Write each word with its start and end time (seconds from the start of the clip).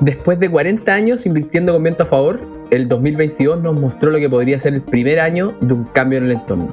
Después 0.00 0.38
de 0.38 0.50
40 0.50 0.92
años 0.92 1.26
invirtiendo 1.26 1.72
con 1.72 1.82
viento 1.82 2.04
a 2.04 2.06
favor, 2.06 2.40
el 2.70 2.88
2022 2.88 3.62
nos 3.62 3.78
mostró 3.78 4.10
lo 4.10 4.18
que 4.18 4.28
podría 4.28 4.58
ser 4.58 4.74
el 4.74 4.82
primer 4.82 5.20
año 5.20 5.56
de 5.60 5.74
un 5.74 5.84
cambio 5.84 6.18
en 6.18 6.26
el 6.26 6.32
entorno. 6.32 6.70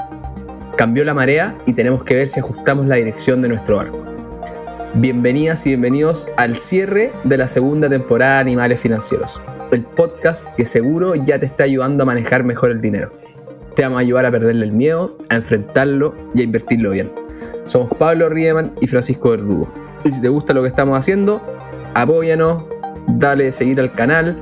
Cambió 0.75 1.05
la 1.05 1.13
marea 1.13 1.55
y 1.65 1.73
tenemos 1.73 2.03
que 2.03 2.15
ver 2.15 2.29
si 2.29 2.39
ajustamos 2.39 2.85
la 2.87 2.95
dirección 2.95 3.41
de 3.41 3.49
nuestro 3.49 3.77
barco. 3.77 4.03
Bienvenidas 4.95 5.65
y 5.65 5.69
bienvenidos 5.69 6.27
al 6.37 6.55
cierre 6.55 7.11
de 7.23 7.37
la 7.37 7.47
segunda 7.47 7.89
temporada 7.89 8.35
de 8.35 8.41
Animales 8.41 8.81
Financieros, 8.81 9.41
el 9.71 9.83
podcast 9.83 10.47
que 10.55 10.65
seguro 10.65 11.15
ya 11.15 11.39
te 11.39 11.45
está 11.45 11.63
ayudando 11.63 12.03
a 12.03 12.05
manejar 12.05 12.43
mejor 12.43 12.71
el 12.71 12.81
dinero. 12.81 13.11
Te 13.75 13.83
vamos 13.83 13.97
a 13.97 14.01
ayudar 14.01 14.25
a 14.25 14.31
perderle 14.31 14.65
el 14.65 14.71
miedo, 14.71 15.17
a 15.29 15.35
enfrentarlo 15.35 16.15
y 16.35 16.41
a 16.41 16.43
invertirlo 16.43 16.91
bien. 16.91 17.11
Somos 17.65 17.89
Pablo 17.97 18.29
Riemann 18.29 18.73
y 18.81 18.87
Francisco 18.87 19.31
Verdugo. 19.31 19.67
Y 20.03 20.11
si 20.11 20.21
te 20.21 20.29
gusta 20.29 20.53
lo 20.53 20.61
que 20.61 20.67
estamos 20.67 20.97
haciendo, 20.97 21.41
apóyanos, 21.95 22.65
dale 23.07 23.51
seguir 23.51 23.79
al 23.79 23.91
canal, 23.93 24.37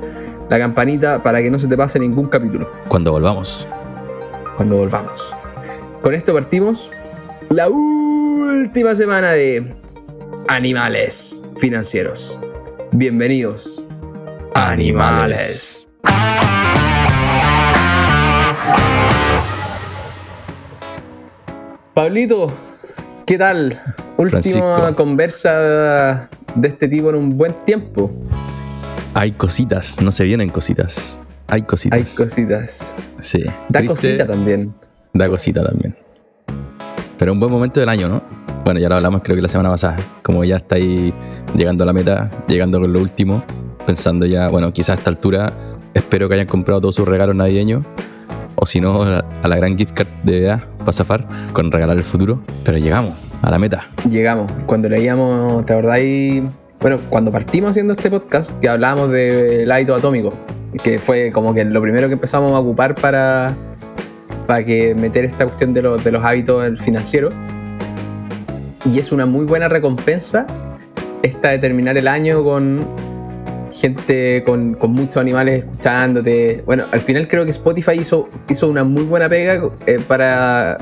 la 0.48 0.58
campanita 0.58 1.22
para 1.22 1.42
que 1.42 1.50
no 1.50 1.58
se 1.58 1.68
te 1.68 1.76
pase 1.76 1.98
ningún 1.98 2.26
capítulo. 2.26 2.70
Cuando 2.88 3.12
volvamos. 3.12 3.66
Cuando 4.56 4.76
volvamos. 4.76 5.34
Con 6.02 6.14
esto 6.14 6.34
partimos 6.34 6.90
la 7.50 7.68
última 7.68 8.94
semana 8.94 9.32
de 9.32 9.74
Animales 10.48 11.44
Financieros. 11.56 12.40
Bienvenidos. 12.92 13.84
Animales. 14.54 15.86
Pablito, 21.94 22.50
¿qué 23.26 23.36
tal? 23.36 23.78
Última 24.16 24.40
Francisco. 24.40 24.96
conversa 24.96 26.28
de 26.54 26.68
este 26.68 26.88
tipo 26.88 27.10
en 27.10 27.16
un 27.16 27.36
buen 27.36 27.52
tiempo. 27.64 28.10
Hay 29.14 29.32
cositas, 29.32 30.00
no 30.00 30.10
se 30.10 30.24
vienen 30.24 30.48
cositas. 30.48 31.20
Hay 31.48 31.62
cositas. 31.62 31.98
Hay 31.98 32.04
cositas. 32.16 32.96
Sí. 33.20 33.42
Da 33.68 33.80
Triste, 33.80 33.88
cosita 33.88 34.26
también. 34.26 34.72
Da 35.12 35.28
cosita 35.28 35.62
también. 35.62 35.94
Pero 37.18 37.34
un 37.34 37.40
buen 37.40 37.52
momento 37.52 37.78
del 37.78 37.90
año, 37.90 38.08
¿no? 38.08 38.22
Bueno, 38.64 38.80
ya 38.80 38.88
lo 38.88 38.96
hablamos 38.96 39.20
creo 39.22 39.36
que 39.36 39.42
la 39.42 39.48
semana 39.48 39.68
pasada. 39.68 39.96
Como 40.22 40.44
ya 40.44 40.56
está 40.56 40.76
ahí 40.76 41.12
llegando 41.54 41.84
a 41.84 41.86
la 41.86 41.92
meta, 41.92 42.30
llegando 42.48 42.80
con 42.80 42.90
lo 42.90 43.00
último, 43.00 43.44
pensando 43.84 44.24
ya, 44.24 44.48
bueno, 44.48 44.72
quizás 44.72 44.96
a 44.96 44.98
esta 45.00 45.10
altura 45.10 45.52
espero 45.92 46.28
que 46.28 46.36
hayan 46.36 46.46
comprado 46.46 46.80
todos 46.80 46.94
sus 46.94 47.06
regalos 47.06 47.36
navideños. 47.36 47.84
O 48.56 48.64
si 48.64 48.80
no, 48.80 49.02
a 49.02 49.48
la 49.48 49.56
gran 49.56 49.76
gift 49.76 49.92
card 49.92 50.08
de 50.22 50.44
EA 50.46 50.64
para 50.78 50.92
zafar 50.92 51.26
con 51.52 51.70
regalar 51.70 51.98
el 51.98 52.04
futuro. 52.04 52.42
Pero 52.64 52.78
llegamos 52.78 53.12
a 53.42 53.50
la 53.50 53.58
meta. 53.58 53.90
Llegamos. 54.08 54.50
Cuando 54.64 54.88
leíamos, 54.88 55.66
¿te 55.66 55.74
acordáis? 55.74 56.44
Bueno, 56.82 56.98
cuando 57.08 57.30
partimos 57.30 57.70
haciendo 57.70 57.92
este 57.94 58.10
podcast, 58.10 58.50
que 58.58 58.68
hablábamos 58.68 59.10
del 59.12 59.70
hábito 59.70 59.94
atómico, 59.94 60.34
que 60.82 60.98
fue 60.98 61.30
como 61.30 61.54
que 61.54 61.64
lo 61.64 61.80
primero 61.80 62.08
que 62.08 62.14
empezamos 62.14 62.52
a 62.54 62.58
ocupar 62.58 62.96
para, 62.96 63.54
para 64.48 64.64
que 64.64 64.92
meter 64.96 65.24
esta 65.24 65.44
cuestión 65.44 65.72
de, 65.72 65.82
los- 65.82 66.02
de 66.02 66.10
los 66.10 66.24
hábitos 66.24 66.80
financieros. 66.80 67.32
Y 68.84 68.98
es 68.98 69.12
una 69.12 69.26
muy 69.26 69.44
buena 69.46 69.68
recompensa 69.68 70.44
esta 71.22 71.50
de 71.50 71.58
terminar 71.58 71.96
el 71.96 72.08
año 72.08 72.42
con 72.42 72.84
gente, 73.70 74.42
con, 74.44 74.74
con 74.74 74.90
muchos 74.90 75.18
animales 75.18 75.60
escuchándote. 75.64 76.64
Bueno, 76.66 76.84
al 76.90 76.98
final 76.98 77.28
creo 77.28 77.44
que 77.44 77.52
Spotify 77.52 77.92
hizo, 77.92 78.28
hizo 78.48 78.66
una 78.68 78.82
muy 78.82 79.04
buena 79.04 79.28
pega 79.28 79.62
eh, 79.86 80.00
para, 80.08 80.78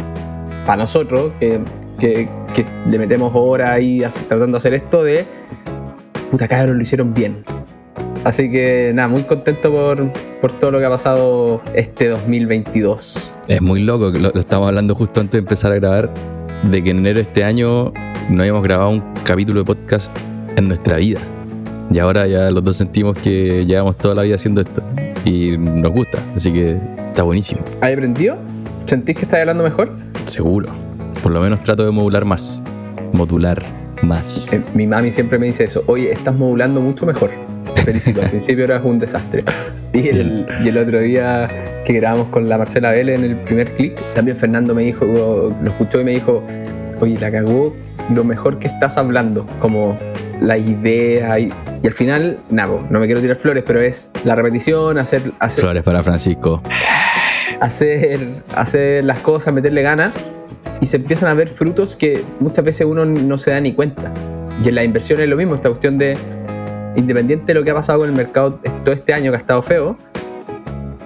para 0.64 0.78
nosotros, 0.78 1.30
que, 1.38 1.60
que- 1.98 2.26
le 2.90 2.98
metemos 2.98 3.32
horas 3.34 3.70
ahí 3.70 4.02
tratando 4.28 4.52
de 4.52 4.56
hacer 4.56 4.74
esto 4.74 5.02
de 5.04 5.24
puta 6.30 6.48
cabros 6.48 6.76
lo 6.76 6.82
hicieron 6.82 7.12
bien. 7.12 7.44
Así 8.24 8.50
que 8.50 8.92
nada, 8.94 9.08
muy 9.08 9.22
contento 9.22 9.70
por, 9.70 10.12
por 10.40 10.52
todo 10.52 10.72
lo 10.72 10.78
que 10.78 10.86
ha 10.86 10.90
pasado 10.90 11.62
este 11.74 12.08
2022. 12.08 13.32
Es 13.48 13.62
muy 13.62 13.82
loco, 13.82 14.10
lo, 14.10 14.30
lo 14.30 14.40
estábamos 14.40 14.68
hablando 14.68 14.94
justo 14.94 15.20
antes 15.20 15.32
de 15.32 15.38
empezar 15.38 15.72
a 15.72 15.76
grabar, 15.76 16.12
de 16.70 16.84
que 16.84 16.90
en 16.90 16.98
enero 16.98 17.16
de 17.16 17.22
este 17.22 17.44
año 17.44 17.92
no 18.28 18.42
habíamos 18.42 18.62
grabado 18.62 18.90
un 18.90 19.02
capítulo 19.24 19.60
de 19.60 19.64
podcast 19.64 20.16
en 20.56 20.68
nuestra 20.68 20.98
vida. 20.98 21.20
Y 21.90 21.98
ahora 21.98 22.26
ya 22.26 22.50
los 22.50 22.62
dos 22.62 22.76
sentimos 22.76 23.18
que 23.18 23.64
llevamos 23.66 23.96
toda 23.96 24.14
la 24.14 24.22
vida 24.22 24.36
haciendo 24.36 24.60
esto. 24.60 24.82
Y 25.24 25.56
nos 25.56 25.92
gusta, 25.92 26.18
así 26.36 26.52
que 26.52 26.78
está 27.08 27.22
buenísimo. 27.22 27.62
¿Has 27.80 27.92
aprendido? 27.92 28.36
¿Sentís 28.86 29.16
que 29.16 29.22
estás 29.22 29.40
hablando 29.40 29.64
mejor? 29.64 29.92
Seguro. 30.26 30.68
Por 31.22 31.32
lo 31.32 31.40
menos 31.40 31.62
trato 31.62 31.84
de 31.84 31.90
modular 31.90 32.24
más. 32.24 32.62
Modular 33.12 33.79
más. 34.02 34.52
Eh, 34.52 34.62
mi 34.74 34.86
mami 34.86 35.10
siempre 35.10 35.38
me 35.38 35.46
dice 35.46 35.64
eso. 35.64 35.84
Oye, 35.86 36.12
estás 36.12 36.34
modulando 36.34 36.80
mucho 36.80 37.06
mejor. 37.06 37.30
Te 37.74 37.82
felicito. 37.82 38.22
Al 38.22 38.28
principio 38.30 38.64
eras 38.64 38.82
un 38.84 38.98
desastre. 38.98 39.44
Y 39.92 40.08
el, 40.08 40.46
y 40.64 40.68
el 40.68 40.78
otro 40.78 41.00
día 41.00 41.48
que 41.84 41.92
grabamos 41.94 42.28
con 42.28 42.48
la 42.48 42.58
Marcela 42.58 42.90
Vélez 42.90 43.18
en 43.18 43.24
el 43.24 43.36
primer 43.36 43.74
clic, 43.74 44.00
también 44.14 44.36
Fernando 44.36 44.74
me 44.74 44.82
dijo, 44.82 45.04
lo 45.04 45.70
escuchó 45.70 46.00
y 46.00 46.04
me 46.04 46.12
dijo, 46.12 46.44
oye, 47.00 47.18
la 47.18 47.30
cagó 47.30 47.74
lo 48.14 48.24
mejor 48.24 48.58
que 48.58 48.66
estás 48.66 48.98
hablando. 48.98 49.46
Como 49.58 49.98
la 50.40 50.56
idea 50.56 51.38
y, 51.38 51.52
y 51.82 51.86
al 51.86 51.92
final, 51.92 52.38
nada, 52.50 52.86
no 52.88 53.00
me 53.00 53.06
quiero 53.06 53.20
tirar 53.20 53.36
flores, 53.36 53.64
pero 53.66 53.80
es 53.80 54.10
la 54.24 54.34
repetición, 54.34 54.98
hacer, 54.98 55.22
hacer, 55.38 55.62
Flores 55.62 55.82
para 55.82 56.02
Francisco. 56.02 56.62
hacer, 57.60 58.20
hacer 58.54 59.04
las 59.04 59.18
cosas, 59.20 59.52
meterle 59.52 59.82
ganas 59.82 60.12
y 60.80 60.86
se 60.86 60.96
empiezan 60.96 61.28
a 61.28 61.34
ver 61.34 61.48
frutos 61.48 61.96
que 61.96 62.22
muchas 62.40 62.64
veces 62.64 62.86
uno 62.86 63.04
no 63.04 63.38
se 63.38 63.50
da 63.50 63.60
ni 63.60 63.72
cuenta. 63.72 64.12
Y 64.62 64.68
en 64.68 64.74
la 64.74 64.84
inversión 64.84 65.20
es 65.20 65.28
lo 65.28 65.36
mismo, 65.36 65.54
esta 65.54 65.68
cuestión 65.68 65.98
de, 65.98 66.16
independiente 66.96 67.46
de 67.46 67.54
lo 67.54 67.64
que 67.64 67.70
ha 67.70 67.74
pasado 67.74 68.00
con 68.00 68.10
el 68.10 68.16
mercado 68.16 68.60
todo 68.84 68.94
este 68.94 69.12
año 69.12 69.30
que 69.30 69.36
ha 69.36 69.40
estado 69.40 69.62
feo, 69.62 69.96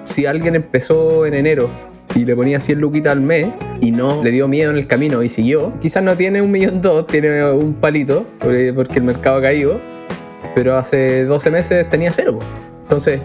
si 0.05 0.27
alguien 0.27 0.55
empezó 0.55 1.27
en 1.27 1.35
enero 1.35 1.71
y 2.15 2.25
le 2.25 2.37
ponía 2.37 2.61
100 2.61 2.79
luquitas 2.79 3.13
al 3.13 3.21
mes 3.21 3.49
y 3.81 3.91
no 3.91 4.23
le 4.23 4.31
dio 4.31 4.47
miedo 4.49 4.71
en 4.71 4.77
el 4.77 4.87
camino 4.87 5.23
y 5.23 5.29
siguió, 5.29 5.73
quizás 5.81 6.03
no 6.03 6.17
tiene 6.17 6.43
un 6.43 6.51
millón 6.51 6.81
dos, 6.81 7.07
tiene 7.07 7.45
un 7.51 7.75
palito 7.75 8.27
porque 8.39 8.99
el 8.99 9.03
mercado 9.03 9.39
ha 9.39 9.43
caído, 9.43 9.81
pero 10.55 10.77
hace 10.77 11.25
12 11.25 11.51
meses 11.51 11.89
tenía 11.89 12.13
cero. 12.13 12.39
Entonces, 12.83 13.21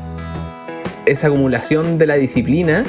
esa 1.06 1.28
acumulación 1.28 1.97
de 1.97 2.06
la 2.06 2.16
disciplina 2.16 2.84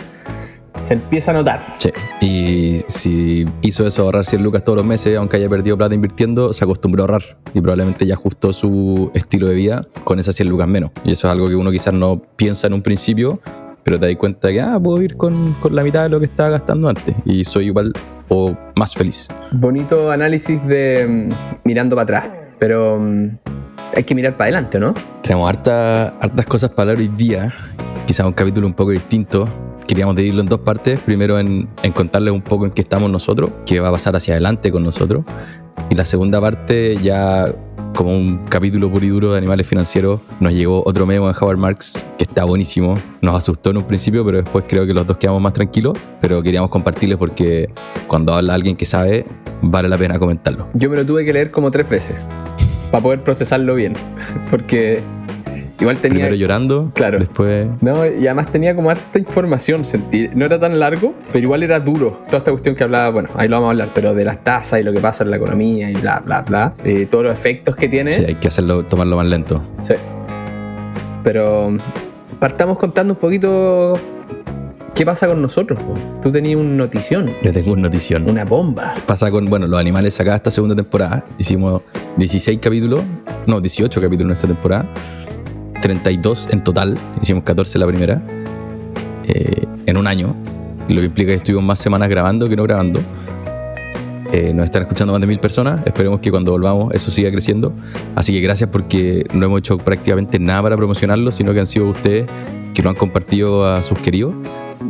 se 0.81 0.95
empieza 0.95 1.31
a 1.31 1.35
notar. 1.35 1.61
Sí. 1.79 1.91
Y 2.21 2.77
si 2.87 3.47
hizo 3.63 3.87
eso 3.87 4.03
ahorrar 4.03 4.25
100 4.25 4.43
lucas 4.43 4.65
todos 4.65 4.77
los 4.79 4.87
meses, 4.87 5.17
aunque 5.17 5.37
haya 5.37 5.49
perdido 5.49 5.77
plata 5.77 5.95
invirtiendo, 5.95 6.53
se 6.53 6.65
acostumbró 6.65 7.03
a 7.03 7.05
ahorrar. 7.05 7.23
Y 7.55 7.61
probablemente 7.61 8.07
ya 8.07 8.15
ajustó 8.15 8.53
su 8.53 9.11
estilo 9.15 9.47
de 9.49 9.55
vida 9.55 9.85
con 10.05 10.19
esas 10.19 10.35
100 10.37 10.49
lucas 10.49 10.69
menos. 10.69 10.91
Y 11.05 11.13
eso 11.13 11.27
es 11.29 11.33
algo 11.33 11.49
que 11.49 11.55
uno 11.55 11.71
quizás 11.71 11.93
no 11.95 12.23
piensa 12.37 12.67
en 12.67 12.73
un 12.75 12.83
principio, 12.83 13.41
pero 13.83 13.99
te 13.99 14.07
das 14.07 14.17
cuenta 14.17 14.49
que, 14.49 14.61
ah, 14.61 14.79
puedo 14.83 15.03
ir 15.03 15.17
con, 15.17 15.55
con 15.61 15.75
la 15.75 15.83
mitad 15.83 16.03
de 16.05 16.09
lo 16.11 16.19
que 16.19 16.27
estaba 16.27 16.51
gastando 16.51 16.89
antes. 16.89 17.15
Y 17.25 17.45
soy 17.45 17.67
igual 17.67 17.93
o 18.29 18.55
más 18.77 18.95
feliz. 18.95 19.29
Bonito 19.53 20.11
análisis 20.11 20.65
de 20.67 21.29
mm, 21.31 21.35
mirando 21.65 21.97
para 21.97 22.05
atrás, 22.05 22.29
pero 22.59 22.99
mm, 22.99 23.29
hay 23.97 24.05
que 24.05 24.15
mirar 24.15 24.37
para 24.37 24.45
adelante, 24.45 24.79
¿no? 24.79 24.95
Tenemos 25.23 25.49
harta- 25.49 26.15
hartas 26.21 26.47
cosas 26.47 26.71
para 26.71 26.93
hablar 26.93 26.99
hoy 26.99 27.09
día. 27.17 27.53
Quizás 28.07 28.25
un 28.27 28.33
capítulo 28.33 28.67
un 28.67 28.75
poco 28.75 28.91
distinto. 28.93 29.49
Queríamos 29.91 30.15
dividirlo 30.15 30.43
en 30.43 30.49
dos 30.49 30.61
partes. 30.61 31.01
Primero 31.01 31.41
en, 31.41 31.69
en 31.83 31.91
contarles 31.91 32.33
un 32.33 32.43
poco 32.43 32.65
en 32.65 32.71
qué 32.71 32.81
estamos 32.81 33.11
nosotros, 33.11 33.51
qué 33.67 33.81
va 33.81 33.89
a 33.89 33.91
pasar 33.91 34.15
hacia 34.15 34.35
adelante 34.35 34.71
con 34.71 34.85
nosotros. 34.85 35.25
Y 35.91 35.97
la 35.97 36.05
segunda 36.05 36.41
parte 36.41 36.97
ya 36.99 37.53
como 37.97 38.17
un 38.17 38.47
capítulo 38.47 38.89
puro 38.89 39.05
y 39.05 39.09
duro 39.09 39.33
de 39.33 39.39
animales 39.39 39.67
financieros. 39.67 40.21
Nos 40.39 40.53
llegó 40.53 40.85
otro 40.87 41.07
memo 41.07 41.27
de 41.27 41.35
Howard 41.41 41.59
Marks 41.59 42.07
que 42.17 42.23
está 42.23 42.45
buenísimo. 42.45 42.95
Nos 43.21 43.35
asustó 43.35 43.71
en 43.71 43.79
un 43.79 43.83
principio, 43.83 44.25
pero 44.25 44.37
después 44.37 44.65
creo 44.69 44.87
que 44.87 44.95
los 44.95 45.09
dos 45.09 45.17
quedamos 45.17 45.43
más 45.43 45.55
tranquilos. 45.55 45.99
Pero 46.21 46.41
queríamos 46.41 46.71
compartirles 46.71 47.19
porque 47.19 47.69
cuando 48.07 48.33
habla 48.33 48.55
alguien 48.55 48.77
que 48.77 48.85
sabe, 48.85 49.27
vale 49.61 49.89
la 49.89 49.99
pena 49.99 50.21
comentarlo. 50.21 50.69
Yo 50.73 50.89
me 50.89 50.99
lo 50.99 51.05
tuve 51.05 51.25
que 51.25 51.33
leer 51.33 51.51
como 51.51 51.69
tres 51.73 51.89
veces 51.89 52.17
para 52.93 53.03
poder 53.03 53.25
procesarlo 53.25 53.75
bien, 53.75 53.95
porque 54.51 55.03
igual 55.81 55.97
tenía... 55.97 56.27
Primero 56.27 56.35
llorando, 56.37 56.91
Claro. 56.95 57.19
después 57.19 57.69
No, 57.81 58.05
y 58.07 58.27
además 58.27 58.51
tenía 58.51 58.75
como 58.75 58.91
harta 58.91 59.19
información, 59.19 59.85
sentí. 59.85 60.29
No 60.35 60.45
era 60.45 60.59
tan 60.59 60.79
largo, 60.79 61.15
pero 61.33 61.43
igual 61.45 61.63
era 61.63 61.81
duro. 61.81 62.21
Toda 62.27 62.39
esta 62.39 62.51
cuestión 62.51 62.75
que 62.75 62.85
hablaba, 62.85 63.11
bueno, 63.11 63.29
ahí 63.37 63.49
lo 63.49 63.57
vamos 63.57 63.69
a 63.69 63.71
hablar, 63.71 63.91
pero 63.95 64.15
de 64.15 64.25
las 64.25 64.43
tasas 64.45 64.81
y 64.81 64.83
lo 64.83 64.93
que 64.93 65.01
pasa 65.01 65.25
en 65.25 65.31
la 65.31 65.37
economía 65.37 65.91
y 65.91 65.95
bla, 65.95 66.21
bla, 66.25 66.43
bla. 66.43 66.75
eh, 66.85 67.07
todos 67.11 67.25
los 67.25 67.33
efectos 67.33 67.77
que 67.77 67.89
tiene. 67.89 68.13
sí, 68.13 68.25
hay 68.27 68.35
que 68.37 68.49
hacerlo, 68.49 68.85
tomarlo 68.85 69.17
más 69.17 69.27
lento. 69.27 69.63
Sí. 69.79 69.95
Pero 71.23 71.77
partamos 72.39 72.79
contando 72.79 73.13
un 73.15 73.19
poquito 73.19 73.99
qué 74.95 75.05
pasa 75.05 75.27
con 75.27 75.41
nosotros. 75.43 75.83
po. 75.83 75.95
Tú 76.23 76.31
tenías 76.33 76.57
una 76.59 76.75
notición, 76.77 77.31
Le 77.43 77.53
tengo 77.53 77.73
una 77.73 77.83
notición. 77.83 78.29
una 78.29 78.45
bomba. 78.45 78.95
Pasa 79.07 79.31
con, 79.31 79.47
bueno, 79.51 79.67
los 79.67 79.79
animales 79.79 80.19
acá 80.21 80.35
esta 80.37 80.51
segunda 80.51 80.75
temporada. 80.75 81.25
Hicimos 81.39 81.83
16 82.17 82.59
capítulos, 82.61 83.01
no, 83.47 83.61
18 83.61 84.01
capítulos 84.01 84.31
en 84.31 84.33
esta 84.33 84.47
temporada. 84.47 84.87
32 85.81 86.49
en 86.51 86.63
total, 86.65 86.97
hicimos 87.23 87.45
14 87.45 87.79
la 87.79 87.87
primera. 87.87 88.23
eh, 89.27 89.67
en 89.87 89.97
un 89.97 90.07
año. 90.07 90.35
Lo 90.89 91.01
que 91.01 91.07
implica 91.07 91.29
que 91.31 91.37
estuvimos 91.37 91.65
más 91.65 91.79
semanas 91.79 92.09
grabando 92.09 92.49
que 92.49 92.57
no 92.57 92.63
grabando. 92.65 93.01
Eh, 94.33 94.53
nos 94.55 94.65
están 94.65 94.83
escuchando 94.83 95.13
más 95.13 95.21
de 95.21 95.27
mil 95.27 95.41
personas. 95.41 95.85
Esperemos 95.87 96.21
que 96.21 96.31
cuando 96.31 96.53
volvamos 96.53 96.95
eso 96.95 97.11
siga 97.11 97.31
creciendo. 97.31 97.73
Así 98.15 98.33
que 98.33 98.41
gracias 98.41 98.71
porque 98.71 99.27
no 99.33 99.47
hemos 99.47 99.59
hecho 99.59 99.79
prácticamente 99.79 100.39
nada 100.39 100.63
para 100.63 100.77
promocionarlo, 100.77 101.33
sino 101.33 101.53
que 101.53 101.61
han 101.61 101.67
sido 101.67 101.89
ustedes 101.89 102.27
que 102.75 102.83
lo 102.83 102.91
han 102.91 102.97
compartido 102.97 103.67
a 103.67 103.83
sus 103.83 103.99
queridos. 103.99 104.33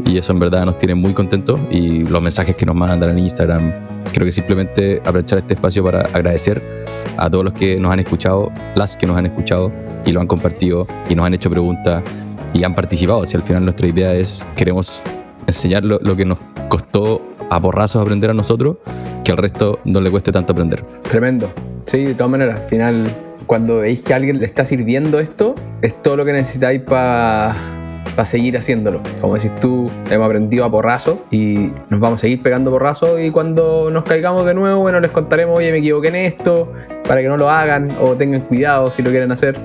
Y 0.07 0.19
eso 0.19 0.33
en 0.33 0.39
verdad 0.39 0.65
nos 0.65 0.79
tiene 0.79 0.95
muy 0.95 1.13
contentos. 1.13 1.59
Y 1.71 2.05
los 2.05 2.23
mensajes 2.23 2.55
que 2.55 2.67
nos 2.67 2.75
mandan 2.77 3.11
en 3.11 3.19
Instagram. 3.19 3.73
Creo 4.13 4.25
que 4.25 4.33
simplemente 4.33 5.01
aprovechar 5.05 5.39
este 5.39 5.55
espacio 5.55 5.83
para 5.85 6.01
agradecer 6.01 6.63
a 7.17 7.29
todos 7.29 7.45
los 7.45 7.55
que 7.55 7.79
nos 7.79 7.93
han 7.93 8.01
escuchado, 8.01 8.53
las 8.75 8.97
que 8.97 9.07
nos 9.07 9.17
han 9.17 9.27
escuchado 9.27 9.71
y 10.11 10.13
lo 10.13 10.21
han 10.21 10.27
compartido 10.27 10.87
y 11.09 11.15
nos 11.15 11.25
han 11.25 11.35
hecho 11.35 11.51
preguntas 11.51 12.03
y 12.53 12.65
han 12.65 12.75
participado. 12.75 13.25
Si 13.25 13.37
al 13.37 13.43
final 13.43 13.65
nuestra 13.65 13.87
idea 13.87 14.13
es, 14.15 14.47
queremos 14.57 15.03
enseñar 15.47 15.85
lo, 15.85 15.99
lo 16.01 16.17
que 16.17 16.25
nos 16.25 16.39
costó 16.69 17.23
a 17.49 17.61
porrazos 17.61 18.03
aprender 18.03 18.31
a 18.31 18.35
nosotros, 18.35 18.77
que 19.25 19.33
al 19.33 19.39
resto 19.39 19.79
no 19.85 20.01
le 20.01 20.11
cueste 20.11 20.33
tanto 20.33 20.53
aprender. 20.53 20.85
Tremendo. 21.03 21.51
Sí, 21.85 22.05
de 22.05 22.15
todas 22.15 22.31
maneras, 22.31 22.61
al 22.61 22.67
final, 22.67 23.09
cuando 23.47 23.79
veis 23.79 24.03
que 24.03 24.13
a 24.13 24.17
alguien 24.17 24.39
le 24.39 24.47
está 24.47 24.65
sirviendo 24.65 25.19
esto, 25.19 25.55
es 25.81 26.01
todo 26.03 26.17
lo 26.17 26.25
que 26.25 26.33
necesitáis 26.33 26.81
para 26.83 27.55
seguir 28.25 28.57
haciéndolo. 28.59 29.01
Como 29.21 29.35
decís 29.35 29.55
tú, 29.61 29.91
hemos 30.11 30.27
aprendido 30.27 30.65
a 30.65 30.71
porrazo 30.71 31.25
y 31.31 31.73
nos 31.89 32.01
vamos 32.01 32.21
a 32.21 32.23
seguir 32.23 32.43
pegando 32.43 32.71
porrazo 32.71 33.19
y 33.19 33.31
cuando 33.31 33.91
nos 33.91 34.05
caigamos 34.05 34.45
de 34.45 34.55
nuevo, 34.55 34.81
bueno, 34.81 35.01
les 35.01 35.11
contaremos, 35.11 35.57
oye, 35.57 35.73
me 35.73 35.79
equivoqué 35.79 36.09
en 36.09 36.17
esto, 36.17 36.73
para 37.09 37.23
que 37.23 37.29
no 37.29 37.37
lo 37.37 37.49
hagan 37.49 37.97
o 38.01 38.15
tengan 38.17 38.43
cuidado 38.43 38.91
si 38.91 39.03
lo 39.03 39.11
quieren 39.11 39.33
hacer. 39.33 39.59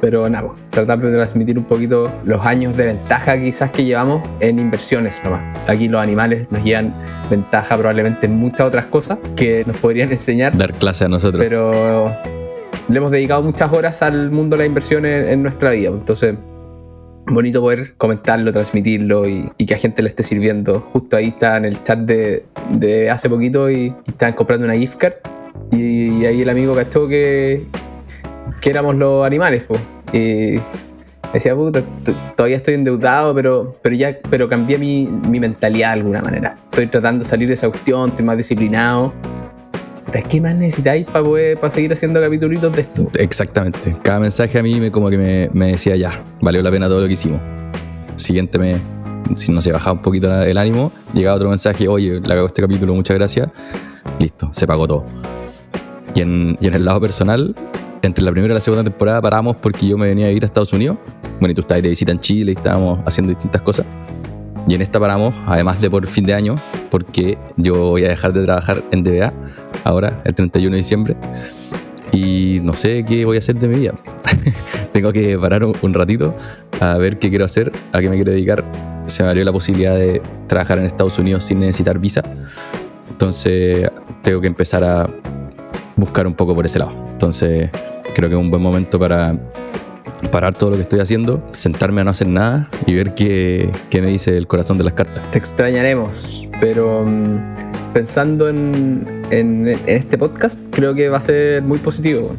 Pero 0.00 0.28
nada, 0.28 0.48
pues, 0.48 0.58
tratar 0.70 1.00
de 1.00 1.12
transmitir 1.12 1.58
un 1.58 1.64
poquito 1.64 2.10
los 2.24 2.44
años 2.44 2.76
de 2.76 2.86
ventaja 2.86 3.38
quizás 3.40 3.70
que 3.70 3.84
llevamos 3.84 4.22
en 4.40 4.58
inversiones 4.58 5.20
nomás. 5.24 5.42
Aquí 5.66 5.88
los 5.88 6.02
animales 6.02 6.48
nos 6.50 6.62
llevan 6.62 6.94
ventaja 7.30 7.76
probablemente 7.76 8.26
en 8.26 8.36
muchas 8.36 8.66
otras 8.66 8.86
cosas 8.86 9.18
que 9.36 9.64
nos 9.66 9.76
podrían 9.78 10.10
enseñar. 10.10 10.56
Dar 10.56 10.72
clase 10.72 11.04
a 11.04 11.08
nosotros. 11.08 11.42
Pero 11.42 12.12
le 12.88 12.96
hemos 12.96 13.10
dedicado 13.10 13.42
muchas 13.42 13.72
horas 13.72 14.02
al 14.02 14.30
mundo 14.30 14.56
de 14.56 14.62
la 14.62 14.66
inversión 14.66 15.04
en, 15.04 15.42
nuestra 15.42 15.72
vida. 15.72 15.90
Entonces, 15.90 16.36
bonito 17.26 17.60
poder 17.60 17.94
comentarlo, 17.96 18.52
transmitirlo 18.52 19.28
y, 19.28 19.50
que 19.66 19.74
a 19.74 19.76
gente 19.78 20.02
le 20.02 20.08
esté 20.08 20.22
sirviendo. 20.22 20.80
Justo 20.80 21.16
ahí 21.16 21.28
está 21.28 21.56
en 21.56 21.66
el 21.66 21.82
chat 21.82 21.98
de, 21.98 22.44
de 22.72 23.10
hace 23.10 23.28
poquito 23.28 23.70
y, 23.70 23.92
y, 24.06 24.10
estaban 24.10 24.34
comprando 24.34 24.64
una 24.66 24.74
gift 24.74 24.96
card. 24.96 25.14
Y, 25.72 26.24
ahí 26.24 26.42
el 26.42 26.48
amigo 26.48 26.74
cachó 26.74 27.08
que, 27.08 27.66
que 28.60 28.70
éramos 28.70 28.94
los 28.96 29.26
animales, 29.26 29.64
pues. 29.66 29.80
Y 30.12 30.60
decía, 31.32 31.54
puta, 31.54 31.82
todavía 32.36 32.56
estoy 32.56 32.74
endeudado, 32.74 33.34
pero, 33.34 33.76
pero 33.82 33.94
ya 33.94 34.18
pero 34.30 34.48
cambié 34.48 34.78
mi, 34.78 35.06
mi, 35.06 35.40
mentalidad 35.40 35.88
de 35.88 36.00
alguna 36.00 36.22
manera. 36.22 36.56
Estoy 36.70 36.86
tratando 36.86 37.24
de 37.24 37.28
salir 37.28 37.48
de 37.48 37.54
esa 37.54 37.68
cuestión, 37.68 38.10
estoy 38.10 38.24
más 38.24 38.36
disciplinado. 38.36 39.12
¿Qué 40.28 40.40
más 40.40 40.54
necesitáis 40.54 41.06
para 41.06 41.70
seguir 41.70 41.92
haciendo 41.92 42.20
capítulos 42.20 42.72
de 42.72 42.80
esto? 42.80 43.10
Exactamente. 43.14 43.94
Cada 44.02 44.20
mensaje 44.20 44.58
a 44.58 44.62
mí 44.62 44.80
me, 44.80 44.90
como 44.90 45.10
que 45.10 45.18
me, 45.18 45.50
me 45.52 45.72
decía 45.72 45.96
ya, 45.96 46.22
valió 46.40 46.62
la 46.62 46.70
pena 46.70 46.86
todo 46.86 47.02
lo 47.02 47.06
que 47.06 47.12
hicimos. 47.12 47.40
Siguiente 48.16 48.58
me, 48.58 48.76
si 49.36 49.52
no 49.52 49.60
se 49.60 49.70
bajaba 49.70 49.92
un 49.92 50.02
poquito 50.02 50.42
el 50.42 50.56
ánimo, 50.56 50.92
llegaba 51.12 51.36
otro 51.36 51.50
mensaje, 51.50 51.88
oye, 51.88 52.20
le 52.20 52.34
hago 52.34 52.46
este 52.46 52.62
capítulo, 52.62 52.94
muchas 52.94 53.16
gracias. 53.16 53.48
Listo, 54.18 54.48
se 54.52 54.66
pagó 54.66 54.88
todo. 54.88 55.04
Y 56.14 56.22
en, 56.22 56.58
y 56.60 56.66
en 56.66 56.74
el 56.74 56.84
lado 56.84 57.00
personal, 57.00 57.54
entre 58.02 58.24
la 58.24 58.30
primera 58.30 58.52
y 58.52 58.54
la 58.54 58.60
segunda 58.60 58.84
temporada 58.84 59.20
paramos 59.20 59.56
porque 59.56 59.86
yo 59.86 59.98
me 59.98 60.06
venía 60.06 60.26
a 60.26 60.30
ir 60.30 60.42
a 60.42 60.46
Estados 60.46 60.72
Unidos. 60.72 60.98
Bueno, 61.40 61.52
y 61.52 61.54
tú 61.54 61.60
estabas 61.62 61.82
de 61.82 61.88
visita 61.90 62.12
en 62.12 62.20
Chile 62.20 62.52
y 62.52 62.56
estábamos 62.56 63.00
haciendo 63.06 63.30
distintas 63.30 63.62
cosas. 63.62 63.86
Y 64.68 64.74
en 64.74 64.82
esta 64.82 65.00
paramos, 65.00 65.34
además 65.46 65.80
de 65.80 65.90
por 65.90 66.06
fin 66.06 66.26
de 66.26 66.34
año, 66.34 66.60
porque 66.90 67.38
yo 67.56 67.90
voy 67.90 68.04
a 68.04 68.08
dejar 68.08 68.32
de 68.32 68.44
trabajar 68.44 68.82
en 68.90 69.02
DBA 69.02 69.32
ahora, 69.84 70.20
el 70.24 70.34
31 70.34 70.72
de 70.72 70.76
diciembre. 70.76 71.16
Y 72.12 72.60
no 72.62 72.74
sé 72.74 73.04
qué 73.06 73.24
voy 73.24 73.36
a 73.36 73.38
hacer 73.40 73.56
de 73.56 73.68
mi 73.68 73.78
vida. 73.78 73.94
Tengo 74.92 75.12
que 75.12 75.38
parar 75.38 75.64
un 75.64 75.94
ratito 75.94 76.34
a 76.80 76.96
ver 76.98 77.18
qué 77.18 77.30
quiero 77.30 77.44
hacer, 77.44 77.72
a 77.92 78.00
qué 78.00 78.08
me 78.08 78.16
quiero 78.16 78.32
dedicar. 78.32 78.64
Se 79.06 79.22
me 79.22 79.30
abrió 79.30 79.44
la 79.44 79.52
posibilidad 79.52 79.94
de 79.96 80.20
trabajar 80.46 80.78
en 80.78 80.84
Estados 80.84 81.18
Unidos 81.18 81.44
sin 81.44 81.60
necesitar 81.60 81.98
visa. 81.98 82.22
Entonces 83.10 83.90
tengo 84.22 84.40
que 84.40 84.46
empezar 84.46 84.84
a 84.84 85.08
buscar 85.96 86.26
un 86.26 86.34
poco 86.34 86.54
por 86.54 86.66
ese 86.66 86.78
lado. 86.78 87.07
Entonces 87.18 87.68
creo 88.14 88.28
que 88.28 88.36
es 88.36 88.40
un 88.40 88.48
buen 88.48 88.62
momento 88.62 88.96
para 88.96 89.36
parar 90.30 90.54
todo 90.54 90.70
lo 90.70 90.76
que 90.76 90.82
estoy 90.82 91.00
haciendo, 91.00 91.42
sentarme 91.50 92.00
a 92.00 92.04
no 92.04 92.10
hacer 92.10 92.28
nada 92.28 92.68
y 92.86 92.94
ver 92.94 93.12
qué, 93.16 93.72
qué 93.90 94.00
me 94.00 94.06
dice 94.06 94.36
el 94.36 94.46
corazón 94.46 94.78
de 94.78 94.84
las 94.84 94.92
cartas. 94.92 95.28
Te 95.32 95.38
extrañaremos, 95.40 96.46
pero 96.60 97.00
um, 97.00 97.40
pensando 97.92 98.48
en, 98.48 99.24
en, 99.32 99.66
este 99.86 100.16
podcast, 100.16 100.60
creo 100.70 100.94
que 100.94 101.08
va 101.08 101.16
a 101.16 101.20
ser 101.20 101.64
muy 101.64 101.80
positivo, 101.80 102.36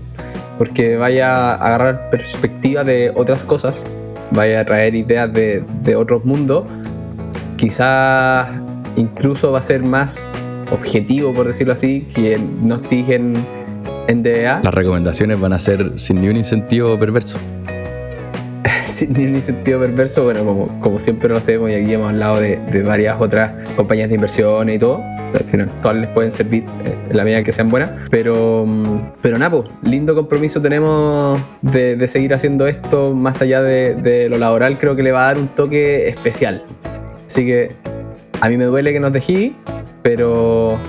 porque 0.58 0.96
vaya 0.96 1.56
a 1.56 1.56
agarrar 1.56 2.10
perspectiva 2.10 2.86
de 2.86 3.12
otras 3.14 3.44
cosas, 3.44 3.86
vaya 4.32 4.62
a 4.62 4.66
traer 4.66 4.96
ideas 4.96 5.34
de, 5.34 5.62
de 5.84 5.98
otros 5.98 6.24
mundos, 6.24 6.64
quizás 7.58 8.48
incluso 8.96 9.52
va 9.52 9.60
a 9.60 9.62
ser 9.62 9.84
más 9.84 10.34
objetivo, 10.72 11.34
por 11.34 11.48
decirlo 11.48 11.74
así, 11.74 12.08
que 12.16 12.40
digan 12.90 13.36
en 13.36 13.59
DEA. 14.16 14.62
Las 14.64 14.74
recomendaciones 14.74 15.40
van 15.40 15.54
a 15.54 15.60
ser 15.60 15.98
sin 15.98 16.22
ni 16.22 16.30
un 16.30 16.36
incentivo 16.36 16.98
perverso. 16.98 17.40
sin 18.86 19.14
ni 19.14 19.26
un 19.26 19.36
incentivo 19.36 19.80
perverso, 19.80 20.24
bueno, 20.24 20.44
como, 20.44 20.80
como 20.80 21.00
siempre 21.00 21.30
lo 21.30 21.38
hacemos 21.38 21.70
y 21.70 21.76
aquí 21.76 21.94
hemos 21.94 22.10
hablado 22.10 22.40
de, 22.40 22.58
de 22.72 22.84
varias 22.84 23.20
otras 23.20 23.54
compañías 23.76 24.10
de 24.10 24.16
inversiones 24.16 24.76
y 24.76 24.80
todo. 24.80 25.02
Al 25.34 25.44
final, 25.46 25.70
todas 25.82 25.98
les 25.98 26.10
pueden 26.10 26.32
servir 26.32 26.64
eh, 26.84 26.98
en 27.10 27.16
la 27.16 27.24
medida 27.24 27.44
que 27.44 27.52
sean 27.52 27.70
buenas. 27.70 27.92
Pero, 28.10 28.66
pero 29.22 29.38
nada, 29.38 29.52
pues, 29.52 29.70
lindo 29.84 30.16
compromiso 30.16 30.60
tenemos 30.60 31.40
de, 31.62 31.96
de, 31.96 32.08
seguir 32.08 32.34
haciendo 32.34 32.66
esto 32.66 33.14
más 33.14 33.42
allá 33.42 33.62
de, 33.62 33.94
de 33.96 34.28
lo 34.28 34.40
laboral. 34.40 34.80
Creo 34.80 34.96
que 34.96 35.04
le 35.04 35.12
va 35.12 35.24
a 35.24 35.26
dar 35.34 35.38
un 35.38 35.48
toque 35.48 36.08
especial. 36.08 36.64
Así 37.28 37.46
que 37.46 37.76
a 38.42 38.50
mí 38.50 38.58
me 38.58 38.66
duele 38.66 38.92
que 38.92 39.00
nos 39.00 39.12
dejé, 39.12 39.52
pero, 40.02 40.80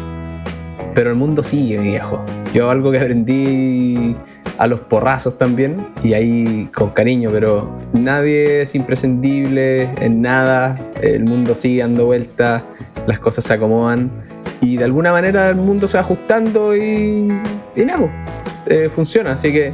pero 1.00 1.12
el 1.12 1.16
mundo 1.16 1.42
sigue, 1.42 1.78
viejo. 1.78 2.22
Yo 2.52 2.68
algo 2.68 2.92
que 2.92 2.98
aprendí 2.98 4.14
a 4.58 4.66
los 4.66 4.80
porrazos 4.80 5.38
también, 5.38 5.86
y 6.02 6.12
ahí 6.12 6.68
con 6.74 6.90
cariño, 6.90 7.30
pero 7.32 7.74
nadie 7.94 8.60
es 8.60 8.74
imprescindible 8.74 9.84
en 9.98 10.20
nada, 10.20 10.78
el 11.00 11.24
mundo 11.24 11.54
sigue 11.54 11.80
dando 11.80 12.04
vueltas, 12.04 12.64
las 13.06 13.18
cosas 13.18 13.44
se 13.44 13.54
acomodan, 13.54 14.10
y 14.60 14.76
de 14.76 14.84
alguna 14.84 15.10
manera 15.10 15.48
el 15.48 15.56
mundo 15.56 15.88
se 15.88 15.96
va 15.96 16.02
ajustando 16.02 16.76
y, 16.76 17.28
nada, 17.76 18.10
eh, 18.66 18.90
funciona, 18.94 19.32
así 19.32 19.54
que 19.54 19.72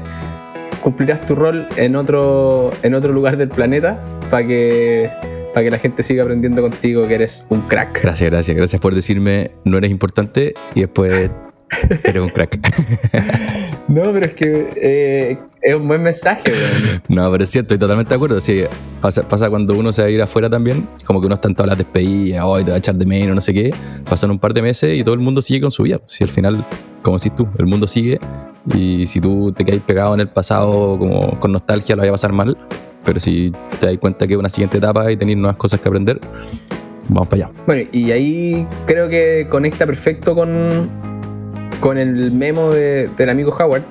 cumplirás 0.80 1.26
tu 1.26 1.34
rol 1.34 1.66
en 1.76 1.96
otro, 1.96 2.70
en 2.84 2.94
otro 2.94 3.12
lugar 3.12 3.36
del 3.36 3.48
planeta 3.48 3.98
para 4.30 4.46
que 4.46 5.10
para 5.56 5.64
que 5.64 5.70
la 5.70 5.78
gente 5.78 6.02
siga 6.02 6.22
aprendiendo 6.22 6.60
contigo 6.60 7.08
que 7.08 7.14
eres 7.14 7.46
un 7.48 7.62
crack. 7.62 8.02
Gracias, 8.02 8.30
gracias. 8.30 8.54
Gracias 8.54 8.78
por 8.78 8.94
decirme 8.94 9.52
no 9.64 9.78
eres 9.78 9.90
importante 9.90 10.52
y 10.74 10.80
después 10.80 11.30
eres 12.04 12.20
un 12.20 12.28
crack. 12.28 12.58
no, 13.88 14.12
pero 14.12 14.26
es 14.26 14.34
que 14.34 14.68
eh, 14.76 15.38
es 15.62 15.74
un 15.74 15.88
buen 15.88 16.02
mensaje. 16.02 16.50
Güey. 16.50 17.00
No, 17.08 17.30
pero 17.30 17.42
es 17.42 17.48
cierto, 17.48 17.72
estoy 17.72 17.78
totalmente 17.78 18.10
de 18.10 18.16
acuerdo. 18.16 18.38
Sí, 18.38 18.64
pasa, 19.00 19.26
pasa 19.26 19.48
cuando 19.48 19.74
uno 19.74 19.92
se 19.92 20.02
va 20.02 20.08
a 20.08 20.10
ir 20.10 20.20
afuera 20.20 20.50
también, 20.50 20.86
como 21.06 21.22
que 21.22 21.26
uno 21.26 21.36
está 21.36 21.48
en 21.48 21.54
todas 21.54 21.68
las 21.68 21.78
despedidas, 21.78 22.44
hoy 22.44 22.62
te 22.62 22.72
va 22.72 22.74
a 22.74 22.78
echar 22.78 22.96
de 22.96 23.06
menos, 23.06 23.34
no 23.34 23.40
sé 23.40 23.54
qué. 23.54 23.74
Pasan 24.10 24.30
un 24.30 24.38
par 24.38 24.52
de 24.52 24.60
meses 24.60 24.94
y 24.94 25.02
todo 25.04 25.14
el 25.14 25.20
mundo 25.20 25.40
sigue 25.40 25.62
con 25.62 25.70
su 25.70 25.84
vida. 25.84 26.02
Si 26.04 26.22
al 26.22 26.28
final, 26.28 26.66
como 27.00 27.16
decís 27.16 27.34
tú, 27.34 27.48
el 27.58 27.64
mundo 27.64 27.86
sigue 27.86 28.20
y 28.74 29.06
si 29.06 29.22
tú 29.22 29.54
te 29.56 29.64
quedas 29.64 29.80
pegado 29.80 30.12
en 30.12 30.20
el 30.20 30.28
pasado 30.28 30.98
como 30.98 31.40
con 31.40 31.50
nostalgia, 31.50 31.96
lo 31.96 32.00
vaya 32.00 32.10
a 32.10 32.12
pasar 32.12 32.32
mal 32.32 32.58
pero 33.06 33.20
si 33.20 33.52
te 33.80 33.86
das 33.86 33.98
cuenta 33.98 34.26
que 34.26 34.34
es 34.34 34.38
una 34.38 34.50
siguiente 34.50 34.78
etapa 34.78 35.10
y 35.10 35.16
tenéis 35.16 35.38
nuevas 35.38 35.56
cosas 35.56 35.80
que 35.80 35.88
aprender, 35.88 36.20
vamos 37.08 37.28
para 37.28 37.46
allá. 37.46 37.54
Bueno, 37.66 37.88
y 37.92 38.10
ahí 38.10 38.66
creo 38.84 39.08
que 39.08 39.46
conecta 39.48 39.86
perfecto 39.86 40.34
con, 40.34 40.90
con 41.80 41.96
el 41.96 42.32
memo 42.32 42.70
de, 42.70 43.08
del 43.16 43.30
amigo 43.30 43.56
Howard, 43.56 43.84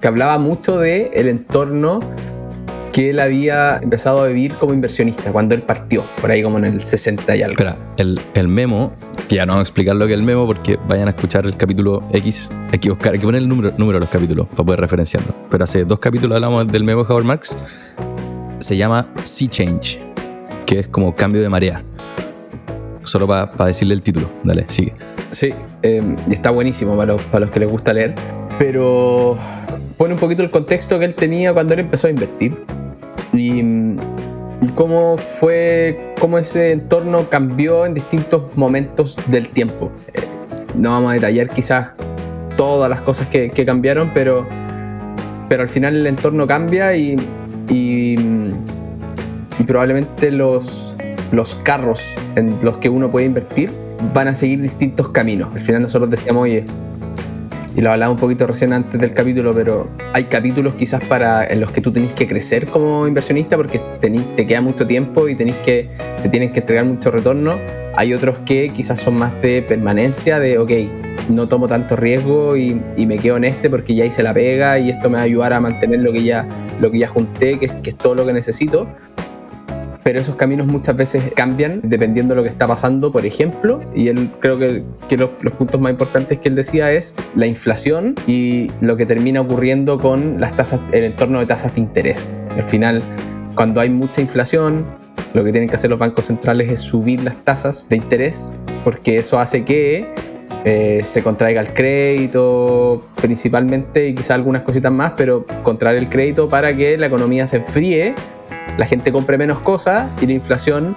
que 0.00 0.06
hablaba 0.06 0.38
mucho 0.38 0.78
de 0.78 1.10
el 1.14 1.28
entorno 1.28 2.00
que 2.92 3.08
él 3.08 3.20
había 3.20 3.78
empezado 3.78 4.22
a 4.22 4.26
vivir 4.26 4.54
como 4.56 4.74
inversionista 4.74 5.32
cuando 5.32 5.54
él 5.54 5.62
partió, 5.62 6.04
por 6.20 6.30
ahí 6.30 6.42
como 6.42 6.58
en 6.58 6.66
el 6.66 6.80
60 6.82 7.34
y 7.36 7.42
algo. 7.42 7.52
Espera, 7.52 7.78
el, 7.96 8.20
el 8.34 8.48
memo, 8.48 8.92
que 9.30 9.36
ya 9.36 9.46
no 9.46 9.54
vamos 9.54 9.60
a 9.60 9.68
explicar 9.68 9.96
lo 9.96 10.06
que 10.06 10.12
es 10.12 10.20
el 10.20 10.26
memo 10.26 10.46
porque 10.46 10.78
vayan 10.88 11.08
a 11.08 11.12
escuchar 11.12 11.46
el 11.46 11.56
capítulo 11.56 12.02
X, 12.12 12.52
hay 12.70 12.78
que 12.78 12.90
buscar, 12.90 13.14
hay 13.14 13.18
que 13.18 13.24
poner 13.24 13.40
el 13.40 13.48
número, 13.48 13.72
número 13.78 13.96
de 13.96 14.00
los 14.00 14.10
capítulos 14.10 14.46
para 14.48 14.64
poder 14.64 14.80
referenciarlo. 14.80 15.34
Pero 15.50 15.64
hace 15.64 15.86
dos 15.86 16.00
capítulos 16.00 16.34
hablamos 16.34 16.68
del 16.68 16.84
memo 16.84 17.02
de 17.04 17.10
Howard 17.10 17.24
Marks 17.24 17.56
se 18.62 18.76
llama 18.76 19.06
Sea 19.22 19.48
Change, 19.48 19.98
que 20.66 20.80
es 20.80 20.88
como 20.88 21.14
cambio 21.14 21.42
de 21.42 21.48
marea. 21.48 21.82
Solo 23.04 23.26
para 23.26 23.50
pa 23.50 23.66
decirle 23.66 23.94
el 23.94 24.02
título. 24.02 24.28
Dale, 24.44 24.64
sigue. 24.68 24.94
Sí, 25.30 25.52
eh, 25.82 26.16
está 26.30 26.50
buenísimo 26.50 26.96
para 26.96 27.14
los, 27.14 27.22
para 27.22 27.40
los 27.40 27.50
que 27.50 27.60
les 27.60 27.68
gusta 27.68 27.92
leer, 27.92 28.14
pero 28.58 29.36
pone 29.96 30.14
un 30.14 30.20
poquito 30.20 30.42
el 30.42 30.50
contexto 30.50 30.98
que 30.98 31.04
él 31.04 31.14
tenía 31.14 31.52
cuando 31.52 31.74
él 31.74 31.80
empezó 31.80 32.06
a 32.06 32.10
invertir 32.10 32.56
y, 33.32 33.60
y 33.60 34.68
cómo 34.74 35.16
fue, 35.18 36.14
cómo 36.20 36.38
ese 36.38 36.72
entorno 36.72 37.28
cambió 37.28 37.86
en 37.86 37.94
distintos 37.94 38.56
momentos 38.56 39.16
del 39.26 39.48
tiempo. 39.48 39.90
Eh, 40.14 40.20
no 40.76 40.90
vamos 40.90 41.10
a 41.10 41.14
detallar 41.14 41.48
quizás 41.50 41.94
todas 42.56 42.88
las 42.88 43.00
cosas 43.00 43.26
que, 43.28 43.50
que 43.50 43.64
cambiaron, 43.64 44.12
pero, 44.12 44.46
pero 45.48 45.62
al 45.62 45.68
final 45.68 45.96
el 45.96 46.06
entorno 46.06 46.46
cambia 46.46 46.94
y, 46.94 47.16
y 49.62 49.64
probablemente 49.64 50.32
los, 50.32 50.96
los 51.30 51.54
carros 51.54 52.16
en 52.34 52.58
los 52.62 52.78
que 52.78 52.88
uno 52.88 53.12
puede 53.12 53.26
invertir 53.26 53.70
van 54.12 54.26
a 54.26 54.34
seguir 54.34 54.60
distintos 54.60 55.10
caminos. 55.10 55.54
Al 55.54 55.60
final 55.60 55.82
nosotros 55.82 56.10
decíamos, 56.10 56.42
oye, 56.42 56.64
y 57.76 57.80
lo 57.80 57.92
hablaba 57.92 58.10
un 58.10 58.18
poquito 58.18 58.44
recién 58.44 58.72
antes 58.72 59.00
del 59.00 59.14
capítulo, 59.14 59.54
pero 59.54 59.88
hay 60.14 60.24
capítulos 60.24 60.74
quizás 60.74 61.04
para 61.04 61.46
en 61.46 61.60
los 61.60 61.70
que 61.70 61.80
tú 61.80 61.92
tenés 61.92 62.12
que 62.12 62.26
crecer 62.26 62.66
como 62.66 63.06
inversionista 63.06 63.56
porque 63.56 63.80
tenés, 64.00 64.34
te 64.34 64.48
queda 64.48 64.60
mucho 64.62 64.84
tiempo 64.84 65.28
y 65.28 65.36
tenés 65.36 65.58
que, 65.58 65.90
te 66.20 66.28
tienen 66.28 66.50
que 66.52 66.58
entregar 66.58 66.84
mucho 66.84 67.12
retorno. 67.12 67.56
Hay 67.94 68.14
otros 68.14 68.40
que 68.40 68.70
quizás 68.70 68.98
son 68.98 69.14
más 69.14 69.40
de 69.42 69.62
permanencia, 69.62 70.40
de, 70.40 70.58
ok, 70.58 70.72
no 71.28 71.46
tomo 71.46 71.68
tanto 71.68 71.94
riesgo 71.94 72.56
y, 72.56 72.74
me 73.06 73.16
quedo 73.16 73.36
en 73.36 73.44
este 73.44 73.70
porque 73.70 73.94
ya 73.94 74.04
hice 74.04 74.24
la 74.24 74.34
pega 74.34 74.80
y 74.80 74.90
esto 74.90 75.08
me 75.08 75.18
va 75.18 75.20
a 75.20 75.24
ayudar 75.24 75.52
a 75.52 75.60
mantener 75.60 76.00
lo 76.00 76.12
que 76.12 76.24
ya, 76.24 76.48
lo 76.80 76.90
que 76.90 76.98
ya 76.98 77.06
junté, 77.06 77.60
que, 77.60 77.68
que 77.68 77.90
es 77.90 77.96
todo 77.96 78.16
lo 78.16 78.26
que 78.26 78.32
necesito 78.32 78.88
pero 80.02 80.20
esos 80.20 80.36
caminos 80.36 80.66
muchas 80.66 80.96
veces 80.96 81.32
cambian 81.34 81.80
dependiendo 81.82 82.34
de 82.34 82.36
lo 82.36 82.42
que 82.42 82.48
está 82.48 82.66
pasando, 82.66 83.12
por 83.12 83.24
ejemplo, 83.24 83.80
y 83.94 84.08
él 84.08 84.28
creo 84.40 84.58
que, 84.58 84.84
que 85.08 85.16
los, 85.16 85.30
los, 85.42 85.52
puntos 85.54 85.80
más 85.80 85.90
importantes 85.90 86.38
que 86.38 86.48
él 86.48 86.56
decía 86.56 86.92
es 86.92 87.14
la 87.36 87.46
inflación 87.46 88.14
y 88.26 88.70
lo 88.80 88.96
que 88.96 89.06
termina 89.06 89.40
ocurriendo 89.40 89.98
con 89.98 90.40
las 90.40 90.56
tasas, 90.56 90.80
el 90.92 91.04
entorno 91.04 91.40
de 91.40 91.46
tasas 91.46 91.74
de 91.74 91.80
interés. 91.80 92.32
Al 92.56 92.64
final, 92.64 93.02
cuando 93.54 93.80
hay 93.80 93.90
mucha 93.90 94.20
inflación, 94.20 94.86
lo 95.34 95.44
que 95.44 95.52
tienen 95.52 95.68
que 95.68 95.76
hacer 95.76 95.90
los 95.90 95.98
bancos 95.98 96.26
centrales 96.26 96.70
es 96.70 96.80
subir 96.80 97.22
las 97.22 97.36
tasas 97.36 97.88
de 97.88 97.96
interés, 97.96 98.50
porque 98.84 99.18
eso 99.18 99.38
hace 99.38 99.64
que 99.64 100.08
eh, 100.64 101.00
se 101.04 101.22
contraiga 101.22 101.60
el 101.60 101.72
crédito 101.72 103.04
principalmente 103.20 104.06
y 104.06 104.14
quizá 104.14 104.34
algunas 104.34 104.62
cositas 104.62 104.92
más, 104.92 105.14
pero 105.16 105.46
contraer 105.62 105.96
el 105.98 106.08
crédito 106.08 106.48
para 106.48 106.76
que 106.76 106.96
la 106.98 107.06
economía 107.06 107.46
se 107.46 107.58
enfríe 107.58 108.14
la 108.78 108.86
gente 108.86 109.12
compre 109.12 109.38
menos 109.38 109.60
cosas 109.60 110.10
y 110.20 110.26
la 110.26 110.32
inflación 110.32 110.96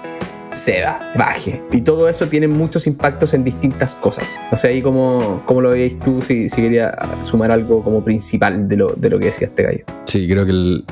ceda, 0.49 1.13
baje. 1.17 1.61
Y 1.71 1.81
todo 1.81 2.07
eso 2.07 2.27
tiene 2.27 2.47
muchos 2.47 2.87
impactos 2.87 3.33
en 3.33 3.43
distintas 3.43 3.95
cosas. 3.95 4.39
No 4.51 4.57
sé 4.57 4.69
ahí 4.69 4.81
cómo, 4.81 5.41
cómo 5.45 5.61
lo 5.61 5.71
veis 5.71 5.99
tú, 5.99 6.21
si, 6.21 6.49
si, 6.49 6.61
quería 6.61 6.91
sumar 7.19 7.51
algo 7.51 7.83
como 7.83 8.03
principal 8.03 8.67
de 8.67 8.77
lo, 8.77 8.89
de 8.95 9.09
lo 9.09 9.19
que 9.19 9.25
decía 9.25 9.47
este 9.47 9.63
gallo. 9.63 9.83
Sí, 10.05 10.27
creo 10.27 10.45
que 10.45 10.83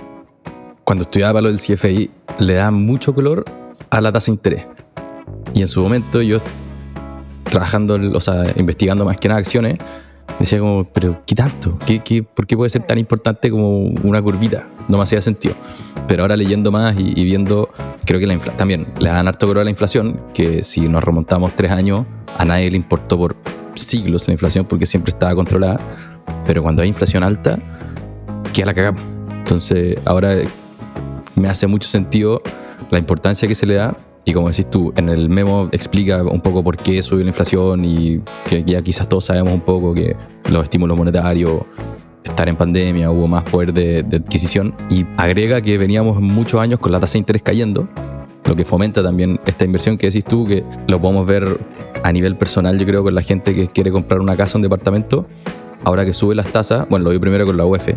cuando 0.83 1.03
estudiaba 1.03 1.41
lo 1.41 1.49
del 1.49 1.59
CFI 1.59 2.09
le 2.39 2.53
da 2.55 2.71
mucho 2.71 3.13
color 3.13 3.45
a 3.89 4.01
la 4.01 4.11
tasa 4.11 4.27
de 4.27 4.31
interés. 4.33 4.65
Y 5.53 5.61
en 5.61 5.67
su 5.67 5.81
momento 5.81 6.21
yo, 6.21 6.39
trabajando, 7.43 7.95
o 7.95 8.21
sea, 8.21 8.45
investigando 8.55 9.05
más 9.05 9.17
que 9.17 9.27
nada 9.27 9.39
acciones, 9.39 9.77
decía 10.39 10.59
como, 10.59 10.85
pero 10.85 11.21
¿qué 11.25 11.35
tanto? 11.35 11.77
¿Qué, 11.85 11.99
qué, 11.99 12.23
por 12.23 12.47
qué 12.47 12.55
puede 12.55 12.69
ser 12.69 12.85
tan 12.85 12.97
importante 12.97 13.49
como 13.49 13.79
una 14.03 14.21
curvita? 14.21 14.67
No 14.89 14.97
me 14.97 15.03
hacía 15.03 15.21
sentido. 15.21 15.55
Pero 16.07 16.23
ahora 16.23 16.35
leyendo 16.35 16.71
más 16.71 16.95
y, 16.97 17.23
viendo, 17.23 17.69
creo 18.05 18.19
que 18.19 18.27
la 18.27 18.37
también 18.37 18.87
le 18.99 19.09
dan 19.09 19.27
harto 19.27 19.47
color 19.47 19.61
a 19.61 19.63
la 19.63 19.69
inflación, 19.69 20.21
que 20.33 20.63
si 20.63 20.87
nos 20.87 21.03
remontamos 21.03 21.53
tres 21.55 21.71
años, 21.71 22.05
a 22.37 22.45
nadie 22.45 22.69
le 22.69 22.77
importó 22.77 23.17
por 23.17 23.35
siglos 23.75 24.27
la 24.27 24.33
inflación 24.33 24.65
porque 24.65 24.85
siempre 24.85 25.11
estaba 25.11 25.33
controlada. 25.35 25.79
Pero 26.45 26.61
cuando 26.61 26.81
hay 26.81 26.89
inflación 26.89 27.23
alta, 27.23 27.57
queda 28.53 28.67
la 28.67 28.73
cagamos. 28.73 29.01
Entonces 29.29 29.97
ahora 30.05 30.35
me 31.35 31.49
hace 31.49 31.67
mucho 31.67 31.87
sentido 31.87 32.41
la 32.91 32.99
importancia 32.99 33.47
que 33.47 33.55
se 33.55 33.65
le 33.65 33.75
da 33.75 33.95
y 34.25 34.33
como 34.33 34.49
decís 34.49 34.69
tú, 34.69 34.93
en 34.95 35.09
el 35.09 35.29
memo 35.29 35.69
explica 35.71 36.23
un 36.23 36.41
poco 36.41 36.63
por 36.63 36.77
qué 36.77 37.01
subió 37.03 37.23
la 37.23 37.29
inflación 37.29 37.83
y 37.83 38.21
que 38.47 38.63
ya 38.63 38.81
quizás 38.81 39.09
todos 39.09 39.25
sabemos 39.25 39.53
un 39.53 39.61
poco 39.61 39.93
que 39.93 40.15
los 40.49 40.63
estímulos 40.63 40.97
monetarios, 40.97 41.61
estar 42.23 42.47
en 42.47 42.55
pandemia, 42.55 43.11
hubo 43.11 43.27
más 43.27 43.43
poder 43.43 43.73
de, 43.73 44.03
de 44.03 44.17
adquisición 44.17 44.73
y 44.89 45.05
agrega 45.17 45.61
que 45.61 45.77
veníamos 45.77 46.21
muchos 46.21 46.61
años 46.61 46.79
con 46.79 46.91
la 46.91 46.99
tasa 46.99 47.13
de 47.13 47.19
interés 47.19 47.41
cayendo, 47.41 47.87
lo 48.45 48.55
que 48.55 48.65
fomenta 48.65 49.03
también 49.03 49.39
esta 49.45 49.65
inversión 49.65 49.97
que 49.97 50.07
decís 50.07 50.23
tú, 50.23 50.45
que 50.45 50.63
lo 50.87 51.01
podemos 51.01 51.25
ver 51.25 51.45
a 52.03 52.11
nivel 52.11 52.35
personal, 52.35 52.77
yo 52.77 52.85
creo, 52.85 53.03
con 53.03 53.15
la 53.15 53.21
gente 53.21 53.55
que 53.55 53.67
quiere 53.67 53.91
comprar 53.91 54.19
una 54.19 54.35
casa, 54.35 54.57
un 54.57 54.61
departamento. 54.61 55.25
Ahora 55.83 56.05
que 56.05 56.13
sube 56.13 56.35
las 56.35 56.47
tasas, 56.47 56.87
bueno, 56.89 57.05
lo 57.05 57.11
vi 57.11 57.19
primero 57.19 57.45
con 57.45 57.57
la 57.57 57.65
UEF, 57.65 57.89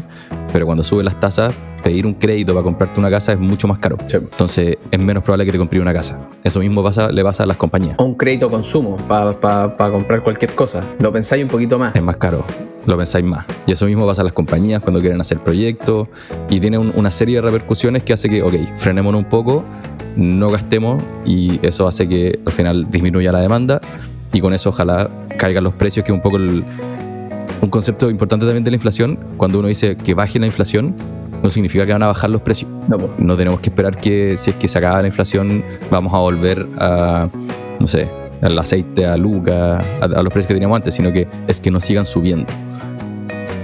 pero 0.53 0.67
cuando 0.67 0.83
sube 0.83 1.05
las 1.05 1.21
tasas, 1.21 1.55
pedir 1.85 2.05
un 2.05 2.15
crédito 2.15 2.53
para 2.53 2.65
comprarte 2.65 2.99
una 2.99 3.11
casa 3.11 3.33
es 3.33 3.39
mucho 3.39 3.69
más 3.69 3.79
caro. 3.79 3.97
Sí. 4.07 4.17
Entonces 4.17 4.77
es 4.91 4.99
menos 4.99 5.23
probable 5.23 5.47
que 5.47 5.53
te 5.53 5.59
compre 5.59 5.81
una 5.81 5.93
casa. 5.93 6.29
Eso 6.43 6.59
mismo 6.61 6.83
pasa, 6.83 7.11
le 7.13 7.23
pasa 7.23 7.45
a 7.45 7.47
las 7.47 7.57
compañías. 7.57 7.95
O 7.99 8.05
un 8.05 8.15
crédito 8.15 8.49
consumo 8.49 8.97
para 9.09 9.39
pa, 9.39 9.77
pa 9.77 9.91
comprar 9.91 10.23
cualquier 10.23 10.53
cosa. 10.53 10.85
Lo 10.99 11.13
pensáis 11.13 11.45
un 11.45 11.51
poquito 11.51 11.79
más. 11.79 11.95
Es 11.95 12.03
más 12.03 12.17
caro, 12.17 12.45
lo 12.87 12.97
pensáis 12.97 13.25
más. 13.25 13.47
Y 13.69 13.73
eso 13.73 13.87
mismo 13.87 14.05
pasa 14.05 14.23
a 14.23 14.25
las 14.25 14.33
compañías 14.33 14.83
cuando 14.83 15.01
quieren 15.01 15.21
hacer 15.21 15.39
proyectos 15.39 16.09
y 16.51 16.59
tiene 16.59 16.79
un, 16.79 16.93
una 16.97 17.13
serie 17.13 17.37
de 17.37 17.43
repercusiones 17.43 18.03
que 18.03 18.13
hace 18.13 18.29
que, 18.29 18.43
ok, 18.43 18.55
frenémonos 18.77 19.21
un 19.21 19.29
poco, 19.29 19.63
no 20.17 20.51
gastemos 20.51 21.01
y 21.25 21.65
eso 21.65 21.87
hace 21.87 22.09
que 22.09 22.41
al 22.45 22.53
final 22.53 22.91
disminuya 22.91 23.31
la 23.31 23.41
demanda 23.41 23.81
y 24.33 24.41
con 24.41 24.53
eso 24.53 24.71
ojalá 24.71 25.09
caigan 25.37 25.63
los 25.63 25.75
precios, 25.75 26.05
que 26.05 26.13
es 26.13 26.15
un 26.15 26.21
poco 26.21 26.37
el, 26.39 26.65
un 27.67 27.71
concepto 27.71 28.09
importante 28.09 28.47
también 28.47 28.65
de 28.65 28.71
la 28.71 28.77
inflación. 28.77 29.19
Cuando 29.37 29.59
uno 29.59 29.69
dice 29.69 29.97
que 29.97 30.15
baje 30.15 30.39
la 30.39 30.47
inflación, 30.47 30.95
no 31.43 31.51
significa 31.51 31.85
que 31.85 31.93
van 31.93 32.03
a 32.03 32.07
bajar 32.07 32.31
los 32.31 32.41
precios. 32.41 32.71
No, 33.19 33.37
tenemos 33.37 33.61
que 33.61 33.71
esperar 33.71 33.97
que 33.97 34.37
si 34.37 34.51
es 34.51 34.57
que 34.57 34.69
se 34.69 34.79
acaba 34.79 35.01
la 35.03 35.09
inflación, 35.09 35.65
vamos 35.91 36.15
a 36.15 36.19
volver 36.19 36.65
a, 36.79 37.29
no 37.81 37.87
sé, 37.87 38.09
al 38.41 38.59
aceite, 38.59 39.05
a 39.05 39.17
Luca, 39.17 39.79
a, 40.01 40.05
a 40.05 40.23
los 40.23 40.33
precios 40.33 40.47
que 40.47 40.55
teníamos 40.55 40.77
antes, 40.77 40.95
sino 40.95 41.13
que 41.13 41.27
es 41.49 41.61
que 41.61 41.71
no 41.71 41.81
sigan 41.81 42.07
subiendo. 42.07 42.47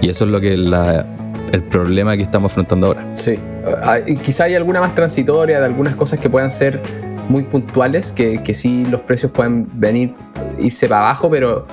Y 0.01 0.09
eso 0.09 0.25
es 0.25 0.31
lo 0.33 0.41
que 0.41 0.57
la, 0.57 1.07
el 1.53 1.63
problema 1.63 2.17
que 2.17 2.23
estamos 2.23 2.51
afrontando 2.51 2.89
ahora. 2.89 3.07
Sí. 3.13 3.39
Uh, 3.65 4.19
quizá 4.21 4.45
hay 4.45 4.57
alguna 4.57 4.81
más 4.81 4.97
transitoria 4.97 5.61
de 5.61 5.67
algunas 5.67 5.95
cosas 5.95 6.19
que 6.19 6.29
puedan 6.29 6.51
ser 6.51 6.83
muy 7.29 7.45
puntuales, 7.45 8.11
que, 8.11 8.43
que 8.43 8.53
sí 8.53 8.85
los 8.91 9.01
precios 9.03 9.31
pueden 9.31 9.69
venir, 9.75 10.13
irse 10.59 10.89
para 10.89 11.03
abajo, 11.03 11.31
pero 11.31 11.67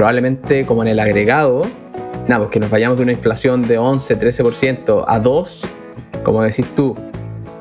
probablemente 0.00 0.64
como 0.64 0.80
en 0.80 0.88
el 0.88 0.98
agregado, 0.98 1.66
nada, 2.26 2.38
pues 2.38 2.50
que 2.52 2.58
nos 2.58 2.70
vayamos 2.70 2.96
de 2.96 3.02
una 3.02 3.12
inflación 3.12 3.60
de 3.60 3.76
11, 3.76 4.18
13% 4.18 5.04
a 5.06 5.18
2, 5.18 5.66
como 6.24 6.42
decís 6.42 6.64
tú, 6.74 6.96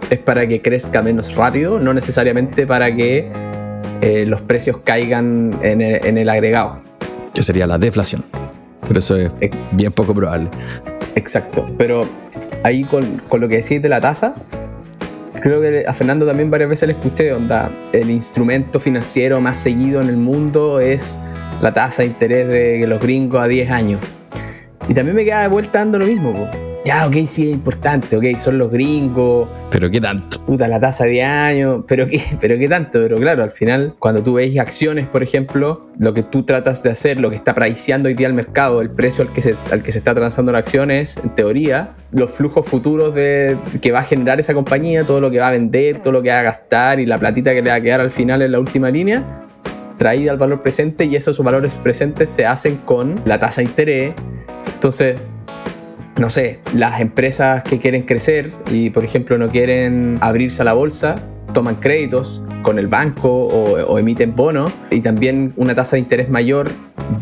es 0.09 0.19
para 0.19 0.47
que 0.47 0.61
crezca 0.61 1.01
menos 1.01 1.35
rápido, 1.35 1.81
no 1.81 1.93
necesariamente 1.93 2.65
para 2.65 2.95
que 2.95 3.29
eh, 3.99 4.23
los 4.25 4.39
precios 4.39 4.77
caigan 4.85 5.59
en 5.61 5.81
el, 5.81 6.05
en 6.05 6.17
el, 6.17 6.29
agregado. 6.29 6.79
Que 7.33 7.43
sería 7.43 7.67
la 7.67 7.77
deflación. 7.77 8.23
Pero 8.87 8.99
eso 8.99 9.17
es 9.17 9.31
bien 9.73 9.91
poco 9.91 10.13
probable. 10.13 10.47
Exacto. 11.15 11.69
Pero 11.77 12.07
ahí 12.63 12.85
con, 12.85 13.17
con 13.27 13.41
lo 13.41 13.49
que 13.49 13.57
decís 13.57 13.81
de 13.81 13.89
la 13.89 13.99
tasa, 13.99 14.33
creo 15.41 15.59
que 15.59 15.83
a 15.85 15.91
Fernando 15.91 16.25
también 16.25 16.49
varias 16.49 16.69
veces 16.69 16.87
le 16.87 16.93
escuché, 16.93 17.33
onda, 17.33 17.69
el 17.91 18.09
instrumento 18.09 18.79
financiero 18.79 19.41
más 19.41 19.57
seguido 19.57 19.99
en 19.99 20.07
el 20.07 20.15
mundo 20.15 20.79
es 20.79 21.19
la 21.61 21.71
tasa 21.71 22.03
de 22.03 22.09
interés 22.09 22.47
de 22.47 22.87
los 22.87 22.99
gringos 22.99 23.41
a 23.41 23.47
10 23.47 23.71
años. 23.71 24.01
Y 24.87 24.93
también 24.93 25.15
me 25.15 25.23
queda 25.23 25.41
de 25.43 25.49
vuelta 25.49 25.79
dando 25.79 25.99
lo 25.99 26.05
mismo. 26.05 26.33
Po. 26.33 26.69
Ya, 26.85 27.05
ok, 27.05 27.13
sí 27.25 27.43
es 27.43 27.53
importante, 27.53 28.17
ok, 28.17 28.35
son 28.37 28.57
los 28.57 28.71
gringos. 28.71 29.47
Pero 29.69 29.91
qué 29.91 30.01
tanto. 30.01 30.43
Puta, 30.45 30.67
la 30.67 30.79
tasa 30.79 31.05
de 31.05 31.21
años, 31.21 31.83
pero 31.87 32.07
qué, 32.07 32.19
pero 32.41 32.57
qué 32.57 32.67
tanto. 32.67 32.93
Pero 32.93 33.17
claro, 33.17 33.43
al 33.43 33.51
final, 33.51 33.93
cuando 33.99 34.23
tú 34.23 34.33
ves 34.35 34.57
acciones, 34.57 35.07
por 35.07 35.21
ejemplo, 35.21 35.91
lo 35.99 36.13
que 36.15 36.23
tú 36.23 36.43
tratas 36.43 36.81
de 36.81 36.89
hacer, 36.89 37.19
lo 37.19 37.29
que 37.29 37.35
está 37.35 37.53
priceando 37.53 38.07
hoy 38.07 38.15
día 38.15 38.27
el 38.27 38.33
mercado, 38.33 38.81
el 38.81 38.89
precio 38.89 39.23
al 39.23 39.31
que 39.31 39.43
se, 39.43 39.55
al 39.71 39.83
que 39.83 39.91
se 39.91 39.99
está 39.99 40.15
transando 40.15 40.51
la 40.51 40.57
acción 40.57 40.89
es, 40.89 41.17
en 41.17 41.35
teoría, 41.35 41.91
los 42.11 42.31
flujos 42.31 42.65
futuros 42.65 43.13
de, 43.13 43.57
que 43.81 43.91
va 43.91 43.99
a 43.99 44.03
generar 44.03 44.39
esa 44.39 44.55
compañía, 44.55 45.03
todo 45.03 45.19
lo 45.19 45.29
que 45.29 45.39
va 45.39 45.49
a 45.49 45.51
vender, 45.51 46.01
todo 46.01 46.13
lo 46.13 46.23
que 46.23 46.29
va 46.29 46.39
a 46.39 46.43
gastar 46.43 46.99
y 46.99 47.05
la 47.05 47.19
platita 47.19 47.53
que 47.53 47.61
le 47.61 47.69
va 47.69 47.75
a 47.75 47.81
quedar 47.81 47.99
al 47.99 48.09
final 48.09 48.41
en 48.41 48.53
la 48.53 48.59
última 48.59 48.89
línea 48.89 49.45
traída 49.99 50.31
al 50.31 50.37
valor 50.37 50.63
presente 50.63 51.05
y 51.05 51.15
esos 51.15 51.37
valores 51.43 51.73
presentes 51.73 52.29
se 52.29 52.47
hacen 52.47 52.77
con 52.77 53.21
la 53.25 53.39
tasa 53.39 53.61
de 53.61 53.67
interés. 53.67 54.13
Entonces, 54.73 55.17
no 56.17 56.31
sé, 56.31 56.61
las 56.73 57.01
empresas 57.01 57.63
que 57.63 57.77
quieren 57.77 58.03
crecer 58.03 58.49
y 58.71 58.89
por 58.89 59.03
ejemplo 59.03 59.37
no 59.37 59.49
quieren 59.49 60.17
abrirse 60.21 60.63
a 60.63 60.65
la 60.65 60.73
bolsa, 60.73 61.17
toman 61.53 61.75
créditos 61.75 62.41
con 62.63 62.79
el 62.79 62.87
banco 62.87 63.29
o, 63.29 63.73
o 63.83 63.99
emiten 63.99 64.35
bonos 64.35 64.71
y 64.89 65.01
también 65.01 65.53
una 65.55 65.75
tasa 65.75 65.95
de 65.95 65.99
interés 65.99 66.29
mayor 66.29 66.69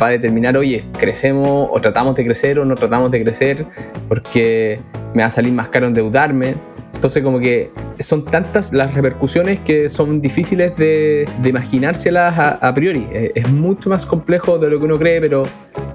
va 0.02 0.08
a 0.08 0.10
determinar, 0.10 0.56
oye, 0.58 0.86
crecemos 0.98 1.70
o 1.72 1.82
tratamos 1.82 2.16
de 2.16 2.26
crecer 2.26 2.60
o 2.60 2.66
no 2.66 2.76
tratamos 2.76 3.12
de 3.12 3.22
crecer 3.24 3.66
porque 4.08 4.80
me 5.14 5.24
va 5.24 5.28
a 5.28 5.32
salir 5.32 5.54
más 5.54 5.70
caro 5.70 5.88
endeudarme. 5.88 6.56
Entonces 6.98 7.22
como 7.22 7.40
que 7.40 7.70
son 8.00 8.26
tantas 8.26 8.74
las 8.74 8.96
repercusiones 8.96 9.60
que 9.60 9.88
son 9.88 10.20
difíciles 10.20 10.76
de, 10.78 11.30
de 11.44 11.50
imaginárselas 11.50 12.40
a, 12.40 12.50
a, 12.54 12.74
priori. 12.74 13.06
Es 13.12 13.52
mucho 13.52 13.92
más 13.92 14.08
complejo 14.08 14.58
de 14.58 14.72
lo 14.72 14.80
que 14.80 14.86
uno 14.86 14.98
cree, 14.98 15.22
pero 15.22 15.44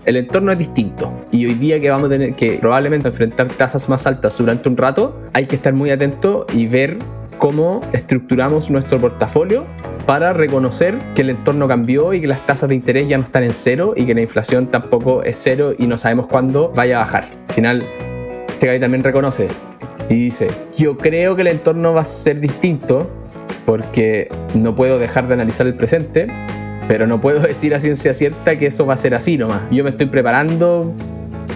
el 0.04 0.16
entorno 0.16 0.52
es 0.52 0.58
distinto. 0.58 1.12
Y 1.32 1.44
hoy 1.46 1.54
día 1.54 1.80
que 1.80 1.90
vamos 1.90 2.06
a 2.06 2.10
tener 2.10 2.34
que 2.34 2.52
probablemente 2.60 3.08
enfrentar 3.08 3.48
tasas 3.48 3.88
más 3.88 4.06
altas 4.06 4.38
durante 4.38 4.68
un 4.68 4.76
rato, 4.76 5.20
hay 5.32 5.46
que 5.46 5.56
estar 5.56 5.72
muy 5.72 5.90
atento 5.90 6.46
y 6.54 6.68
ver 6.68 6.98
cómo 7.36 7.80
estructuramos 7.92 8.70
nuestro 8.70 9.00
portafolio 9.00 9.64
para 10.06 10.32
reconocer 10.32 10.96
que 11.16 11.22
el 11.22 11.30
entorno 11.30 11.66
cambió 11.66 12.14
y 12.14 12.20
que 12.20 12.28
las 12.28 12.46
tasas 12.46 12.68
de 12.68 12.76
interés 12.76 13.08
ya 13.08 13.18
no 13.18 13.24
están 13.24 13.42
en 13.42 13.52
cero 13.52 13.94
y 13.96 14.04
que 14.04 14.14
la 14.14 14.20
inflación 14.20 14.68
tampoco 14.68 15.24
es 15.24 15.36
cero 15.36 15.72
y 15.76 15.88
no 15.88 15.96
sabemos 15.96 16.28
cuándo 16.28 16.72
vaya 16.76 16.98
a 16.98 17.00
bajar. 17.00 17.24
Al 17.48 17.54
final, 17.54 17.84
este 18.62 18.78
también 18.78 19.02
reconoce 19.02 19.48
y 20.08 20.14
dice, 20.14 20.48
yo 20.76 20.96
creo 20.96 21.36
que 21.36 21.42
el 21.42 21.48
entorno 21.48 21.94
va 21.94 22.02
a 22.02 22.04
ser 22.04 22.40
distinto 22.40 23.10
porque 23.64 24.28
no 24.54 24.74
puedo 24.74 24.98
dejar 24.98 25.28
de 25.28 25.34
analizar 25.34 25.66
el 25.66 25.74
presente, 25.74 26.28
pero 26.88 27.06
no 27.06 27.20
puedo 27.20 27.40
decir 27.46 27.74
a 27.74 27.78
ciencia 27.78 28.12
cierta 28.12 28.58
que 28.58 28.66
eso 28.66 28.86
va 28.86 28.94
a 28.94 28.96
ser 28.96 29.14
así 29.14 29.38
nomás. 29.38 29.62
Yo 29.70 29.84
me 29.84 29.90
estoy 29.90 30.06
preparando 30.06 30.92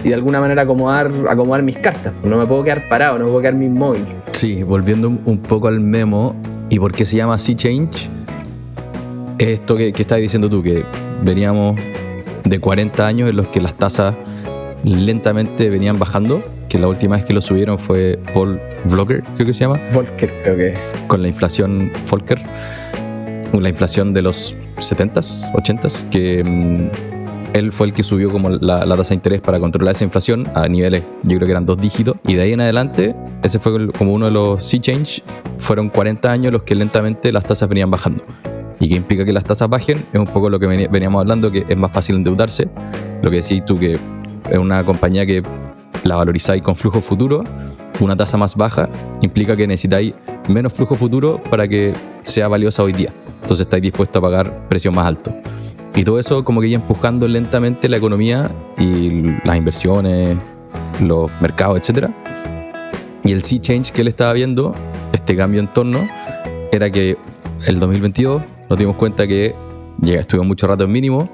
y 0.03 0.09
de 0.09 0.15
alguna 0.15 0.39
manera 0.39 0.63
acomodar, 0.63 1.11
acomodar 1.29 1.63
mis 1.63 1.77
cartas. 1.77 2.13
No 2.23 2.37
me 2.37 2.45
puedo 2.45 2.63
quedar 2.63 2.87
parado, 2.87 3.17
no 3.17 3.25
me 3.25 3.31
puedo 3.31 3.41
quedar 3.41 3.61
inmóvil. 3.61 4.03
Sí, 4.31 4.63
volviendo 4.63 5.09
un 5.09 5.39
poco 5.39 5.67
al 5.67 5.79
memo, 5.79 6.35
¿y 6.69 6.79
por 6.79 6.91
qué 6.91 7.05
se 7.05 7.17
llama 7.17 7.39
Sea 7.39 7.55
Change? 7.55 8.09
Esto 9.39 9.75
que, 9.75 9.93
que 9.93 10.01
estás 10.01 10.19
diciendo 10.19 10.49
tú, 10.49 10.63
que 10.63 10.83
veníamos 11.23 11.79
de 12.43 12.59
40 12.59 13.05
años 13.05 13.29
en 13.29 13.35
los 13.35 13.47
que 13.47 13.61
las 13.61 13.73
tasas 13.73 14.15
lentamente 14.83 15.69
venían 15.69 15.99
bajando, 15.99 16.41
que 16.69 16.79
la 16.79 16.87
última 16.87 17.15
vez 17.15 17.25
que 17.25 17.33
lo 17.33 17.41
subieron 17.41 17.79
fue 17.79 18.19
Paul 18.33 18.59
Vlogger, 18.85 19.23
creo 19.35 19.47
que 19.47 19.53
se 19.53 19.61
llama. 19.61 19.79
Volcker, 19.93 20.33
creo 20.41 20.57
que. 20.57 20.73
Con 21.07 21.21
la 21.21 21.27
inflación 21.27 21.91
Volcker, 22.09 22.41
la 23.53 23.69
inflación 23.69 24.13
de 24.13 24.21
los 24.21 24.55
70s, 24.77 25.51
80s, 25.53 26.09
que 26.09 26.43
mm, 26.43 26.89
él 27.53 27.71
fue 27.71 27.87
el 27.87 27.93
que 27.93 28.03
subió 28.03 28.29
como 28.29 28.49
la, 28.49 28.85
tasa 28.85 29.09
de 29.09 29.15
interés 29.15 29.41
para 29.41 29.59
controlar 29.59 29.95
esa 29.95 30.03
inflación 30.03 30.47
a 30.53 30.67
niveles, 30.67 31.03
yo 31.23 31.37
creo 31.37 31.47
que 31.47 31.51
eran 31.51 31.65
dos 31.65 31.79
dígitos. 31.79 32.17
Y 32.25 32.35
de 32.35 32.43
ahí 32.43 32.53
en 32.53 32.61
adelante, 32.61 33.15
ese 33.43 33.59
fue 33.59 33.89
como 33.93 34.13
uno 34.13 34.25
de 34.25 34.31
los 34.31 34.63
sea 34.63 34.79
change. 34.79 35.23
Fueron 35.57 35.89
40 35.89 36.31
años 36.31 36.53
los 36.53 36.63
que 36.63 36.75
lentamente 36.75 37.31
las 37.31 37.45
tasas 37.45 37.67
venían 37.69 37.89
bajando. 37.89 38.23
¿Y 38.79 38.89
qué 38.89 38.95
implica 38.95 39.25
que 39.25 39.33
las 39.33 39.43
tasas 39.43 39.67
bajen? 39.69 39.97
Es 39.97 40.19
un 40.19 40.27
poco 40.27 40.49
lo 40.49 40.59
que 40.59 40.67
veníamos 40.67 41.19
hablando, 41.19 41.51
que 41.51 41.65
es 41.67 41.77
más 41.77 41.91
fácil 41.91 42.17
endeudarse. 42.17 42.67
Lo 43.23 43.31
que 43.31 43.37
decís 43.37 43.65
tú, 43.65 43.79
que 43.79 43.97
es 44.49 44.57
una 44.57 44.83
compañía 44.83 45.25
que 45.25 45.43
la 46.03 46.15
valorizáis 46.15 46.61
con 46.61 46.75
flujo 46.75 47.01
futuro, 47.01 47.43
una 47.99 48.15
tasa 48.15 48.37
más 48.37 48.55
baja 48.55 48.89
implica 49.21 49.55
que 49.55 49.67
necesitáis 49.67 50.13
menos 50.47 50.73
flujo 50.73 50.95
futuro 50.95 51.41
para 51.49 51.67
que 51.67 51.93
sea 52.23 52.47
valiosa 52.47 52.83
hoy 52.83 52.93
día. 52.93 53.11
Entonces 53.41 53.65
estáis 53.65 53.81
dispuestos 53.81 54.17
a 54.17 54.21
pagar 54.21 54.67
precios 54.67 54.93
más 54.93 55.05
altos. 55.07 55.33
Y 55.95 56.03
todo 56.03 56.19
eso 56.19 56.43
como 56.43 56.61
que 56.61 56.69
ya 56.69 56.75
empujando 56.75 57.27
lentamente 57.27 57.89
la 57.89 57.97
economía 57.97 58.51
y 58.77 59.23
las 59.43 59.57
inversiones, 59.57 60.37
los 61.01 61.31
mercados, 61.41 61.79
etc. 61.79 62.09
Y 63.23 63.31
el 63.31 63.43
sea 63.43 63.59
change 63.59 63.91
que 63.91 64.01
él 64.01 64.07
estaba 64.07 64.33
viendo, 64.33 64.75
este 65.11 65.35
cambio 65.35 65.59
en 65.59 65.67
torno, 65.67 66.07
era 66.71 66.91
que 66.91 67.17
el 67.65 67.79
2022 67.79 68.41
nos 68.69 68.77
dimos 68.79 68.95
cuenta 68.95 69.27
que 69.27 69.55
llega, 70.01 70.19
estuvo 70.19 70.43
mucho 70.43 70.67
rato 70.67 70.83
en 70.83 70.91
mínimo 70.91 71.27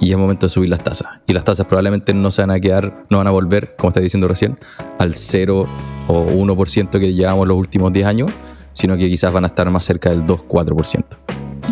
y 0.00 0.12
es 0.12 0.18
momento 0.18 0.46
de 0.46 0.50
subir 0.50 0.70
las 0.70 0.82
tasas. 0.82 1.08
Y 1.26 1.32
las 1.32 1.44
tasas 1.44 1.66
probablemente 1.66 2.12
no 2.14 2.30
se 2.30 2.42
van 2.42 2.50
a 2.50 2.60
quedar, 2.60 3.04
no 3.10 3.18
van 3.18 3.26
a 3.26 3.30
volver, 3.30 3.76
como 3.76 3.88
está 3.88 4.00
diciendo 4.00 4.28
recién, 4.28 4.58
al 4.98 5.14
0 5.14 5.66
o 6.08 6.26
1% 6.26 6.90
que 7.00 7.14
llevamos 7.14 7.48
los 7.48 7.56
últimos 7.56 7.92
10 7.92 8.06
años, 8.06 8.32
sino 8.72 8.96
que 8.96 9.08
quizás 9.08 9.32
van 9.32 9.44
a 9.44 9.48
estar 9.48 9.70
más 9.70 9.84
cerca 9.84 10.10
del 10.10 10.24
2-4%. 10.24 11.04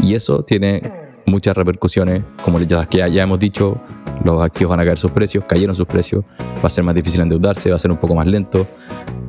Y 0.02 0.14
eso 0.14 0.42
tiene 0.42 1.04
muchas 1.26 1.56
repercusiones, 1.56 2.22
como 2.42 2.58
las 2.58 2.88
que 2.88 2.98
ya, 2.98 3.22
hemos 3.22 3.38
dicho, 3.38 3.80
los 4.24 4.42
activos 4.42 4.70
van 4.70 4.80
a 4.80 4.84
caer 4.84 4.98
sus 4.98 5.10
precios, 5.10 5.44
cayeron 5.44 5.74
sus 5.74 5.86
precios, 5.86 6.24
va 6.56 6.66
a 6.66 6.70
ser 6.70 6.84
más 6.84 6.94
difícil 6.94 7.20
endeudarse, 7.20 7.70
va 7.70 7.76
a 7.76 7.78
ser 7.78 7.90
un 7.90 7.96
poco 7.98 8.14
más 8.14 8.26
lento. 8.26 8.66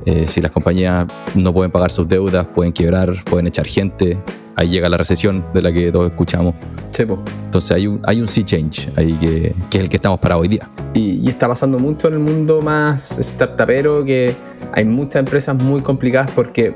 Eh, 0.05 0.27
si 0.27 0.41
las 0.41 0.51
compañías 0.51 1.07
no 1.33 1.51
pueden 1.53 1.71
pagar 1.71 1.91
sus 1.91 2.07
deudas, 2.07 2.45
pueden 2.45 2.71
quebrar, 2.71 3.23
pueden 3.23 3.47
echar 3.47 3.65
gente, 3.65 4.19
ahí 4.55 4.69
llega 4.69 4.87
la 4.87 4.97
recesión 4.97 5.43
de 5.53 5.61
la 5.61 5.71
que 5.73 5.91
todos 5.91 6.09
escuchamos. 6.11 6.55
Entonces 6.99 7.71
hay 7.71 7.87
un, 7.87 7.99
hay 8.03 8.21
un 8.21 8.27
sea 8.27 8.45
change 8.45 8.89
ahí 8.95 9.13
que, 9.13 9.53
que, 9.69 9.77
es 9.77 9.83
el 9.83 9.89
que 9.89 9.97
estamos 9.97 10.19
para 10.19 10.37
hoy 10.37 10.47
día. 10.47 10.69
Y, 10.93 11.27
está 11.29 11.47
pasando 11.47 11.77
mucho 11.77 12.07
en 12.07 12.13
el 12.13 12.19
mundo 12.21 12.61
más 12.61 13.17
startupero 13.19 14.05
que 14.05 14.33
hay 14.71 14.85
muchas 14.85 15.19
empresas 15.21 15.55
muy 15.55 15.81
complicadas 15.81 16.31
porque 16.31 16.73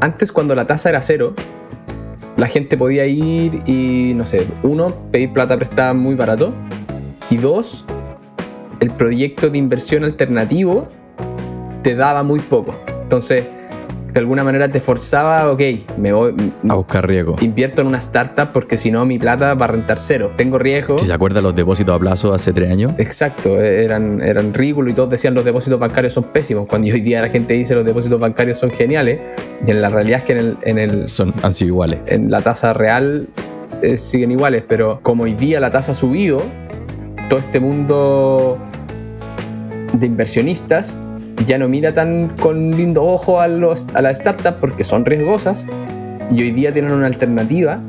antes 0.00 0.32
cuando 0.32 0.54
la 0.54 0.66
tasa 0.66 0.88
era 0.88 1.00
cero, 1.00 1.34
la 2.36 2.48
gente 2.48 2.76
podía 2.76 3.06
ir 3.06 3.62
y, 3.66 4.12
no 4.14 4.26
sé, 4.26 4.46
uno, 4.62 4.94
pedir 5.10 5.32
plata 5.32 5.56
prestada 5.56 5.94
muy 5.94 6.16
barato 6.16 6.52
y 7.30 7.36
dos, 7.36 7.84
el 8.80 8.90
proyecto 8.90 9.50
de 9.50 9.58
inversión 9.58 10.04
alternativo 10.04 10.88
te 11.86 11.94
daba 11.94 12.24
muy 12.24 12.40
poco. 12.40 12.74
Entonces, 13.00 13.44
de 14.12 14.18
alguna 14.18 14.42
manera 14.42 14.66
te 14.66 14.80
forzaba, 14.80 15.52
ok, 15.52 15.60
me 15.96 16.12
voy 16.12 16.34
a 16.68 16.74
buscar 16.74 17.06
riesgo. 17.06 17.36
Invierto 17.40 17.80
en 17.80 17.86
una 17.86 17.98
startup 17.98 18.48
porque 18.52 18.76
si 18.76 18.90
no 18.90 19.06
mi 19.06 19.20
plata 19.20 19.54
va 19.54 19.66
a 19.66 19.68
rentar 19.68 20.00
cero. 20.00 20.32
Tengo 20.36 20.58
riesgo. 20.58 20.98
Si 20.98 21.06
se 21.06 21.12
acuerdan 21.12 21.44
los 21.44 21.54
depósitos 21.54 21.94
a 21.94 21.98
plazo 22.00 22.34
hace 22.34 22.52
tres 22.52 22.72
años. 22.72 22.90
Exacto, 22.98 23.60
eran, 23.60 24.20
eran 24.20 24.52
ridículos 24.52 24.90
y 24.90 24.94
todos 24.96 25.10
decían 25.10 25.34
los 25.34 25.44
depósitos 25.44 25.78
bancarios 25.78 26.12
son 26.12 26.24
pésimos. 26.24 26.66
Cuando 26.66 26.88
hoy 26.88 27.00
día 27.02 27.22
la 27.22 27.28
gente 27.28 27.54
dice 27.54 27.76
los 27.76 27.84
depósitos 27.84 28.18
bancarios 28.18 28.58
son 28.58 28.72
geniales, 28.72 29.20
y 29.64 29.70
en 29.70 29.80
la 29.80 29.88
realidad 29.88 30.18
es 30.18 30.24
que 30.24 30.32
en 30.32 30.38
el. 30.38 30.56
En 30.62 30.78
el 30.80 31.06
son, 31.06 31.32
han 31.44 31.54
sido 31.54 31.68
iguales. 31.68 32.00
En 32.06 32.32
la 32.32 32.40
tasa 32.40 32.72
real 32.72 33.28
eh, 33.82 33.96
siguen 33.96 34.32
iguales, 34.32 34.64
pero 34.66 34.98
como 35.02 35.22
hoy 35.22 35.34
día 35.34 35.60
la 35.60 35.70
tasa 35.70 35.92
ha 35.92 35.94
subido, 35.94 36.42
todo 37.28 37.38
este 37.38 37.60
mundo 37.60 38.58
de 39.92 40.04
inversionistas 40.04 41.00
ya 41.44 41.58
no 41.58 41.68
mira 41.68 41.92
tan 41.92 42.28
con 42.40 42.76
lindo 42.76 43.04
ojo 43.04 43.40
a, 43.40 43.48
los, 43.48 43.88
a 43.94 44.02
las 44.02 44.18
startups 44.18 44.56
porque 44.60 44.84
son 44.84 45.04
riesgosas 45.04 45.68
y 46.30 46.42
hoy 46.42 46.50
día 46.50 46.72
tienen 46.72 46.92
una 46.92 47.06
alternativa 47.06 47.80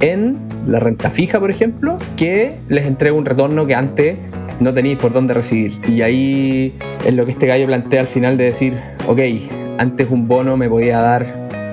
en 0.00 0.38
la 0.66 0.80
renta 0.80 1.10
fija, 1.10 1.40
por 1.40 1.50
ejemplo, 1.50 1.96
que 2.16 2.56
les 2.68 2.86
entrega 2.86 3.16
un 3.16 3.24
retorno 3.24 3.66
que 3.66 3.74
antes 3.74 4.16
no 4.60 4.74
tenéis 4.74 4.98
por 4.98 5.12
dónde 5.12 5.34
recibir. 5.34 5.72
Y 5.88 6.02
ahí 6.02 6.74
es 7.06 7.14
lo 7.14 7.24
que 7.24 7.32
este 7.32 7.46
gallo 7.46 7.66
plantea 7.66 8.00
al 8.00 8.06
final 8.06 8.36
de 8.36 8.44
decir, 8.44 8.74
ok, 9.06 9.20
antes 9.78 10.10
un 10.10 10.28
bono 10.28 10.56
me 10.56 10.68
podía 10.68 10.98
dar 10.98 11.24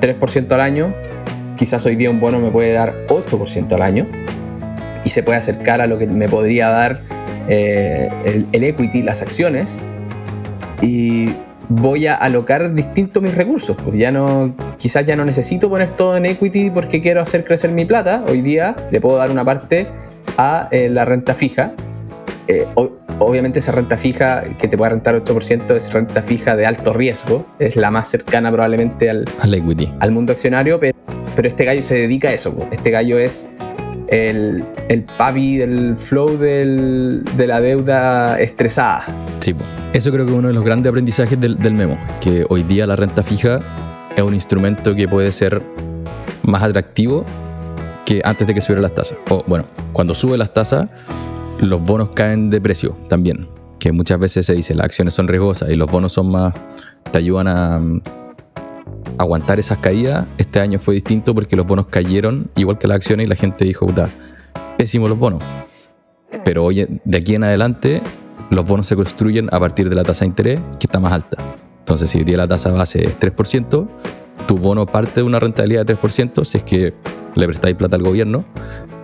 3% 0.02 0.52
al 0.52 0.62
año, 0.62 0.94
quizás 1.58 1.86
hoy 1.86 1.96
día 1.96 2.10
un 2.10 2.20
bono 2.20 2.40
me 2.40 2.52
puede 2.52 2.72
dar 2.74 2.96
8% 3.08 3.72
al 3.74 3.82
año 3.82 4.08
y 5.04 5.10
se 5.10 5.24
puede 5.24 5.38
acercar 5.38 5.82
a 5.82 5.88
lo 5.88 5.98
que 5.98 6.08
me 6.08 6.30
podría 6.30 6.70
dar 6.70 7.02
eh, 7.48 8.10
el, 8.24 8.46
el 8.52 8.64
equity, 8.64 9.04
las 9.04 9.22
acciones, 9.22 9.82
y 10.86 11.34
voy 11.68 12.06
a 12.06 12.16
alocar 12.16 12.74
distintos 12.74 13.22
mis 13.22 13.36
recursos. 13.36 13.76
Pues 13.84 13.98
ya 13.98 14.12
no, 14.12 14.56
quizás 14.78 15.06
ya 15.06 15.16
no 15.16 15.26
necesito 15.26 15.70
poner 15.70 15.90
todo 15.90 16.16
en 16.16 16.26
equity 16.26 16.70
porque 16.70 17.02
quiero 17.02 17.22
hacer 17.22 17.44
crecer 17.44 17.72
mi 17.72 17.86
plata. 17.86 18.24
Hoy 18.28 18.42
día 18.42 18.76
le 18.92 19.02
puedo 19.02 19.18
dar 19.18 19.32
una 19.32 19.44
parte 19.44 19.88
a 20.38 20.68
eh, 20.72 20.90
la 20.90 21.06
renta 21.06 21.34
fija. 21.34 21.74
Eh, 22.48 22.68
obviamente 23.18 23.58
esa 23.58 23.72
renta 23.72 23.98
fija 23.98 24.44
que 24.60 24.68
te 24.68 24.78
puede 24.78 24.92
rentar 24.92 25.16
8% 25.16 25.76
es 25.76 25.92
renta 25.92 26.22
fija 26.22 26.56
de 26.56 26.68
alto 26.68 26.94
riesgo. 26.94 27.46
Es 27.58 27.76
la 27.76 27.90
más 27.90 28.08
cercana 28.08 28.52
probablemente 28.52 29.10
al, 29.10 29.26
al 29.42 29.54
equity. 29.54 29.92
Al 30.00 30.12
mundo 30.12 30.34
accionario, 30.34 30.80
pero, 30.80 30.96
pero, 31.36 31.48
este 31.48 31.66
gallo 31.66 31.82
se 31.82 31.96
dedica 31.96 32.28
a 32.28 32.34
eso. 32.34 32.54
Pues. 32.54 32.68
Este 32.72 32.92
gallo 32.92 33.18
es 33.18 33.52
el, 34.08 34.64
el 34.90 35.04
pavi 35.04 35.58
del 35.58 35.98
flow 35.98 36.38
del, 36.38 37.24
de 37.38 37.48
la 37.48 37.60
deuda 37.62 38.40
estresada. 38.40 39.04
Sí. 39.40 39.56
Eso 39.94 40.12
creo 40.12 40.26
que 40.26 40.34
es 40.34 40.38
uno 40.38 40.50
de 40.50 40.54
los 40.54 40.66
grandes 40.66 40.90
aprendizajes 40.90 41.40
del, 41.40 41.74
memo, 41.74 41.98
que 42.20 42.46
hoy 42.50 42.64
día 42.64 42.86
la 42.86 42.98
renta 42.98 43.24
fija 43.24 43.60
es 44.16 44.24
un 44.24 44.34
instrumento 44.34 44.94
que 44.94 45.08
puede 45.08 45.32
ser 45.32 45.62
más 46.44 46.64
atractivo 46.64 47.26
que 48.06 48.22
antes 48.26 48.46
de 48.46 48.54
que 48.54 48.60
subieran 48.60 48.84
las 48.84 48.94
tasas. 48.94 49.18
O 49.30 49.44
bueno, 49.48 49.66
cuando 49.94 50.14
sube 50.14 50.38
las 50.38 50.54
tasas, 50.54 50.90
los 51.60 51.82
bonos 51.82 52.10
caen 52.10 52.50
de 52.50 52.60
precio 52.60 52.98
también. 53.08 53.48
Que 53.80 53.94
muchas 53.94 54.20
veces 54.20 54.46
se 54.46 54.54
dice 54.54 54.76
las 54.76 54.86
acciones 54.86 55.14
son 55.14 55.28
riesgosas 55.28 55.70
y 55.70 55.76
los 55.76 55.90
bonos 55.90 56.12
son 56.12 56.30
más. 56.30 56.54
te 57.12 57.18
ayudan 57.18 57.48
a 57.48 57.82
aguantar 59.18 59.60
esas 59.60 59.80
caídas. 59.80 60.26
Este 60.38 60.60
año 60.60 60.80
fue 60.80 60.96
distinto 60.96 61.34
porque 61.34 61.56
los 61.56 61.66
bonos 61.66 61.88
cayeron 61.88 62.50
igual 62.56 62.78
que 62.78 62.88
las 62.88 62.96
acciones 62.96 63.26
y 63.26 63.30
la 63.30 63.36
gente 63.36 63.66
dijo, 63.66 63.86
puta, 63.86 64.08
pésimo 64.78 65.08
los 65.08 65.18
bonos. 65.18 65.44
Pero 66.44 66.66
oye, 66.66 66.88
de 67.04 67.18
aquí 67.18 67.36
en 67.36 67.44
adelante 67.44 68.02
los 68.50 68.66
bonos 68.66 68.88
se 68.88 68.96
construyen 68.96 69.50
a 69.52 69.60
partir 69.60 69.90
de 69.90 69.96
la 69.96 70.04
tasa 70.04 70.26
de 70.26 70.30
interés 70.30 70.60
que 70.80 70.88
está 70.88 71.00
más 71.00 71.14
alta. 71.14 71.38
Entonces, 71.80 72.10
si 72.10 72.20
hoy 72.20 72.24
día 72.24 72.38
la 72.38 72.48
tasa 72.48 72.72
base 72.72 73.04
es 73.04 73.20
3%, 73.20 73.88
tu 74.48 74.58
bono 74.58 74.86
parte 74.86 75.22
de 75.22 75.24
una 75.24 75.40
rentabilidad 75.40 75.86
de 75.86 75.98
3% 75.98 76.44
si 76.44 76.58
es 76.58 76.64
que 76.64 76.94
le 77.36 77.46
prestáis 77.46 77.76
plata 77.76 77.96
al 77.96 78.04
gobierno. 78.04 78.44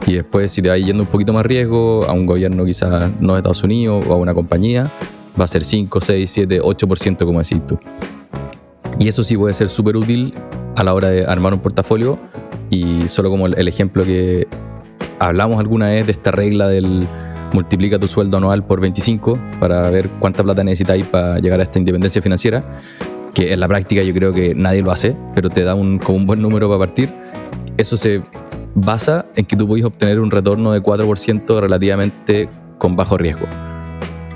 Y 0.07 0.13
después, 0.13 0.51
si 0.51 0.61
te 0.61 0.69
vais 0.69 0.83
yendo 0.83 1.03
un 1.03 1.09
poquito 1.09 1.31
más 1.31 1.45
riesgo, 1.45 2.05
a 2.07 2.13
un 2.13 2.25
gobierno 2.25 2.65
quizás 2.65 3.11
no 3.19 3.33
de 3.33 3.39
Estados 3.39 3.63
Unidos 3.63 4.03
o 4.07 4.13
a 4.13 4.15
una 4.15 4.33
compañía, 4.33 4.91
va 5.39 5.45
a 5.45 5.47
ser 5.47 5.63
5, 5.63 6.01
6, 6.01 6.29
7, 6.29 6.61
8% 6.61 7.25
como 7.25 7.39
decís 7.39 7.61
tú. 7.67 7.79
Y 8.99 9.07
eso 9.07 9.23
sí 9.23 9.37
puede 9.37 9.53
ser 9.53 9.69
súper 9.69 9.97
útil 9.97 10.33
a 10.77 10.83
la 10.83 10.93
hora 10.93 11.09
de 11.09 11.25
armar 11.25 11.53
un 11.53 11.59
portafolio. 11.59 12.19
Y 12.69 13.07
solo 13.07 13.29
como 13.29 13.47
el 13.47 13.67
ejemplo 13.67 14.03
que 14.03 14.47
hablamos 15.19 15.59
alguna 15.59 15.87
vez 15.87 16.05
de 16.05 16.11
esta 16.11 16.31
regla 16.31 16.67
del 16.67 17.05
multiplica 17.53 17.99
tu 17.99 18.07
sueldo 18.07 18.37
anual 18.37 18.65
por 18.65 18.79
25 18.79 19.37
para 19.59 19.89
ver 19.89 20.09
cuánta 20.19 20.43
plata 20.43 20.63
necesitáis 20.63 21.05
para 21.05 21.39
llegar 21.39 21.59
a 21.59 21.63
esta 21.63 21.79
independencia 21.79 22.21
financiera, 22.21 22.63
que 23.33 23.53
en 23.53 23.59
la 23.59 23.67
práctica 23.67 24.01
yo 24.03 24.13
creo 24.13 24.33
que 24.33 24.55
nadie 24.55 24.81
lo 24.81 24.91
hace, 24.91 25.15
pero 25.35 25.49
te 25.49 25.63
da 25.63 25.75
un, 25.75 25.99
como 25.99 26.17
un 26.17 26.25
buen 26.25 26.41
número 26.41 26.67
para 26.67 26.79
partir. 26.79 27.09
Eso 27.77 27.97
se 27.97 28.21
basa 28.73 29.25
en 29.35 29.45
que 29.45 29.55
tú 29.55 29.67
puedes 29.67 29.85
obtener 29.85 30.19
un 30.19 30.31
retorno 30.31 30.71
de 30.71 30.81
4% 30.81 31.59
relativamente 31.59 32.49
con 32.77 32.95
bajo 32.95 33.17
riesgo. 33.17 33.45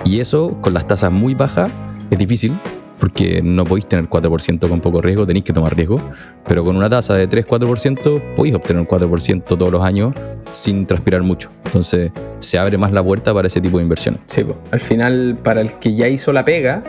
Y 0.03 0.19
eso, 0.19 0.57
con 0.61 0.73
las 0.73 0.87
tasas 0.87 1.11
muy 1.11 1.33
bajas, 1.33 1.71
es 2.11 2.19
difícil, 2.19 2.57
porque 2.99 3.41
no 3.43 3.63
podéis 3.63 3.87
tener 3.87 4.07
4% 4.07 4.69
con 4.69 4.79
poco 4.79 5.01
riesgo, 5.01 5.25
tenéis 5.25 5.43
que 5.43 5.53
tomar 5.53 5.75
riesgo, 5.75 5.99
pero 6.47 6.63
con 6.63 6.75
una 6.75 6.89
tasa 6.89 7.13
de 7.15 7.29
3-4% 7.29 8.35
podéis 8.35 8.55
obtener 8.55 8.81
un 8.81 8.87
4% 8.87 9.43
todos 9.43 9.71
los 9.71 9.83
años 9.83 10.13
sin 10.49 10.85
transpirar 10.85 11.21
mucho. 11.23 11.49
Entonces 11.65 12.11
se 12.39 12.57
abre 12.57 12.77
más 12.77 12.91
la 12.91 13.03
puerta 13.03 13.33
para 13.33 13.47
ese 13.47 13.61
tipo 13.61 13.77
de 13.77 13.83
inversiones. 13.83 14.21
Sí, 14.25 14.45
al 14.71 14.81
final, 14.81 15.37
para 15.43 15.61
el 15.61 15.73
que 15.73 15.95
ya 15.95 16.07
hizo 16.07 16.31
la 16.31 16.45
pega 16.45 16.83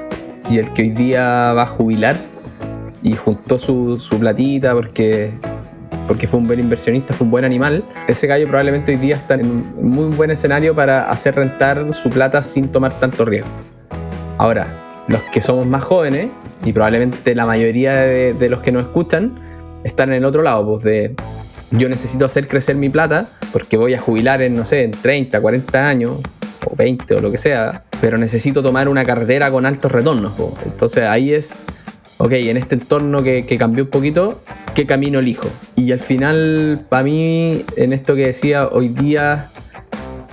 y 0.48 0.58
el 0.58 0.72
que 0.72 0.82
hoy 0.82 0.90
día 0.90 1.52
va 1.52 1.62
a 1.62 1.66
jubilar 1.66 2.16
y 3.02 3.14
juntó 3.14 3.58
su, 3.58 3.98
su 3.98 4.18
platita 4.18 4.74
porque, 4.74 5.32
porque 6.06 6.26
fue 6.26 6.38
un 6.40 6.46
buen 6.46 6.60
inversionista, 6.60 7.14
fue 7.14 7.24
un 7.24 7.30
buen 7.30 7.44
animal, 7.44 7.84
ese 8.06 8.26
gallo 8.26 8.46
probablemente 8.46 8.92
hoy 8.92 8.98
día 8.98 9.16
está 9.16 9.34
en 9.34 9.50
un 9.50 9.90
muy 9.90 10.14
buen 10.14 10.30
escenario 10.30 10.74
para 10.74 11.10
hacer 11.10 11.34
rentar 11.34 11.92
su 11.92 12.10
plata 12.10 12.42
sin 12.42 12.68
tomar 12.68 12.98
tanto 12.98 13.24
riesgo. 13.24 13.48
Ahora, 14.38 14.85
los 15.08 15.22
que 15.22 15.40
somos 15.40 15.66
más 15.66 15.84
jóvenes, 15.84 16.28
y 16.64 16.72
probablemente 16.72 17.34
la 17.34 17.46
mayoría 17.46 17.94
de, 17.94 18.48
los 18.48 18.60
que 18.60 18.72
nos 18.72 18.84
escuchan, 18.84 19.38
están 19.84 20.10
en 20.10 20.16
el 20.16 20.24
otro 20.24 20.42
lado, 20.42 20.66
pues 20.66 20.82
de 20.82 21.14
yo 21.70 21.88
necesito 21.88 22.24
hacer 22.24 22.48
crecer 22.48 22.76
mi 22.76 22.88
plata 22.88 23.26
porque 23.52 23.76
voy 23.76 23.94
a 23.94 24.00
jubilar 24.00 24.40
en, 24.42 24.56
no 24.56 24.64
sé, 24.64 24.84
en 24.84 24.92
30, 24.92 25.40
40 25.40 25.88
años, 25.88 26.18
o 26.64 26.74
20 26.76 27.14
o 27.14 27.20
lo 27.20 27.30
que 27.30 27.38
sea, 27.38 27.84
pero 28.00 28.18
necesito 28.18 28.62
tomar 28.62 28.88
una 28.88 29.04
cartera 29.04 29.50
con 29.50 29.66
altos 29.66 29.92
retornos. 29.92 30.32
po. 30.32 30.56
Entonces 30.64 31.04
ahí 31.04 31.32
es, 31.32 31.62
ok, 32.18 32.32
en 32.32 32.56
este 32.56 32.74
entorno 32.76 33.22
que, 33.22 33.46
que 33.46 33.58
cambió 33.58 33.84
un 33.84 33.90
poquito, 33.90 34.40
¿qué 34.74 34.86
camino 34.86 35.20
elijo? 35.20 35.48
Y 35.76 35.92
al 35.92 36.00
final, 36.00 36.84
para 36.88 37.04
mí, 37.04 37.64
en 37.76 37.92
esto 37.92 38.14
que 38.14 38.26
decía, 38.26 38.68
hoy 38.68 38.88
día 38.88 39.50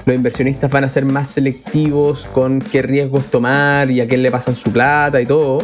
los 0.05 0.15
inversionistas 0.15 0.71
van 0.71 0.83
a 0.83 0.89
ser 0.89 1.05
más 1.05 1.27
selectivos 1.27 2.25
con 2.25 2.59
qué 2.59 2.81
riesgos 2.81 3.25
tomar 3.25 3.89
y 3.89 4.01
a 4.01 4.07
quién 4.07 4.21
le 4.21 4.31
pasan 4.31 4.55
su 4.55 4.71
plata 4.71 5.21
y 5.21 5.25
todo. 5.25 5.59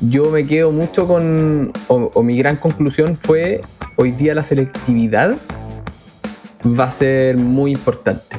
Yo 0.00 0.30
me 0.30 0.46
quedo 0.46 0.70
mucho 0.70 1.08
con, 1.08 1.72
o, 1.88 2.10
o 2.14 2.22
mi 2.22 2.38
gran 2.38 2.56
conclusión 2.56 3.16
fue, 3.16 3.60
hoy 3.96 4.12
día 4.12 4.34
la 4.34 4.44
selectividad 4.44 5.34
va 6.78 6.84
a 6.84 6.90
ser 6.90 7.36
muy 7.36 7.72
importante. 7.72 8.36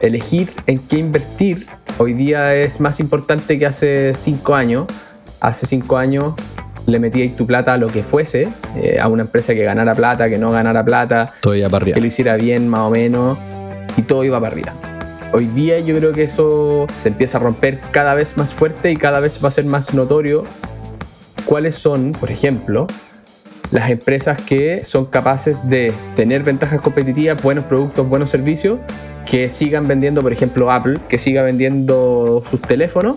Elegir 0.00 0.48
en 0.66 0.78
qué 0.78 0.96
invertir 0.96 1.66
hoy 1.98 2.14
día 2.14 2.54
es 2.54 2.80
más 2.80 2.98
importante 3.00 3.58
que 3.58 3.66
hace 3.66 4.14
cinco 4.14 4.54
años. 4.54 4.86
Hace 5.40 5.66
cinco 5.66 5.98
años 5.98 6.34
le 6.86 6.98
metíais 6.98 7.36
tu 7.36 7.46
plata 7.46 7.74
a 7.74 7.76
lo 7.76 7.88
que 7.88 8.02
fuese, 8.02 8.48
eh, 8.76 8.98
a 9.00 9.08
una 9.08 9.22
empresa 9.22 9.54
que 9.54 9.64
ganara 9.64 9.94
plata, 9.94 10.28
que 10.28 10.38
no 10.38 10.50
ganara 10.50 10.84
plata, 10.84 11.30
arriba. 11.76 11.94
que 11.94 12.00
lo 12.00 12.06
hiciera 12.06 12.36
bien 12.36 12.68
más 12.68 12.80
o 12.80 12.90
menos 12.90 13.38
y 13.96 14.02
todo 14.02 14.24
iba 14.24 14.40
para 14.40 14.52
arriba. 14.52 14.72
Hoy 15.32 15.46
día 15.46 15.78
yo 15.80 15.96
creo 15.96 16.12
que 16.12 16.24
eso 16.24 16.86
se 16.92 17.08
empieza 17.08 17.38
a 17.38 17.40
romper 17.40 17.78
cada 17.90 18.14
vez 18.14 18.36
más 18.36 18.52
fuerte 18.52 18.90
y 18.90 18.96
cada 18.96 19.20
vez 19.20 19.42
va 19.42 19.48
a 19.48 19.50
ser 19.50 19.64
más 19.64 19.94
notorio 19.94 20.44
cuáles 21.46 21.74
son, 21.74 22.12
por 22.12 22.30
ejemplo, 22.30 22.86
las 23.70 23.90
empresas 23.90 24.38
que 24.40 24.84
son 24.84 25.06
capaces 25.06 25.68
de 25.68 25.92
tener 26.14 26.42
ventajas 26.42 26.80
competitivas, 26.80 27.42
buenos 27.42 27.64
productos, 27.64 28.06
buenos 28.08 28.28
servicios, 28.28 28.78
que 29.24 29.48
sigan 29.48 29.88
vendiendo, 29.88 30.20
por 30.22 30.32
ejemplo, 30.32 30.70
Apple, 30.70 30.98
que 31.08 31.18
siga 31.18 31.42
vendiendo 31.42 32.42
sus 32.48 32.60
teléfonos 32.60 33.16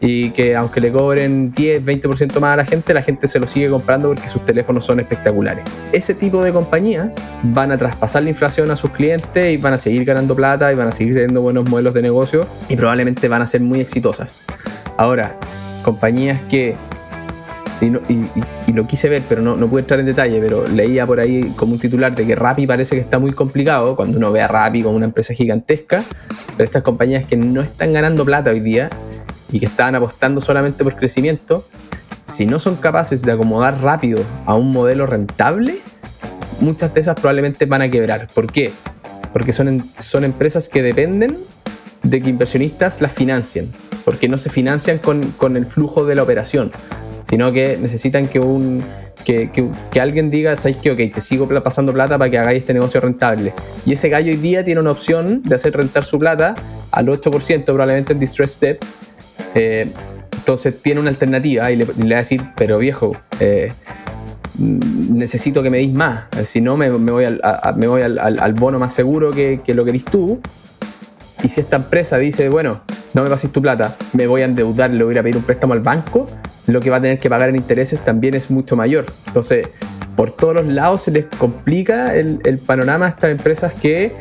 y 0.00 0.30
que 0.30 0.56
aunque 0.56 0.80
le 0.80 0.90
cobren 0.90 1.52
10, 1.52 1.84
20% 1.84 2.40
más 2.40 2.54
a 2.54 2.56
la 2.56 2.64
gente, 2.64 2.94
la 2.94 3.02
gente 3.02 3.28
se 3.28 3.38
lo 3.38 3.46
sigue 3.46 3.68
comprando 3.68 4.08
porque 4.08 4.28
sus 4.28 4.44
teléfonos 4.44 4.84
son 4.86 4.98
espectaculares. 5.00 5.62
Ese 5.92 6.14
tipo 6.14 6.42
de 6.42 6.52
compañías 6.52 7.16
van 7.42 7.70
a 7.70 7.76
traspasar 7.78 8.22
la 8.22 8.30
inflación 8.30 8.70
a 8.70 8.76
sus 8.76 8.90
clientes 8.92 9.52
y 9.52 9.58
van 9.58 9.74
a 9.74 9.78
seguir 9.78 10.04
ganando 10.06 10.34
plata 10.34 10.72
y 10.72 10.74
van 10.74 10.88
a 10.88 10.92
seguir 10.92 11.12
teniendo 11.14 11.42
buenos 11.42 11.68
modelos 11.68 11.92
de 11.94 12.00
negocio 12.02 12.46
y 12.70 12.76
probablemente 12.76 13.28
van 13.28 13.42
a 13.42 13.46
ser 13.46 13.60
muy 13.60 13.80
exitosas. 13.80 14.44
Ahora, 14.96 15.36
compañías 15.82 16.40
que 16.42 16.76
y, 17.82 17.88
no- 17.90 18.00
y- 18.08 18.26
lo 18.72 18.86
quise 18.86 19.08
ver, 19.08 19.22
pero 19.28 19.42
no, 19.42 19.56
no 19.56 19.66
pude 19.68 19.80
entrar 19.80 19.98
en 19.98 20.06
detalle, 20.06 20.38
pero 20.40 20.64
leía 20.66 21.04
por 21.06 21.18
ahí 21.18 21.52
como 21.56 21.72
un 21.72 21.78
titular 21.80 22.14
de 22.14 22.24
que 22.26 22.36
Rappi 22.36 22.66
parece 22.66 22.94
que 22.94 23.00
está 23.00 23.18
muy 23.18 23.32
complicado 23.32 23.96
cuando 23.96 24.16
uno 24.16 24.30
ve 24.30 24.40
a 24.42 24.46
Rappi 24.48 24.82
como 24.82 24.94
una 24.96 25.06
empresa 25.06 25.34
gigantesca, 25.34 26.04
pero 26.56 26.64
estas 26.64 26.82
compañías 26.84 27.24
que 27.24 27.36
no 27.36 27.62
están 27.62 27.92
ganando 27.92 28.24
plata 28.24 28.50
hoy 28.50 28.60
día 28.60 28.88
y 29.52 29.60
que 29.60 29.66
estaban 29.66 29.94
apostando 29.94 30.40
solamente 30.40 30.84
por 30.84 30.94
crecimiento, 30.96 31.64
si 32.22 32.46
no 32.46 32.58
son 32.58 32.76
capaces 32.76 33.22
de 33.22 33.32
acomodar 33.32 33.80
rápido 33.82 34.20
a 34.46 34.54
un 34.54 34.72
modelo 34.72 35.06
rentable, 35.06 35.76
muchas 36.60 36.92
de 36.94 37.00
esas 37.00 37.14
probablemente 37.16 37.66
van 37.66 37.82
a 37.82 37.90
quebrar. 37.90 38.26
¿Por 38.34 38.50
qué? 38.52 38.72
Porque 39.32 39.52
son, 39.52 39.82
son 39.98 40.24
empresas 40.24 40.68
que 40.68 40.82
dependen 40.82 41.36
de 42.02 42.20
que 42.22 42.30
inversionistas 42.30 43.00
las 43.00 43.12
financien, 43.12 43.70
porque 44.04 44.28
no 44.28 44.38
se 44.38 44.50
financian 44.50 44.98
con, 44.98 45.22
con 45.32 45.56
el 45.56 45.66
flujo 45.66 46.04
de 46.06 46.14
la 46.14 46.22
operación, 46.22 46.72
sino 47.22 47.52
que 47.52 47.78
necesitan 47.80 48.26
que 48.28 48.40
un 48.40 48.82
que, 49.24 49.50
que- 49.50 49.68
que 49.92 50.00
alguien 50.00 50.30
diga, 50.30 50.56
¿sabes 50.56 50.78
qué? 50.78 50.90
Ok, 50.92 51.14
te 51.14 51.20
sigo 51.20 51.46
pasando 51.62 51.92
plata 51.92 52.16
para 52.16 52.30
que 52.30 52.38
hagáis 52.38 52.60
este 52.60 52.72
negocio 52.72 53.02
rentable. 53.02 53.52
Y 53.84 53.92
ese 53.92 54.08
gallo 54.08 54.30
hoy 54.30 54.38
día 54.38 54.64
tiene 54.64 54.80
una 54.80 54.92
opción 54.92 55.42
de 55.42 55.54
hacer 55.54 55.76
rentar 55.76 56.04
su 56.06 56.18
plata 56.18 56.54
al 56.90 57.06
8%, 57.06 57.64
probablemente 57.64 58.14
en 58.14 58.18
Distress 58.18 58.52
Step. 58.52 58.82
Eh, 59.54 59.90
entonces 60.36 60.80
tiene 60.82 61.00
una 61.00 61.10
alternativa 61.10 61.70
y 61.70 61.76
le, 61.76 61.86
le 61.86 62.08
va 62.10 62.16
a 62.16 62.18
decir, 62.18 62.42
pero 62.56 62.78
viejo, 62.78 63.16
eh, 63.40 63.72
necesito 64.60 65.62
que 65.62 65.70
me 65.70 65.78
deis 65.78 65.92
más. 65.92 66.24
Si 66.44 66.60
no, 66.60 66.76
me, 66.76 66.90
voy, 66.90 67.24
al, 67.24 68.54
bono 68.54 68.78
más 68.78 68.92
seguro 68.92 69.30
que, 69.30 69.60
lo 69.68 69.84
que 69.84 69.92
diste 69.92 70.10
tú. 70.10 70.40
Y 71.42 71.48
si 71.48 71.60
esta 71.60 71.76
empresa 71.76 72.18
dice, 72.18 72.48
bueno, 72.50 72.82
no 73.14 73.22
me 73.22 73.30
pases 73.30 73.50
tu 73.50 73.62
plata, 73.62 73.96
me 74.12 74.26
voy 74.26 74.42
a 74.42 74.44
endeudar, 74.44 74.90
le 74.90 75.02
voy 75.02 75.12
a 75.12 75.14
ir 75.14 75.18
a 75.20 75.22
pedir 75.22 75.36
un 75.38 75.42
préstamo 75.42 75.72
al 75.72 75.80
banco, 75.80 76.28
lo 76.66 76.80
que 76.80 76.90
va 76.90 76.98
a 76.98 77.00
tener 77.00 77.18
que 77.18 77.30
pagar 77.30 77.48
en 77.48 77.56
intereses 77.56 78.00
también 78.00 78.34
es 78.34 78.50
mucho 78.50 78.76
mayor. 78.76 79.06
Entonces, 79.26 79.68
por 80.16 80.30
todos 80.32 80.54
los 80.54 80.66
lados 80.66 81.02
se 81.02 81.10
les 81.10 81.24
complica 81.24 82.14
el, 82.14 82.60
panorama 82.66 83.06
a 83.06 83.08
estas 83.08 83.30
empresas 83.30 83.72
que 83.72 84.12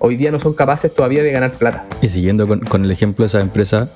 hoy 0.00 0.16
día 0.16 0.32
no 0.32 0.40
son 0.40 0.54
capaces 0.54 0.92
todavía 0.92 1.22
de 1.22 1.30
ganar 1.30 1.52
plata. 1.52 1.86
Y 2.02 2.08
siguiendo 2.08 2.48
con, 2.48 2.58
con 2.60 2.84
el 2.84 2.90
ejemplo 2.90 3.22
de 3.22 3.28
esa 3.28 3.40
empresa, 3.40 3.88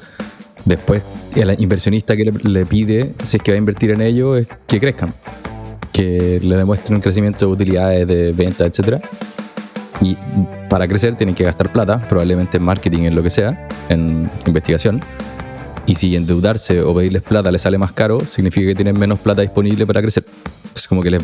después 0.68 1.02
el 1.35 1.61
inversionista 1.61 2.16
que 2.16 2.24
le, 2.24 2.66
pide, 2.66 3.12
si 3.24 3.38
es 3.38 3.42
que 3.42 3.52
va 3.52 3.57
a 3.57 3.59
invertir 3.59 3.90
en 3.90 4.02
ello, 4.02 4.37
es 4.37 4.46
que 4.66 4.78
crezcan, 4.78 5.12
que 5.92 6.40
le 6.42 6.57
demuestren 6.57 6.96
un 6.96 7.00
crecimiento 7.00 7.46
de 7.46 7.52
utilidades, 7.52 8.07
de 8.07 8.33
ventas, 8.33 8.78
etc. 8.78 9.02
Y 10.00 10.16
para 10.68 10.87
crecer 10.87 11.16
tienen 11.16 11.35
que 11.35 11.44
gastar 11.44 11.72
plata, 11.72 11.98
probablemente 12.09 12.59
en 12.59 12.62
marketing, 12.64 13.04
en 13.04 13.14
lo 13.14 13.22
que 13.22 13.31
sea, 13.31 13.66
en 13.88 14.31
investigación. 14.46 15.00
Y 15.87 15.94
si 15.94 16.14
endeudarse 16.14 16.83
o 16.83 16.94
pedirles 16.94 17.22
plata 17.22 17.50
les 17.50 17.62
sale 17.62 17.78
más 17.78 17.92
caro, 17.92 18.20
significa 18.20 18.68
que 18.68 18.74
tienen 18.74 18.98
menos 18.98 19.18
plata 19.18 19.40
disponible 19.40 19.87
para 19.87 20.02
crecer. 20.02 20.24
Es 20.76 20.87
como 20.87 21.02
que 21.02 21.11
les, 21.11 21.22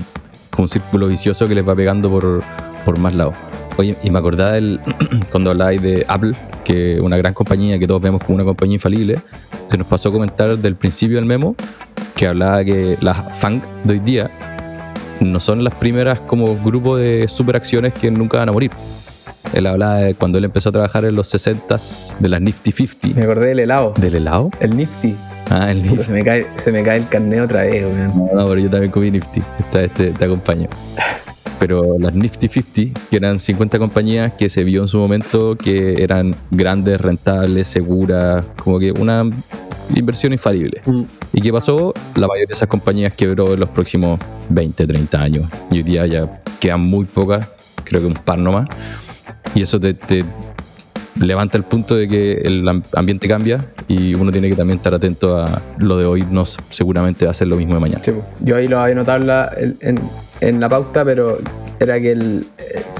un 0.56 0.68
círculo 0.68 1.08
vicioso 1.08 1.46
que 1.46 1.54
les 1.54 1.68
va 1.68 1.76
pegando 1.76 2.08
por, 2.08 2.42
por 2.84 2.98
más 2.98 3.14
lados. 3.14 3.36
Oye, 3.76 3.96
y 4.02 4.10
me 4.10 4.18
acordaba 4.18 4.52
del, 4.52 4.80
cuando 5.30 5.50
hablabais 5.50 5.82
de 5.82 6.04
Apple, 6.08 6.32
que 6.64 7.00
una 7.00 7.16
gran 7.16 7.34
compañía 7.34 7.78
que 7.78 7.86
todos 7.86 8.00
vemos 8.00 8.22
como 8.22 8.36
una 8.36 8.44
compañía 8.44 8.74
infalible, 8.74 9.18
se 9.66 9.76
nos 9.76 9.86
pasó 9.86 10.10
a 10.10 10.12
comentar 10.12 10.56
del 10.58 10.76
principio 10.76 11.16
del 11.16 11.24
memo 11.26 11.56
que 12.14 12.26
hablaba 12.28 12.64
que 12.64 12.96
las 13.00 13.36
FANG 13.38 13.60
de 13.82 13.94
hoy 13.94 13.98
día 13.98 14.30
no 15.20 15.40
son 15.40 15.64
las 15.64 15.74
primeras 15.74 16.20
como 16.20 16.56
grupo 16.62 16.96
de 16.96 17.26
superacciones 17.28 17.92
que 17.94 18.10
nunca 18.10 18.38
van 18.38 18.48
a 18.48 18.52
morir. 18.52 18.70
Él 19.52 19.66
hablaba 19.66 19.96
de 19.96 20.14
cuando 20.14 20.38
él 20.38 20.44
empezó 20.44 20.68
a 20.68 20.72
trabajar 20.72 21.04
en 21.04 21.14
los 21.14 21.32
60s 21.34 22.16
de 22.18 22.28
las 22.28 22.40
Nifty 22.40 22.72
50. 22.72 23.18
Me 23.18 23.24
acordé 23.24 23.48
del 23.48 23.60
helado, 23.60 23.94
¿Del 24.00 24.14
helado? 24.16 24.50
el 24.60 24.76
Nifty. 24.76 25.14
Ah, 25.50 25.70
el 25.70 25.82
Nifty. 25.82 26.02
se, 26.04 26.12
me 26.12 26.24
cae, 26.24 26.46
se 26.54 26.72
me 26.72 26.82
cae 26.82 26.98
el 26.98 27.08
carnet 27.08 27.40
otra 27.40 27.62
vez, 27.62 27.84
weón. 27.84 28.12
No, 28.16 28.34
no, 28.34 28.48
pero 28.48 28.58
yo 28.60 28.70
también 28.70 28.90
comí 28.90 29.10
Nifty. 29.10 29.42
Esta 29.58 29.80
vez 29.80 29.90
te, 29.92 30.10
te 30.10 30.24
acompaño. 30.24 30.68
Pero 31.58 31.98
las 31.98 32.14
Nifty 32.14 32.48
50, 32.48 33.00
que 33.10 33.16
eran 33.16 33.38
50 33.38 33.78
compañías 33.78 34.32
que 34.32 34.48
se 34.48 34.64
vio 34.64 34.82
en 34.82 34.88
su 34.88 34.98
momento 34.98 35.56
que 35.56 36.02
eran 36.02 36.34
grandes, 36.50 37.00
rentables, 37.00 37.66
seguras, 37.66 38.44
como 38.56 38.78
que 38.78 38.92
una 38.92 39.24
inversión 39.94 40.32
infalible. 40.32 40.80
Mm. 40.84 41.02
¿Y 41.32 41.40
qué 41.40 41.52
pasó? 41.52 41.92
La 42.16 42.26
mayoría 42.26 42.46
de 42.46 42.54
esas 42.54 42.68
compañías 42.68 43.12
quebró 43.12 43.54
en 43.54 43.60
los 43.60 43.68
próximos 43.68 44.20
20, 44.50 44.86
30 44.86 45.20
años. 45.20 45.50
Y 45.70 45.78
hoy 45.78 45.82
día 45.82 46.06
ya 46.06 46.40
quedan 46.60 46.80
muy 46.80 47.04
pocas, 47.04 47.48
creo 47.84 48.00
que 48.00 48.06
un 48.06 48.14
par 48.14 48.38
nomás. 48.38 48.66
Y 49.54 49.62
eso 49.62 49.78
te, 49.78 49.94
te 49.94 50.24
levanta 51.20 51.56
el 51.56 51.64
punto 51.64 51.94
de 51.94 52.08
que 52.08 52.32
el 52.32 52.66
am- 52.68 52.82
ambiente 52.94 53.28
cambia 53.28 53.64
y 53.88 54.14
uno 54.14 54.32
tiene 54.32 54.48
que 54.48 54.56
también 54.56 54.78
estar 54.78 54.94
atento 54.94 55.38
a 55.38 55.62
lo 55.78 55.98
de 55.98 56.06
hoy, 56.06 56.24
no 56.30 56.44
seguramente 56.44 57.24
va 57.24 57.30
a 57.30 57.34
ser 57.34 57.48
lo 57.48 57.56
mismo 57.56 57.74
de 57.74 57.80
mañana. 57.80 58.02
Yo 58.40 58.56
ahí 58.56 58.68
lo 58.68 58.80
había 58.80 58.94
notado 58.94 59.20
en 60.40 60.60
la, 60.60 60.68
pauta, 60.68 61.04
pero 61.04 61.38
era 61.78 62.00
que 62.00 62.12
eh, 62.12 62.42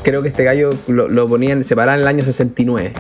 creo 0.03 0.23
que 0.23 0.29
este 0.29 0.45
gallo 0.45 0.71
lo, 0.89 1.29
ponían 1.29 1.65
separado 1.65 1.97
en 1.97 2.03
el 2.03 2.09
año 2.09 2.25
69. 2.25 2.93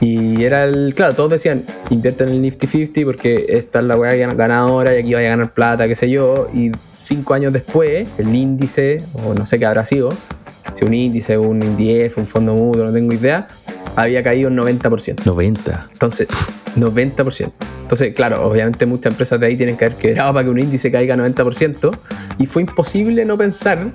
Y 0.00 0.44
era 0.44 0.64
el, 0.64 0.92
claro, 0.94 1.14
todos 1.14 1.30
decían, 1.30 1.62
invierte 1.88 2.24
en 2.24 2.30
el 2.30 2.42
Nifty 2.42 2.66
50 2.66 3.00
porque 3.04 3.46
esta 3.48 3.78
es 3.78 3.84
la 3.86 3.96
weá 3.96 4.14
ganadora 4.34 4.94
y 4.94 4.98
aquí 4.98 5.14
vaya 5.14 5.28
a 5.28 5.30
ganar 5.30 5.54
plata, 5.54 5.88
qué 5.88 5.94
sé 5.94 6.10
yo. 6.10 6.48
Y 6.52 6.72
cinco 6.90 7.32
años 7.32 7.52
después, 7.54 8.06
el 8.18 8.34
índice, 8.34 9.00
o 9.14 9.32
no 9.32 9.46
sé 9.46 9.58
qué 9.58 9.64
habrá 9.64 9.84
sido, 9.84 10.10
si 10.72 10.84
un 10.84 10.92
índice, 10.92 11.38
un 11.38 11.62
IDF, 11.62 12.18
un 12.18 12.26
fondo 12.26 12.52
mutuo, 12.54 12.84
no 12.84 12.92
tengo 12.92 13.14
idea, 13.14 13.46
había 13.96 14.22
caído 14.22 14.50
un 14.50 14.56
90%. 14.56 15.24
90. 15.24 15.86
Entonces, 15.92 16.28
90%. 16.76 17.52
Entonces, 17.82 18.14
claro, 18.14 18.44
obviamente 18.46 18.86
muchas 18.86 19.12
empresas 19.12 19.38
de 19.40 19.46
ahí 19.46 19.56
tienen 19.56 19.76
que 19.76 19.86
haber 19.86 19.98
quebrado 19.98 20.32
para 20.32 20.44
que 20.44 20.50
un 20.50 20.58
índice 20.58 20.90
caiga 20.90 21.16
90%. 21.16 21.96
Y 22.38 22.46
fue 22.46 22.62
imposible 22.62 23.24
no 23.24 23.36
pensar, 23.36 23.92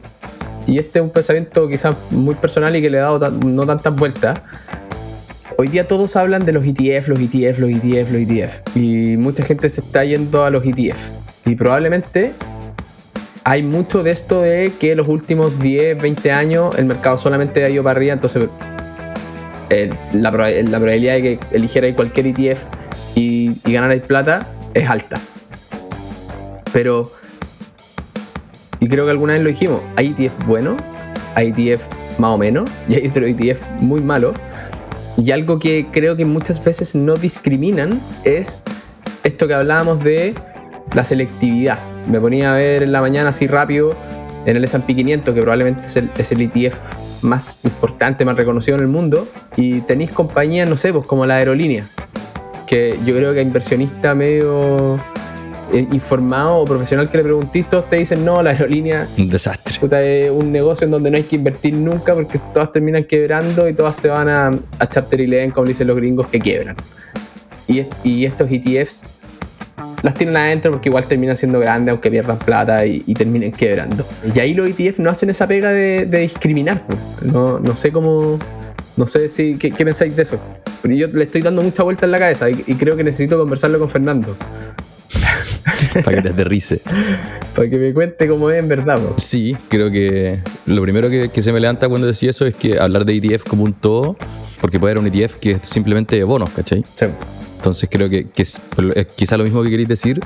y 0.69 0.77
este 0.77 0.99
es 0.99 1.03
un 1.03 1.12
pensamiento 1.12 1.67
quizás 1.67 1.95
muy 2.12 2.35
personal 2.35 2.75
y 2.75 2.81
que 2.81 2.89
le 2.89 2.99
he 2.99 3.01
dado 3.01 3.31
no 3.31 3.65
tantas 3.65 3.95
vueltas. 3.95 4.39
Hoy 5.57 5.67
día 5.67 5.88
todos 5.88 6.15
hablan 6.15 6.45
de 6.45 6.53
los 6.53 6.63
ETF, 6.65 7.09
los 7.09 7.19
ETF, 7.19 7.59
los 7.59 7.71
ETF, 7.71 8.12
los 8.12 8.21
ETF. 8.21 8.77
Y 8.77 9.17
mucha 9.17 9.43
gente 9.43 9.67
se 9.67 9.81
está 9.81 10.05
yendo 10.05 10.45
a 10.45 10.49
los 10.51 10.63
ETF. 10.65 11.09
Y 11.45 11.55
probablemente 11.55 12.33
hay 13.43 13.63
mucho 13.63 14.03
de 14.03 14.12
esto 14.12 14.41
de 14.41 14.71
que 14.79 14.95
los 14.95 15.07
últimos 15.07 15.59
10, 15.59 15.99
20 15.99 16.31
años 16.31 16.77
el 16.77 16.85
mercado 16.85 17.17
solamente 17.17 17.65
ha 17.65 17.69
ido 17.69 17.83
para 17.83 17.97
arriba, 17.97 18.13
entonces 18.13 18.47
eh, 19.69 19.89
la, 20.13 20.32
probabilidad 20.32 21.13
de 21.13 21.21
que 21.21 21.39
eligierais 21.51 21.95
cualquier 21.95 22.27
ETF 22.27 22.65
y, 23.15 23.58
y 23.65 23.73
ganarais 23.73 24.01
plata 24.01 24.47
es 24.73 24.89
alta. 24.89 25.19
Pero, 26.73 27.12
y 28.79 28.88
creo 28.88 29.05
que 29.05 29.12
alguna 29.12 29.34
vez 29.34 29.43
lo 29.43 29.49
dijimos, 29.49 29.82
hay 29.95 30.15
ETF 30.17 30.47
bueno, 30.47 30.77
hay 31.36 31.49
ETF 31.49 31.84
más 32.19 32.32
o 32.32 32.38
menos, 32.38 32.69
y 32.88 32.95
hay 32.95 33.08
otro 33.08 33.25
ETF 33.25 33.62
muy 33.79 34.01
malo. 34.01 34.34
Y 35.17 35.32
algo 35.32 35.60
que 35.60 35.88
creo 35.91 36.15
que 36.15 36.25
muchas 36.25 36.63
veces 36.63 36.95
no 36.95 37.15
discriminan 37.15 37.99
es 38.23 38.63
esto 39.23 39.47
que 39.47 39.53
hablábamos 39.53 40.03
de 40.03 40.34
la 40.93 41.03
selectividad. 41.03 41.77
Me 42.08 42.19
ponía 42.19 42.53
a 42.53 42.58
ver 42.58 42.84
en 42.84 42.91
la 42.91 43.01
mañana 43.01 43.29
así 43.29 43.47
rápido 43.47 43.95
en 44.45 44.58
el 44.58 44.63
S&P 44.63 44.95
500, 44.95 45.34
que 45.34 45.41
probablemente 45.41 45.86
es 45.86 45.95
el, 45.97 46.10
es 46.17 46.32
el 46.32 46.41
ETF 46.41 46.80
más 47.21 47.60
importante, 47.63 48.25
más 48.25 48.38
reconocido 48.38 48.78
en 48.78 48.82
el 48.84 48.88
mundo, 48.88 49.28
y 49.56 49.82
tenéis 49.82 50.12
compañías, 50.12 50.69
no 50.69 50.78
sé, 50.78 50.93
pues 50.93 51.06
como 51.06 51.25
la 51.25 51.36
aerolínea, 51.36 51.88
que 52.67 52.97
yo 53.06 53.15
creo 53.15 53.34
que 53.34 53.41
inversionista 53.41 54.15
medio 54.15 54.99
eh, 55.73 55.88
informado 55.91 56.58
o 56.58 56.65
profesional 56.65 57.10
que 57.10 57.17
le 57.17 57.23
preguntís, 57.23 57.69
todos 57.69 57.89
te 57.89 57.97
dicen, 57.97 58.23
no, 58.23 58.41
la 58.41 58.52
aerolínea 58.52 59.08
Un 59.17 59.30
desastre. 59.30 59.80
puta, 59.80 60.02
es 60.02 60.32
un 60.32 60.52
negocio 60.52 60.86
en 60.86 60.91
donde 60.91 61.12
no 61.12 61.17
hay 61.17 61.23
que 61.23 61.36
invertir 61.36 61.73
nunca 61.73 62.13
porque 62.13 62.39
todas 62.54 62.71
terminan 62.71 63.04
quebrando 63.04 63.67
y 63.67 63.73
todas 63.73 63.95
se 63.95 64.08
van 64.08 64.30
a, 64.30 64.47
a 64.47 64.89
charter 64.89 65.19
y 65.21 65.28
leen, 65.28 65.52
como 65.52 65.67
dicen 65.67 65.88
los 65.88 65.95
gringos, 65.95 66.28
que 66.28 66.39
quiebran. 66.39 66.75
Y, 67.67 67.86
y 68.04 68.25
estos 68.25 68.49
ETFs 68.52 69.18
las 70.01 70.13
tienen 70.13 70.38
adentro 70.38 70.71
porque 70.71 70.89
igual 70.89 71.05
terminan 71.05 71.35
siendo 71.35 71.59
grandes 71.59 71.91
aunque 71.91 72.09
pierdan 72.09 72.39
plata 72.39 72.85
y, 72.85 73.03
y 73.05 73.13
terminen 73.13 73.51
quebrando. 73.51 74.05
Y 74.33 74.39
ahí 74.39 74.53
los 74.53 74.69
ETF 74.69 74.99
no 74.99 75.09
hacen 75.09 75.29
esa 75.29 75.47
pega 75.47 75.71
de, 75.71 76.05
de 76.05 76.19
discriminar. 76.19 76.83
No, 77.23 77.59
no 77.59 77.75
sé 77.75 77.91
cómo... 77.91 78.39
No 78.97 79.07
sé 79.07 79.29
si... 79.29 79.55
¿Qué, 79.55 79.71
qué 79.71 79.85
pensáis 79.85 80.15
de 80.15 80.23
eso? 80.23 80.39
Pero 80.81 80.93
yo 80.93 81.07
le 81.07 81.23
estoy 81.23 81.41
dando 81.41 81.62
mucha 81.63 81.83
vuelta 81.83 82.05
en 82.05 82.12
la 82.12 82.19
cabeza 82.19 82.49
y, 82.49 82.63
y 82.67 82.75
creo 82.75 82.95
que 82.95 83.03
necesito 83.03 83.38
conversarlo 83.38 83.79
con 83.79 83.89
Fernando. 83.89 84.35
Para 86.03 86.17
que 86.17 86.23
te 86.23 86.29
aterrice. 86.29 86.81
Para 87.55 87.69
que 87.69 87.77
me 87.77 87.93
cuente 87.93 88.27
cómo 88.27 88.49
es 88.49 88.59
en 88.59 88.67
verdad. 88.67 88.99
po. 88.99 89.15
Sí, 89.17 89.55
creo 89.69 89.91
que 89.91 90.39
lo 90.65 90.81
primero 90.81 91.09
que, 91.09 91.29
que 91.29 91.41
se 91.41 91.51
me 91.51 91.59
levanta 91.59 91.88
cuando 91.88 92.07
decía 92.07 92.29
eso 92.29 92.45
es 92.45 92.55
que 92.55 92.79
hablar 92.79 93.05
de 93.05 93.17
ETF 93.17 93.43
como 93.43 93.63
un 93.63 93.73
todo, 93.73 94.17
porque 94.62 94.79
puede 94.79 94.93
haber 94.93 95.03
un 95.03 95.13
ETF 95.13 95.35
que 95.35 95.51
es 95.51 95.59
simplemente 95.63 96.23
bonos, 96.23 96.49
¿cachai? 96.49 96.83
Sí. 96.93 97.05
Entonces 97.60 97.89
creo 97.91 98.10
que, 98.10 98.30
que 98.30 98.43
es, 98.43 98.62
quizá 99.17 99.36
lo 99.36 99.43
mismo 99.43 99.62
que 99.63 99.69
queréis 99.69 99.89
decir, 99.89 100.22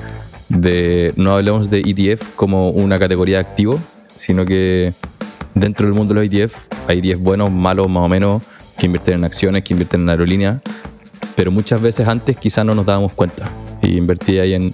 de 0.48 1.12
no 1.16 1.32
hablemos 1.32 1.68
de 1.68 1.80
ETF 1.80 2.36
como 2.36 2.70
una 2.70 2.96
categoría 2.96 3.38
de 3.38 3.40
activo, 3.40 3.80
sino 4.14 4.44
que 4.44 4.92
dentro 5.56 5.88
del 5.88 5.96
mundo 5.96 6.14
de 6.14 6.20
los 6.20 6.32
ETF 6.32 6.68
hay 6.86 7.00
ETF 7.00 7.20
buenos, 7.22 7.50
malos, 7.50 7.90
más 7.90 8.04
o 8.04 8.08
menos, 8.08 8.40
que 8.78 8.86
invierten 8.86 9.14
en 9.14 9.24
acciones, 9.24 9.64
que 9.64 9.74
invierten 9.74 10.02
en 10.02 10.10
aerolíneas, 10.10 10.60
pero 11.34 11.50
muchas 11.50 11.80
veces 11.80 12.06
antes 12.06 12.36
quizá 12.36 12.62
no 12.62 12.72
nos 12.72 12.86
dábamos 12.86 13.12
cuenta 13.14 13.50
y 13.82 13.96
invertí 13.96 14.38
ahí 14.38 14.54
en 14.54 14.72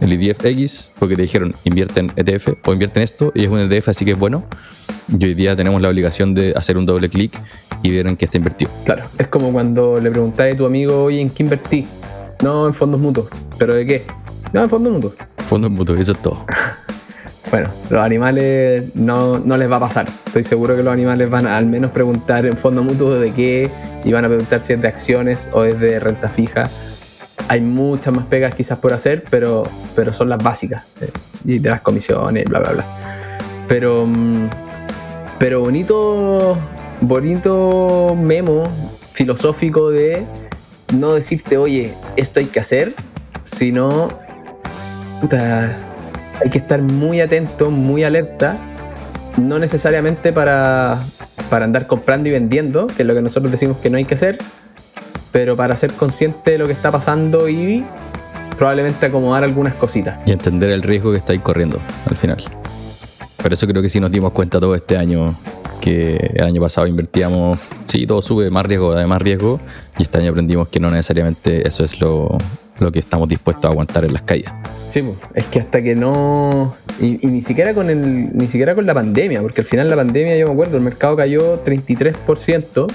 el 0.00 0.12
ETF 0.12 0.44
X 0.46 0.90
porque 0.98 1.14
te 1.14 1.22
dijeron 1.22 1.54
invierte 1.62 2.00
en 2.00 2.12
ETF 2.16 2.54
o 2.66 2.72
invierte 2.72 2.98
en 2.98 3.04
esto 3.04 3.30
y 3.32 3.44
es 3.44 3.48
un 3.48 3.60
ETF 3.60 3.90
así 3.90 4.04
que 4.04 4.10
es 4.10 4.18
bueno 4.18 4.44
y 5.08 5.24
hoy 5.24 5.34
día 5.34 5.56
tenemos 5.56 5.80
la 5.82 5.88
obligación 5.88 6.34
de 6.34 6.52
hacer 6.56 6.76
un 6.76 6.86
doble 6.86 7.08
clic 7.08 7.38
y 7.82 7.90
ver 7.90 8.06
en 8.06 8.16
qué 8.16 8.26
está 8.26 8.36
invertido. 8.38 8.70
Claro, 8.84 9.04
es 9.18 9.26
como 9.28 9.52
cuando 9.52 10.00
le 10.00 10.10
preguntáis 10.10 10.54
a 10.54 10.58
tu 10.58 10.66
amigo, 10.66 11.04
oye, 11.04 11.20
¿en 11.20 11.30
qué 11.30 11.42
invertí? 11.42 11.86
No, 12.42 12.66
en 12.66 12.74
fondos 12.74 13.00
mutuos. 13.00 13.28
¿Pero 13.58 13.74
de 13.74 13.86
qué? 13.86 14.04
No, 14.52 14.62
en 14.62 14.70
fondos 14.70 14.92
mutuos. 14.92 15.14
Fondos 15.46 15.70
mutuos, 15.70 15.98
eso 15.98 16.12
es 16.12 16.22
todo. 16.22 16.44
Bueno, 17.50 17.68
los 17.90 18.00
animales 18.00 18.94
no, 18.96 19.38
no 19.38 19.58
les 19.58 19.70
va 19.70 19.76
a 19.76 19.80
pasar. 19.80 20.08
Estoy 20.24 20.42
seguro 20.42 20.74
que 20.74 20.82
los 20.82 20.90
animales 20.90 21.28
van 21.28 21.46
a 21.46 21.58
al 21.58 21.66
menos 21.66 21.90
preguntar 21.90 22.46
en 22.46 22.56
fondo 22.56 22.82
mutuo 22.82 23.14
de 23.16 23.30
qué 23.30 23.70
y 24.04 24.10
van 24.10 24.24
a 24.24 24.28
preguntar 24.28 24.62
si 24.62 24.72
es 24.72 24.80
de 24.80 24.88
acciones 24.88 25.50
o 25.52 25.62
es 25.64 25.78
de 25.78 26.00
renta 26.00 26.30
fija. 26.30 26.70
Hay 27.48 27.60
muchas 27.60 28.14
más 28.14 28.24
pegas 28.24 28.54
quizás 28.54 28.78
por 28.78 28.94
hacer, 28.94 29.24
pero, 29.28 29.64
pero 29.94 30.14
son 30.14 30.30
las 30.30 30.38
básicas. 30.42 30.84
eh, 31.02 31.10
y 31.44 31.58
de 31.58 31.68
las 31.68 31.82
comisiones, 31.82 32.46
bla, 32.46 32.60
bla, 32.60 32.72
bla. 32.72 32.86
Pero, 33.68 34.06
mm, 34.06 34.48
pero 35.42 35.58
bonito, 35.58 36.56
bonito 37.00 38.16
memo 38.16 38.62
filosófico 39.12 39.90
de 39.90 40.22
no 40.94 41.14
decirte, 41.14 41.56
oye, 41.56 41.92
esto 42.16 42.38
hay 42.38 42.46
que 42.46 42.60
hacer, 42.60 42.94
sino, 43.42 44.10
puta, 45.20 45.76
hay 46.40 46.48
que 46.48 46.58
estar 46.58 46.80
muy 46.80 47.20
atento, 47.20 47.72
muy 47.72 48.04
alerta, 48.04 48.56
no 49.36 49.58
necesariamente 49.58 50.32
para, 50.32 51.02
para 51.50 51.64
andar 51.64 51.88
comprando 51.88 52.28
y 52.28 52.32
vendiendo, 52.32 52.86
que 52.86 53.02
es 53.02 53.08
lo 53.08 53.12
que 53.12 53.22
nosotros 53.22 53.50
decimos 53.50 53.78
que 53.78 53.90
no 53.90 53.96
hay 53.96 54.04
que 54.04 54.14
hacer, 54.14 54.38
pero 55.32 55.56
para 55.56 55.74
ser 55.74 55.92
consciente 55.94 56.52
de 56.52 56.58
lo 56.58 56.68
que 56.68 56.72
está 56.72 56.92
pasando 56.92 57.48
y 57.48 57.84
probablemente 58.56 59.06
acomodar 59.06 59.42
algunas 59.42 59.74
cositas. 59.74 60.20
y 60.24 60.30
entender 60.30 60.70
el 60.70 60.84
riesgo 60.84 61.10
que 61.10 61.18
estáis 61.18 61.40
corriendo 61.40 61.80
al 62.08 62.16
final. 62.16 62.44
Por 63.42 63.52
eso 63.52 63.66
creo 63.66 63.82
que 63.82 63.88
sí 63.88 63.98
nos 64.00 64.10
dimos 64.10 64.32
cuenta 64.32 64.60
todo 64.60 64.74
este 64.74 64.96
año 64.96 65.34
que 65.80 66.30
el 66.34 66.44
año 66.44 66.60
pasado 66.60 66.86
invertíamos, 66.86 67.58
sí, 67.86 68.06
todo 68.06 68.22
sube, 68.22 68.50
más 68.50 68.64
riesgo, 68.64 68.92
además 68.92 69.20
riesgo, 69.20 69.60
y 69.98 70.02
este 70.02 70.18
año 70.18 70.30
aprendimos 70.30 70.68
que 70.68 70.78
no 70.78 70.88
necesariamente 70.88 71.66
eso 71.66 71.82
es 71.84 72.00
lo, 72.00 72.38
lo 72.78 72.92
que 72.92 73.00
estamos 73.00 73.28
dispuestos 73.28 73.64
a 73.64 73.68
aguantar 73.68 74.04
en 74.04 74.12
las 74.12 74.22
caídas. 74.22 74.54
Sí, 74.86 75.02
es 75.34 75.46
que 75.46 75.58
hasta 75.58 75.82
que 75.82 75.96
no. 75.96 76.72
Y, 77.00 77.26
y 77.26 77.30
ni 77.30 77.42
siquiera 77.42 77.74
con 77.74 77.90
el. 77.90 78.36
Ni 78.36 78.48
siquiera 78.48 78.76
con 78.76 78.86
la 78.86 78.94
pandemia, 78.94 79.42
porque 79.42 79.62
al 79.62 79.66
final 79.66 79.88
la 79.88 79.96
pandemia, 79.96 80.36
yo 80.36 80.46
me 80.46 80.52
acuerdo, 80.52 80.76
el 80.76 80.82
mercado 80.84 81.16
cayó 81.16 81.64
33% 81.64 82.86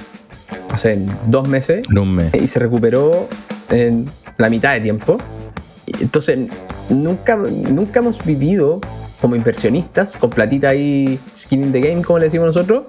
hace 0.71 0.93
en 0.93 1.09
dos 1.27 1.47
meses 1.47 1.85
En 1.89 1.97
un 1.97 2.15
mes. 2.15 2.33
y 2.33 2.47
se 2.47 2.59
recuperó 2.59 3.27
en 3.69 4.05
la 4.37 4.49
mitad 4.49 4.73
de 4.73 4.79
tiempo. 4.79 5.17
Entonces, 5.99 6.37
nunca, 6.89 7.35
nunca 7.35 7.99
hemos 7.99 8.23
vivido 8.23 8.79
como 9.21 9.35
inversionistas, 9.35 10.17
con 10.17 10.29
platita 10.29 10.69
ahí, 10.69 11.19
skin 11.33 11.63
in 11.63 11.71
the 11.71 11.81
game, 11.81 12.03
como 12.03 12.19
le 12.19 12.25
decimos 12.25 12.47
nosotros, 12.47 12.83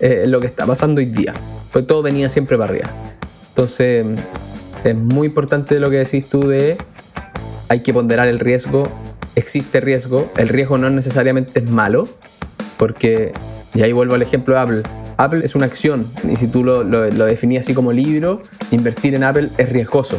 eh, 0.00 0.24
lo 0.26 0.40
que 0.40 0.46
está 0.46 0.66
pasando 0.66 1.00
hoy 1.00 1.06
día. 1.06 1.34
Pues 1.72 1.86
todo 1.86 2.02
venía 2.02 2.28
siempre 2.28 2.56
para 2.56 2.70
arriba. 2.70 2.90
Entonces, 3.48 4.06
es 4.84 4.96
muy 4.96 5.28
importante 5.28 5.78
lo 5.78 5.90
que 5.90 5.98
decís 5.98 6.26
tú 6.28 6.48
de 6.48 6.76
hay 7.68 7.80
que 7.80 7.92
ponderar 7.92 8.26
el 8.26 8.40
riesgo, 8.40 8.88
existe 9.36 9.80
riesgo, 9.80 10.30
el 10.36 10.48
riesgo 10.48 10.78
no 10.78 10.90
necesariamente 10.90 11.60
es 11.60 11.66
malo, 11.66 12.08
porque, 12.78 13.32
y 13.74 13.82
ahí 13.82 13.92
vuelvo 13.92 14.16
al 14.16 14.22
ejemplo 14.22 14.54
de 14.54 14.60
Apple, 14.60 14.82
Apple 15.18 15.44
es 15.44 15.54
una 15.54 15.66
acción, 15.66 16.06
y 16.28 16.36
si 16.36 16.48
tú 16.48 16.64
lo, 16.64 16.82
lo, 16.82 17.08
lo 17.08 17.24
definías 17.26 17.64
así 17.64 17.74
como 17.74 17.92
libro, 17.92 18.42
invertir 18.72 19.14
en 19.14 19.22
Apple 19.22 19.50
es 19.56 19.70
riesgoso. 19.70 20.18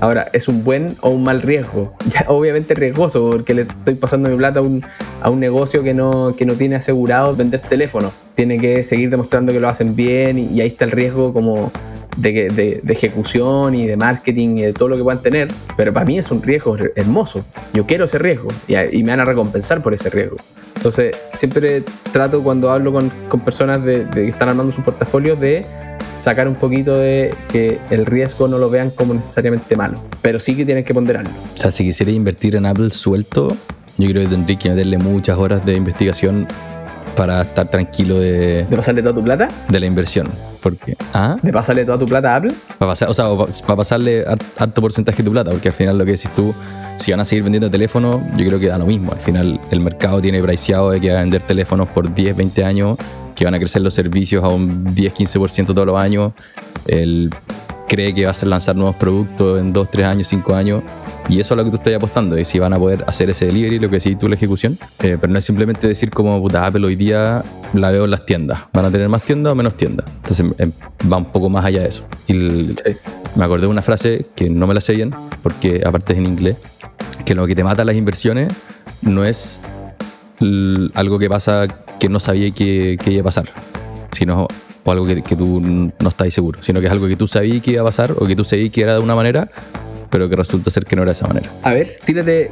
Ahora, 0.00 0.28
¿es 0.32 0.48
un 0.48 0.64
buen 0.64 0.96
o 1.02 1.10
un 1.10 1.24
mal 1.24 1.42
riesgo? 1.42 1.92
Ya, 2.06 2.24
obviamente 2.28 2.72
es 2.74 2.78
riesgoso, 2.80 3.30
porque 3.32 3.54
le 3.54 3.62
estoy 3.62 3.94
pasando 3.94 4.28
mi 4.28 4.36
plata 4.36 4.60
a 4.60 4.62
un, 4.62 4.84
a 5.22 5.30
un 5.30 5.38
negocio 5.40 5.82
que 5.82 5.94
no, 5.94 6.34
que 6.36 6.46
no 6.46 6.54
tiene 6.54 6.76
asegurado 6.76 7.36
vender 7.36 7.60
teléfonos. 7.60 8.12
Tiene 8.34 8.58
que 8.58 8.82
seguir 8.82 9.10
demostrando 9.10 9.52
que 9.52 9.60
lo 9.60 9.68
hacen 9.68 9.94
bien 9.94 10.38
y, 10.38 10.60
ahí 10.60 10.68
está 10.68 10.86
el 10.86 10.90
riesgo 10.92 11.32
como 11.32 11.70
de, 12.16 12.48
de- 12.50 12.80
de 12.82 12.92
ejecución 12.92 13.74
y 13.74 13.86
de 13.86 13.96
marketing 13.96 14.56
y 14.56 14.62
de 14.62 14.72
todo 14.72 14.88
lo 14.88 14.96
que 14.96 15.02
puedan 15.04 15.22
tener. 15.22 15.48
Pero 15.76 15.92
para 15.92 16.06
mí 16.06 16.18
es 16.18 16.30
un 16.30 16.42
riesgo 16.42 16.76
her- 16.76 16.92
hermoso. 16.96 17.44
Yo 17.74 17.84
quiero 17.86 18.06
ese 18.06 18.18
riesgo 18.18 18.48
y, 18.66 19.02
me 19.02 19.10
van 19.10 19.20
a 19.20 19.24
recompensar 19.26 19.82
por 19.82 19.92
ese 19.94 20.08
riesgo. 20.10 20.36
Entonces, 20.76 21.14
siempre 21.34 21.82
trato 22.10 22.42
cuando 22.42 22.70
hablo 22.70 22.90
con, 22.92 23.10
con 23.28 23.40
personas 23.40 23.80
que 23.80 24.26
están 24.28 24.48
armando 24.48 24.72
sus 24.72 24.82
portafolios 24.82 25.38
de 25.38 25.62
sacar 26.20 26.46
un 26.48 26.54
poquito 26.54 26.96
de 26.98 27.34
que 27.50 27.80
el 27.90 28.06
riesgo 28.06 28.46
no 28.48 28.58
lo 28.58 28.70
vean 28.70 28.90
como 28.90 29.14
necesariamente 29.14 29.76
malo, 29.76 30.02
pero 30.22 30.38
sí 30.38 30.54
que 30.56 30.64
tienen 30.64 30.84
que 30.84 30.94
ponderarlo. 30.94 31.30
O 31.54 31.58
sea, 31.58 31.70
si 31.70 31.84
quisiera 31.84 32.12
invertir 32.12 32.56
en 32.56 32.66
Apple 32.66 32.90
suelto, 32.90 33.48
yo 33.98 34.08
creo 34.08 34.24
que 34.24 34.28
tendría 34.28 34.58
que 34.58 34.68
meterle 34.70 34.98
muchas 34.98 35.38
horas 35.38 35.64
de 35.64 35.74
investigación 35.74 36.46
para 37.16 37.42
estar 37.42 37.68
tranquilo 37.68 38.18
de, 38.18 38.64
¿De 38.64 38.76
pasarle 38.76 39.02
toda 39.02 39.14
tu 39.14 39.24
plata? 39.24 39.48
de 39.68 39.80
la 39.80 39.86
inversión. 39.86 40.28
Porque, 40.62 40.96
ah, 41.14 41.36
¿De 41.42 41.52
pasarle 41.52 41.84
toda 41.84 41.98
tu 41.98 42.06
plata 42.06 42.34
a 42.34 42.36
Apple? 42.36 42.52
para 42.78 42.92
pasar, 42.92 43.08
o 43.10 43.14
sea, 43.14 43.26
para 43.66 43.76
pasarle 43.76 44.24
har- 44.26 44.38
harto 44.58 44.80
porcentaje 44.80 45.18
de 45.18 45.24
tu 45.24 45.32
plata, 45.32 45.50
porque 45.50 45.68
al 45.68 45.74
final 45.74 45.96
lo 45.98 46.04
que 46.04 46.12
decís 46.12 46.30
tú, 46.34 46.52
si 46.96 47.10
van 47.10 47.20
a 47.20 47.24
seguir 47.24 47.42
vendiendo 47.44 47.70
teléfonos, 47.70 48.20
yo 48.36 48.46
creo 48.46 48.58
que 48.60 48.66
da 48.68 48.76
lo 48.78 48.86
mismo. 48.86 49.12
Al 49.12 49.20
final, 49.20 49.58
el 49.70 49.80
mercado 49.80 50.20
tiene 50.20 50.40
braceado 50.42 50.90
de 50.90 51.00
que 51.00 51.10
va 51.10 51.18
a 51.18 51.20
vender 51.22 51.42
teléfonos 51.42 51.88
por 51.88 52.12
10, 52.14 52.36
20 52.36 52.64
años, 52.64 52.98
que 53.34 53.44
van 53.44 53.54
a 53.54 53.58
crecer 53.58 53.80
los 53.80 53.94
servicios 53.94 54.44
a 54.44 54.48
un 54.48 54.94
10, 54.94 55.14
15% 55.14 55.72
todos 55.74 55.86
los 55.86 55.98
años. 56.00 56.32
Él 56.86 57.30
cree 57.88 58.14
que 58.14 58.26
va 58.26 58.32
a 58.32 58.44
lanzar 58.46 58.76
nuevos 58.76 58.96
productos 58.96 59.60
en 59.60 59.72
2, 59.72 59.88
3 59.90 60.06
años, 60.06 60.28
5 60.28 60.54
años. 60.54 60.82
Y 61.30 61.38
eso 61.38 61.54
es 61.54 61.58
lo 61.58 61.64
que 61.64 61.70
tú 61.70 61.76
estás 61.76 61.94
apostando, 61.94 62.36
y 62.36 62.44
si 62.44 62.58
van 62.58 62.72
a 62.72 62.76
poder 62.76 63.04
hacer 63.06 63.30
ese 63.30 63.46
delivery, 63.46 63.78
lo 63.78 63.88
que 63.88 64.00
sí 64.00 64.16
tú 64.16 64.26
la 64.28 64.34
ejecución. 64.34 64.76
Eh, 65.00 65.16
pero 65.20 65.32
no 65.32 65.38
es 65.38 65.44
simplemente 65.44 65.86
decir 65.86 66.10
como, 66.10 66.40
puta, 66.42 66.66
Apple 66.66 66.84
hoy 66.84 66.96
día 66.96 67.44
la 67.72 67.92
veo 67.92 68.04
en 68.04 68.10
las 68.10 68.26
tiendas. 68.26 68.62
¿Van 68.72 68.84
a 68.84 68.90
tener 68.90 69.08
más 69.08 69.22
tiendas 69.22 69.52
o 69.52 69.54
menos 69.54 69.76
tiendas? 69.76 70.06
Entonces 70.16 70.44
em, 70.58 70.72
va 71.10 71.18
un 71.18 71.26
poco 71.26 71.48
más 71.48 71.64
allá 71.64 71.82
de 71.82 71.88
eso. 71.88 72.04
Y 72.26 72.34
me 72.34 73.44
acordé 73.44 73.62
de 73.62 73.66
una 73.68 73.80
frase 73.80 74.26
que 74.34 74.50
no 74.50 74.66
me 74.66 74.74
la 74.74 74.80
sé 74.80 74.96
bien, 74.96 75.14
porque 75.40 75.82
aparte 75.86 76.14
es 76.14 76.18
en 76.18 76.26
inglés, 76.26 76.56
que 77.24 77.36
lo 77.36 77.46
que 77.46 77.54
te 77.54 77.62
mata 77.62 77.84
las 77.84 77.94
inversiones 77.94 78.52
no 79.02 79.24
es 79.24 79.60
algo 80.94 81.20
que 81.20 81.28
pasa 81.28 81.68
que 82.00 82.08
no 82.08 82.18
sabía 82.18 82.50
que, 82.50 82.98
que 83.00 83.12
iba 83.12 83.20
a 83.20 83.24
pasar, 83.24 83.44
sino 84.10 84.48
o 84.82 84.90
algo 84.90 85.06
que, 85.06 85.22
que, 85.22 85.36
tú 85.36 85.60
no 85.60 86.08
estás 86.08 86.32
seguro, 86.34 86.60
sino 86.62 86.80
que 86.80 86.86
es 86.86 86.92
algo 86.92 87.06
que 87.06 87.14
tú 87.14 87.28
sabías 87.28 87.62
que 87.62 87.72
iba 87.72 87.82
a 87.82 87.84
pasar 87.84 88.12
o 88.18 88.26
que 88.26 88.34
tú 88.34 88.42
sabías 88.42 88.72
que 88.72 88.80
era 88.82 88.94
de 88.94 89.00
una 89.00 89.14
manera, 89.14 89.48
pero 90.10 90.28
que 90.28 90.36
resulta 90.36 90.70
ser 90.70 90.84
que 90.84 90.96
no 90.96 91.02
era 91.02 91.10
de 91.10 91.14
esa 91.14 91.26
manera. 91.26 91.48
A 91.62 91.72
ver, 91.72 91.96
tírate, 92.04 92.50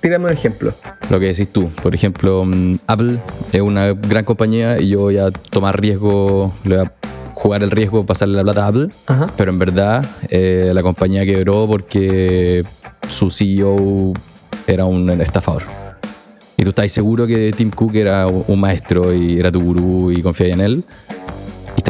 tírame 0.00 0.26
un 0.26 0.32
ejemplo. 0.32 0.72
Lo 1.10 1.20
que 1.20 1.26
decís 1.26 1.52
tú, 1.52 1.68
por 1.82 1.94
ejemplo, 1.94 2.44
mm, 2.44 2.78
Apple 2.86 3.18
es 3.52 3.60
una 3.60 3.92
gran 3.92 4.24
compañía 4.24 4.80
y 4.80 4.88
yo 4.88 5.00
voy 5.00 5.18
a 5.18 5.30
tomar 5.30 5.80
riesgo, 5.80 6.52
le 6.64 6.76
voy 6.78 6.86
a 6.86 6.92
jugar 7.34 7.62
el 7.62 7.70
riesgo, 7.70 8.04
pasarle 8.04 8.36
la 8.36 8.42
plata 8.42 8.64
a 8.64 8.68
Apple, 8.68 8.88
pero 9.36 9.52
en 9.52 9.58
verdad 9.58 10.04
eh, 10.28 10.72
la 10.74 10.82
compañía 10.82 11.24
quebró 11.24 11.66
porque 11.68 12.64
su 13.08 13.30
CEO 13.30 14.12
era 14.66 14.84
un 14.84 15.08
estafador. 15.20 15.62
Y 16.56 16.64
tú 16.64 16.70
estás 16.70 16.90
seguro 16.90 17.26
que 17.28 17.52
Tim 17.56 17.70
Cook 17.70 17.94
era 17.94 18.26
un 18.26 18.60
maestro 18.60 19.14
y 19.14 19.38
era 19.38 19.52
tu 19.52 19.62
gurú 19.62 20.10
y 20.10 20.22
confiabas 20.22 20.54
en 20.54 20.60
él. 20.60 20.84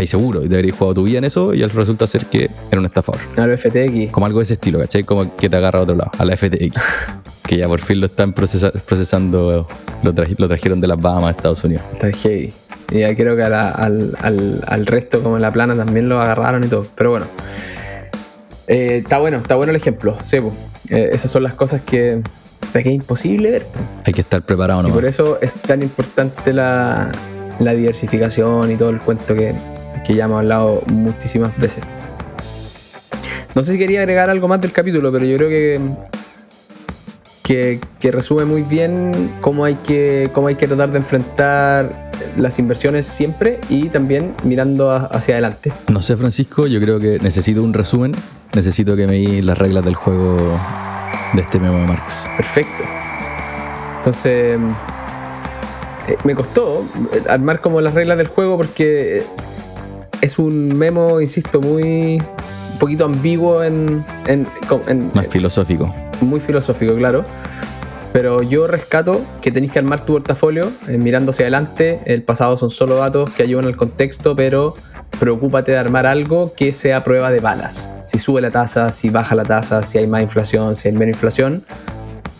Y 0.00 0.06
estás 0.06 0.10
seguro, 0.10 0.44
y 0.44 0.48
te 0.48 0.70
jugado 0.70 0.94
tu 0.94 1.02
vida 1.04 1.18
en 1.18 1.24
eso 1.24 1.52
y 1.54 1.62
resulta 1.62 2.06
ser 2.06 2.26
que 2.26 2.48
era 2.70 2.80
un 2.80 2.86
estafador. 2.86 3.20
A 3.36 3.46
la 3.46 3.56
FTX. 3.56 4.12
Como 4.12 4.26
algo 4.26 4.38
de 4.38 4.44
ese 4.44 4.54
estilo, 4.54 4.78
¿cachai? 4.78 5.02
Como 5.02 5.34
que 5.36 5.48
te 5.48 5.56
agarra 5.56 5.80
a 5.80 5.82
otro 5.82 5.94
lado, 5.94 6.10
a 6.18 6.24
la 6.24 6.36
FTX. 6.36 6.72
que 7.46 7.56
ya 7.56 7.66
por 7.66 7.80
fin 7.80 7.98
lo 8.00 8.06
están 8.06 8.32
procesando, 8.32 9.66
lo, 10.02 10.14
trajeron 10.14 10.80
de 10.80 10.86
las 10.86 10.98
Bahamas 10.98 11.28
a 11.28 11.36
Estados 11.36 11.64
Unidos. 11.64 11.82
Está 11.92 12.12
heavy. 12.12 12.52
Y 12.90 13.00
ya 13.00 13.14
creo 13.14 13.36
que 13.36 13.42
al, 13.42 14.16
al, 14.20 14.86
resto, 14.86 15.22
como 15.22 15.36
en 15.36 15.42
la 15.42 15.50
plana, 15.50 15.74
también 15.74 16.08
lo 16.08 16.20
agarraron 16.20 16.64
y 16.64 16.68
todo. 16.68 16.86
Pero 16.94 17.10
bueno. 17.10 17.26
Eh, 18.66 18.98
está 18.98 19.18
bueno, 19.18 19.38
está 19.38 19.56
bueno 19.56 19.70
el 19.70 19.76
ejemplo. 19.76 20.18
Sí, 20.22 20.36
eh, 20.90 21.10
esas 21.12 21.30
son 21.30 21.42
las 21.42 21.54
cosas 21.54 21.80
que, 21.80 22.22
que 22.72 22.80
es 22.80 22.86
imposible 22.86 23.50
ver. 23.50 23.66
Hay 24.04 24.12
que 24.12 24.20
estar 24.20 24.42
preparado, 24.42 24.82
¿no? 24.82 24.90
Y 24.90 24.92
por 24.92 25.06
eso 25.06 25.38
es 25.40 25.58
tan 25.58 25.82
importante 25.82 26.52
la, 26.52 27.10
la 27.60 27.74
diversificación 27.74 28.70
y 28.70 28.76
todo 28.76 28.90
el 28.90 29.00
cuento 29.00 29.34
que, 29.34 29.54
que 30.06 30.14
ya 30.14 30.24
hemos 30.24 30.38
hablado 30.38 30.82
muchísimas 30.86 31.56
veces. 31.58 31.84
No 33.54 33.62
sé 33.62 33.72
si 33.72 33.78
quería 33.78 34.00
agregar 34.00 34.30
algo 34.30 34.48
más 34.48 34.60
del 34.60 34.72
capítulo, 34.72 35.10
pero 35.10 35.24
yo 35.24 35.36
creo 35.36 35.48
que, 35.48 35.80
que, 37.42 37.80
que, 37.98 38.12
resume 38.12 38.44
muy 38.44 38.62
bien 38.62 39.32
cómo 39.40 39.64
hay, 39.64 39.74
que, 39.74 40.30
cómo 40.32 40.48
hay 40.48 40.54
que 40.54 40.68
tratar 40.68 40.90
de 40.90 40.98
enfrentar 40.98 42.10
las 42.36 42.58
inversiones 42.58 43.06
siempre 43.06 43.58
y 43.68 43.88
también 43.88 44.34
mirando 44.44 44.90
hacia 44.90 45.34
adelante. 45.34 45.72
No 45.88 46.02
sé, 46.02 46.16
Francisco, 46.16 46.66
yo 46.66 46.80
creo 46.80 46.98
que 46.98 47.18
necesito 47.20 47.62
un 47.62 47.74
resumen. 47.74 48.12
Necesito 48.54 48.96
que 48.96 49.06
me 49.06 49.14
di 49.14 49.42
las 49.42 49.58
reglas 49.58 49.84
del 49.84 49.94
juego 49.94 50.36
de 51.34 51.42
este 51.42 51.58
memo 51.58 51.78
de 51.78 51.86
Marx. 51.86 52.28
Perfecto. 52.36 52.84
Entonces, 53.98 54.58
eh, 56.08 56.16
me 56.24 56.34
costó 56.34 56.84
armar 57.28 57.60
como 57.60 57.80
las 57.80 57.94
reglas 57.94 58.16
del 58.16 58.28
juego 58.28 58.56
porque 58.56 59.24
es 60.20 60.38
un 60.38 60.76
memo, 60.76 61.20
insisto, 61.20 61.60
muy 61.60 62.22
un 62.72 62.78
poquito 62.78 63.04
ambiguo 63.04 63.64
en, 63.64 64.04
en, 64.26 64.46
más 65.14 65.26
filosófico. 65.28 65.92
Muy 66.20 66.40
filosófico, 66.40 66.94
claro. 66.94 67.24
Pero 68.12 68.42
yo 68.42 68.66
rescato 68.66 69.20
que 69.42 69.52
tenéis 69.52 69.72
que 69.72 69.78
armar 69.78 70.04
tu 70.04 70.14
portafolio 70.14 70.70
eh, 70.88 70.96
mirando 70.98 71.30
hacia 71.30 71.44
adelante. 71.44 72.00
El 72.06 72.22
pasado 72.22 72.56
son 72.56 72.70
solo 72.70 72.96
datos 72.96 73.30
que 73.30 73.42
ayudan 73.42 73.66
al 73.66 73.76
contexto, 73.76 74.34
pero 74.34 74.74
preocúpate 75.18 75.72
de 75.72 75.78
armar 75.78 76.06
algo 76.06 76.52
que 76.56 76.72
sea 76.72 77.02
prueba 77.04 77.30
de 77.30 77.40
balas. 77.40 77.88
Si 78.02 78.18
sube 78.18 78.40
la 78.40 78.50
tasa, 78.50 78.90
si 78.90 79.10
baja 79.10 79.34
la 79.34 79.44
tasa, 79.44 79.82
si 79.82 79.98
hay 79.98 80.06
más 80.06 80.22
inflación, 80.22 80.76
si 80.76 80.88
hay 80.88 80.94
menos 80.94 81.14
inflación, 81.14 81.64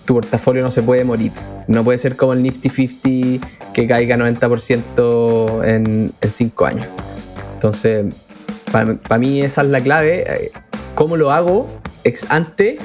tu 0.05 0.15
portafolio 0.15 0.63
no 0.63 0.71
se 0.71 0.83
puede 0.83 1.05
morir. 1.05 1.33
No 1.67 1.85
puede 1.85 1.99
ser 1.99 2.17
como 2.17 2.33
el 2.33 2.43
Nifty 2.43 2.71
50 2.71 3.47
que 3.75 3.87
caiga 3.87 4.17
90% 4.17 5.65
en 5.65 6.13
5 6.27 6.67
años. 6.67 6.87
Entonces, 7.59 8.07
para 8.71 9.19
mí 9.19 9.41
esa 9.41 9.63
es 9.63 9.69
la 9.69 9.81
clave. 9.81 10.23
Eh, 10.29 10.53
¿Cómo 10.95 11.17
lo 11.17 11.33
hago? 11.33 11.69
Ex 12.05 12.31
ante, 12.31 12.79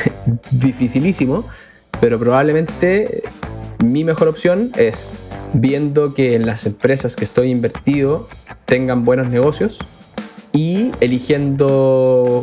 dificilísimo, 0.50 1.46
pero 1.98 2.18
probablemente 2.18 3.22
mi 3.82 4.04
mejor 4.04 4.28
opción 4.28 4.70
es 4.76 5.14
viendo 5.54 6.12
que 6.12 6.34
en 6.34 6.44
las 6.44 6.66
empresas 6.66 7.16
que 7.16 7.24
estoy 7.24 7.48
invertido 7.48 8.28
tengan 8.66 9.02
buenos 9.02 9.30
negocios 9.30 9.78
y 10.52 10.90
eligiendo 11.00 12.42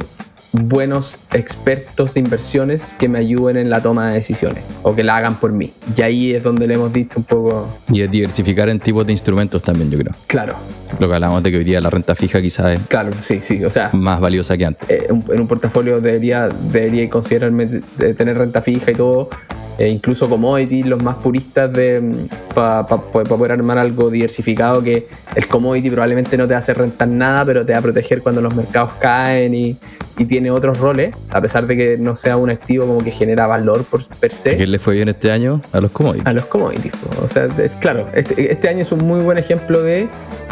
buenos 0.56 1.18
expertos 1.34 2.14
de 2.14 2.22
inversiones 2.22 2.96
que 2.98 3.08
me 3.08 3.20
ayuden 3.20 3.58
en 3.58 3.70
la 3.70 3.82
toma 3.82 4.10
de 4.10 4.16
decisiones 4.16 4.64
o 4.84 4.96
que 4.96 5.04
la 5.04 5.18
hagan 5.18 5.36
por 5.36 5.52
mí. 5.52 5.72
Y 5.96 6.02
ahí 6.02 6.34
es 6.34 6.44
donde 6.44 6.68
le 6.68 6.76
hemos 6.76 6.92
visto 6.92 7.20
un 7.20 7.26
poco... 7.26 7.68
Y 7.92 8.02
es 8.02 8.12
diversificar 8.12 8.70
en 8.70 8.80
tipos 8.80 9.06
de 9.06 9.12
instrumentos 9.12 9.62
también, 9.64 9.92
yo 9.92 9.98
creo. 10.00 10.14
Claro. 10.28 10.56
Lo 11.00 11.08
que 11.08 11.14
hablamos 11.14 11.44
de 11.44 11.52
que 11.52 11.58
hoy 11.58 11.64
día 11.64 11.82
la 11.82 11.90
renta 11.90 12.16
fija 12.16 12.42
quizás 12.42 12.74
es... 12.74 12.80
Claro, 12.88 13.12
sí, 13.20 13.42
sí, 13.42 13.64
o 13.64 13.70
sea... 13.70 13.90
Más 13.94 14.20
valiosa 14.20 14.58
que 14.58 14.66
antes. 14.66 14.90
Eh, 14.90 15.08
en 15.10 15.40
un 15.40 15.48
portafolio 15.48 16.02
debería, 16.02 16.48
debería 16.48 17.10
considerarme 17.10 17.66
de 17.66 18.14
tener 18.14 18.38
renta 18.38 18.62
fija 18.62 18.92
y 18.92 18.96
todo, 18.96 19.30
e 19.78 19.90
incluso 19.90 20.30
commodity, 20.30 20.84
los 20.84 21.04
más 21.04 21.16
puristas 21.18 21.72
de 21.74 22.28
para 22.54 22.86
poder 22.86 23.52
armar 23.52 23.78
algo 23.78 24.10
diversificado 24.10 24.82
que 24.82 25.08
el 25.36 25.48
commodity 25.48 25.90
probablemente 25.90 26.38
no 26.38 26.48
te 26.48 26.54
va 26.54 26.58
a 26.58 26.60
hacer 26.60 26.78
rentar 26.78 27.08
nada, 27.08 27.44
pero 27.46 27.66
te 27.66 27.74
va 27.74 27.80
a 27.80 27.82
proteger 27.82 28.22
cuando 28.22 28.42
los 28.42 28.56
mercados 28.56 28.92
caen 29.00 29.54
y, 29.54 29.78
y 30.18 30.26
tiene 30.26 30.52
otros 30.52 30.78
roles, 30.78 31.14
a 31.30 31.42
pesar 31.42 31.68
de 31.68 31.76
que 31.76 31.98
no 31.98 32.16
sea 32.16 32.38
un 32.38 32.50
activo 32.50 32.86
como 32.86 33.04
que 33.04 33.12
genera 33.12 33.48
valor 33.48 33.84
por 33.84 34.02
per 34.20 34.34
se. 34.34 34.56
¿Qué 34.56 34.68
le 34.68 34.80
fue 34.80 34.96
bien 34.96 35.10
este 35.10 35.32
año 35.32 35.62
a 35.74 35.82
los 35.82 35.92
commodities? 35.92 36.26
A 36.26 36.34
los 36.34 36.46
commodities. 36.46 36.94
O 37.22 37.28
sea, 37.28 37.48
claro, 37.80 38.08
este, 38.14 38.52
este, 38.52 38.70
año 38.70 38.82
es 38.82 38.92
un 38.92 39.06
muy 39.06 39.22
buen 39.22 39.38
ejemplo 39.38 39.82
de 39.82 40.08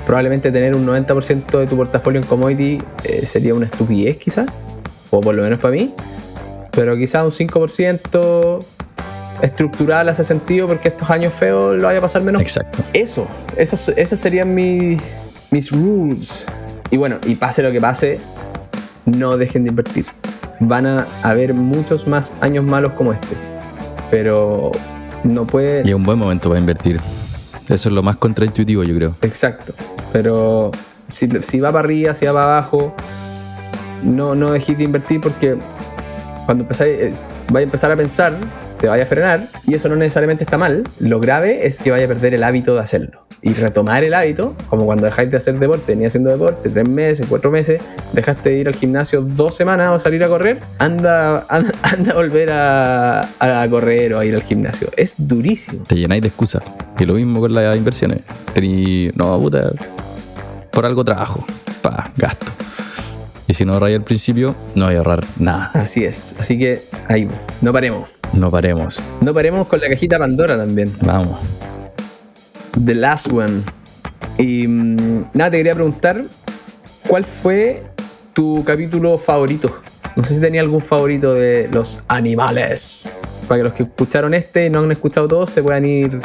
probablemente 0.06 0.52
tener 0.52 0.76
un 0.76 0.86
90% 0.86 1.60
de 1.60 1.68
tu 1.68 1.78
portafolio 1.78 2.20
en 2.20 2.28
commodity 2.28 2.82
eh, 3.06 3.26
sería 3.26 3.54
una 3.54 3.66
estupidez 3.66 4.18
quizás, 4.18 4.48
o 5.12 5.22
por 5.22 5.34
lo 5.34 5.44
menos 5.44 5.60
para 5.60 5.74
mí, 5.74 5.94
pero 6.72 6.98
quizás 6.98 7.24
un 7.24 7.48
5% 7.48 8.66
estructural 9.44 10.08
hace 10.08 10.24
sentido 10.24 10.68
porque 10.68 10.88
estos 10.88 11.10
años 11.10 11.34
feos 11.34 11.76
lo 11.76 11.84
vaya 11.84 12.00
a 12.00 12.02
pasar 12.02 12.24
menos. 12.24 12.42
Exacto. 12.42 12.80
Eso, 12.94 13.28
esos, 13.58 13.90
esos 13.90 14.18
serían 14.18 14.56
mis, 14.56 15.02
mis 15.52 15.72
rules. 15.72 16.46
Y 16.90 16.98
bueno, 16.98 17.18
y 17.26 17.36
pase 17.36 17.62
lo 17.62 17.72
que 17.72 17.82
pase, 17.82 18.20
no 19.06 19.38
dejen 19.38 19.64
de 19.64 19.70
invertir. 19.70 20.06
Van 20.62 20.86
a 20.88 21.06
haber 21.24 21.54
muchos 21.54 22.08
más 22.08 22.34
años 22.40 22.64
malos 22.64 22.94
como 22.94 23.12
este. 23.12 23.36
Pero 24.10 24.72
no 25.26 25.46
puede. 25.46 25.86
Y 25.86 25.90
es 25.90 25.96
un 25.96 26.06
buen 26.06 26.18
momento 26.18 26.50
para 26.50 26.60
invertir. 26.60 27.02
Eso 27.68 27.90
es 27.90 27.94
lo 27.94 28.02
más 28.02 28.16
contraintuitivo, 28.16 28.84
yo 28.84 28.96
creo. 28.96 29.16
Exacto. 29.22 29.74
Pero 30.14 30.72
si, 31.08 31.30
si 31.42 31.60
va 31.60 31.72
para 31.74 31.84
arriba, 31.84 32.14
si 32.14 32.26
va 32.26 32.34
para 32.34 32.46
abajo, 32.46 32.94
no, 34.04 34.36
no 34.36 34.52
dejéis 34.52 34.78
de 34.78 34.84
invertir 34.86 35.20
porque 35.20 35.58
cuando 36.46 36.64
empezáis, 36.64 37.30
vais 37.50 37.64
a 37.64 37.66
empezar 37.66 37.92
a 37.92 37.96
pensar 37.98 38.34
te 38.84 38.90
vaya 38.90 39.04
a 39.04 39.06
frenar 39.06 39.48
y 39.66 39.76
eso 39.76 39.88
no 39.88 39.96
necesariamente 39.96 40.44
está 40.44 40.58
mal. 40.58 40.84
Lo 41.00 41.22
grave 41.22 41.68
es 41.68 41.80
que 41.80 41.90
vaya 41.90 42.04
a 42.04 42.08
perder 42.10 42.34
el 42.34 42.44
hábito 42.44 42.76
de 42.76 42.82
hacerlo. 42.82 43.26
Y 43.42 43.54
retomar 43.54 44.04
el 44.04 44.14
hábito, 44.14 44.58
como 44.70 44.86
cuando 44.86 45.06
dejáis 45.06 45.32
de 45.32 45.38
hacer 45.38 45.58
deporte, 45.58 45.96
ni 45.96 46.04
haciendo 46.04 46.30
deporte, 46.30 46.70
tres 46.70 46.90
meses, 46.90 47.26
cuatro 47.30 47.50
meses, 47.50 47.80
dejaste 48.12 48.50
de 48.50 48.56
ir 48.58 48.68
al 48.68 48.76
gimnasio 48.76 49.22
dos 49.22 49.56
semanas 49.56 49.92
o 49.92 50.00
salir 50.00 50.22
a 50.26 50.28
correr, 50.28 50.60
anda, 50.80 51.46
anda, 51.48 51.72
a 52.12 52.14
volver 52.14 52.50
a, 52.52 53.22
a, 53.40 53.70
correr 53.70 54.16
o 54.16 54.20
a 54.20 54.26
ir 54.26 54.36
al 54.36 54.44
gimnasio. 54.44 54.90
Es 54.98 55.16
durísimo. 55.18 55.84
Te 55.88 55.96
llenáis 55.96 56.22
de 56.22 56.28
excusas. 56.28 56.64
Y 57.00 57.06
lo 57.06 57.14
mismo 57.14 57.40
con 57.40 57.54
las 57.54 57.78
inversiones. 57.78 58.20
Tení, 58.54 59.12
no, 59.16 59.40
puta, 59.40 59.72
por 60.72 60.86
algo 60.86 61.06
trabajo, 61.06 61.46
pa, 61.82 62.12
gasto. 62.18 62.48
Y 63.48 63.54
si 63.54 63.64
no 63.64 63.76
ahorráis 63.76 63.96
al 63.96 64.04
principio, 64.04 64.54
no 64.76 64.88
voy 64.88 64.96
a 64.96 64.98
ahorrar 64.98 65.24
nada. 65.40 65.72
Así 65.74 66.04
es. 66.04 66.36
Así 66.38 66.60
que 66.60 66.82
ahí, 67.08 67.30
no 67.62 67.72
paremos. 67.72 68.23
No 68.34 68.50
paremos. 68.50 69.02
No 69.22 69.34
paremos 69.34 69.68
con 69.68 69.80
la 69.80 69.90
cajita 69.90 70.18
Pandora 70.18 70.58
también. 70.58 70.92
Vamos. 71.02 71.40
The 72.84 72.96
Last 72.96 73.32
One. 73.32 73.62
Y 74.38 74.68
mm, 74.68 75.26
nada, 75.34 75.52
te 75.52 75.58
quería 75.58 75.76
preguntar, 75.76 76.24
¿cuál 77.08 77.24
fue 77.24 77.84
tu 78.34 78.64
capítulo 78.66 79.20
favorito 79.20 79.70
No 80.16 80.24
sé 80.24 80.36
si 80.36 80.42
tenía 80.42 80.62
algún 80.62 80.82
favorito 80.82 81.34
de 81.34 81.70
los 81.72 82.04
animales. 82.08 83.10
Para 83.48 83.60
que 83.60 83.64
los 83.66 83.74
que 83.74 83.84
escucharon 83.84 84.34
este 84.34 84.66
y 84.66 84.70
no 84.70 84.80
han 84.80 84.92
escuchado 84.92 85.28
todos 85.28 85.50
se 85.50 85.62
puedan 85.62 85.86
ir 85.86 86.20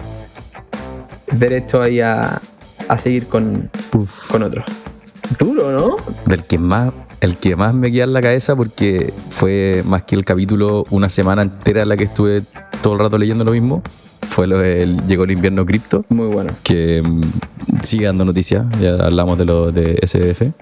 derecho 1.32 1.82
ahí 1.82 2.00
a, 2.00 2.40
a 2.88 2.96
seguir 2.96 3.26
con, 3.26 3.70
Uf. 3.92 4.30
con 4.30 4.42
otro. 4.42 4.64
Duro, 5.38 5.70
¿no? 5.70 5.96
Del 6.26 6.44
que 6.44 6.58
más, 6.58 6.92
el 7.20 7.36
que 7.36 7.56
más 7.56 7.74
me 7.74 7.90
queda 7.90 8.04
en 8.04 8.12
la 8.12 8.20
cabeza 8.20 8.54
porque 8.56 9.12
fue 9.30 9.82
más 9.84 10.04
que 10.04 10.14
el 10.14 10.24
capítulo 10.24 10.84
una 10.90 11.08
semana 11.08 11.42
entera 11.42 11.82
en 11.82 11.88
la 11.88 11.96
que 11.96 12.04
estuve 12.04 12.42
todo 12.82 12.94
el 12.94 12.98
rato 13.00 13.18
leyendo 13.18 13.44
lo 13.44 13.52
mismo. 13.52 13.82
Fue 14.28 14.46
lo 14.46 14.58
del 14.58 15.06
Llegó 15.06 15.24
el 15.24 15.32
invierno 15.32 15.64
cripto, 15.66 16.04
Muy 16.10 16.28
bueno. 16.28 16.52
que 16.62 17.02
mm, 17.04 17.22
sigue 17.82 18.06
dando 18.06 18.24
noticias. 18.24 18.66
Ya 18.80 18.94
hablamos 18.94 19.38
de 19.38 19.44
lo 19.44 19.72
de 19.72 19.98
SDF. 20.06 20.52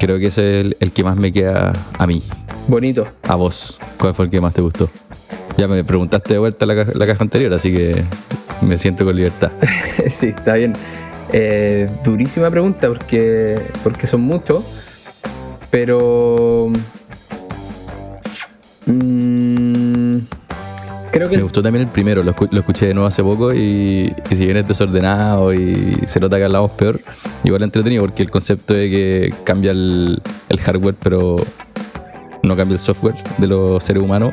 Creo 0.00 0.18
que 0.18 0.26
ese 0.26 0.60
es 0.60 0.66
el, 0.66 0.76
el 0.80 0.92
que 0.92 1.04
más 1.04 1.16
me 1.16 1.30
queda 1.30 1.72
a 1.98 2.06
mí. 2.06 2.22
Bonito. 2.68 3.06
A 3.28 3.34
vos, 3.34 3.78
¿cuál 3.98 4.14
fue 4.14 4.24
el 4.24 4.30
que 4.30 4.40
más 4.40 4.54
te 4.54 4.60
gustó? 4.62 4.88
Ya 5.58 5.68
me 5.68 5.84
preguntaste 5.84 6.34
de 6.34 6.38
vuelta 6.38 6.64
la, 6.66 6.74
la 6.74 7.06
caja 7.06 7.22
anterior, 7.22 7.52
así 7.52 7.72
que 7.72 8.02
me 8.62 8.78
siento 8.78 9.04
con 9.04 9.14
libertad. 9.14 9.52
sí, 10.08 10.28
está 10.28 10.54
bien. 10.54 10.72
Eh, 11.32 11.88
durísima 12.04 12.50
pregunta 12.50 12.88
porque, 12.88 13.60
porque 13.82 14.06
son 14.06 14.22
muchos, 14.22 14.64
pero... 15.70 16.68
mm, 18.86 20.16
creo 21.12 21.28
que 21.28 21.36
Me 21.36 21.42
gustó 21.42 21.62
también 21.62 21.82
el 21.86 21.90
primero, 21.90 22.22
lo, 22.22 22.34
escu- 22.34 22.48
lo 22.50 22.60
escuché 22.60 22.86
de 22.88 22.94
nuevo 22.94 23.06
hace 23.08 23.22
poco 23.22 23.52
y, 23.54 24.14
y 24.30 24.36
si 24.36 24.44
bien 24.44 24.56
es 24.56 24.66
desordenado 24.68 25.52
y 25.54 26.00
se 26.06 26.20
nota 26.20 26.36
que 26.38 26.44
hablamos 26.44 26.70
peor, 26.72 27.00
igual 27.44 27.62
entretenido 27.62 28.02
porque 28.02 28.22
el 28.22 28.30
concepto 28.30 28.74
de 28.74 28.90
que 28.90 29.34
cambia 29.44 29.70
el, 29.72 30.20
el 30.48 30.58
hardware 30.60 30.94
pero 31.00 31.36
no 32.42 32.56
cambia 32.56 32.74
el 32.74 32.80
software 32.80 33.14
de 33.38 33.46
los 33.46 33.82
seres 33.84 34.02
humanos 34.02 34.32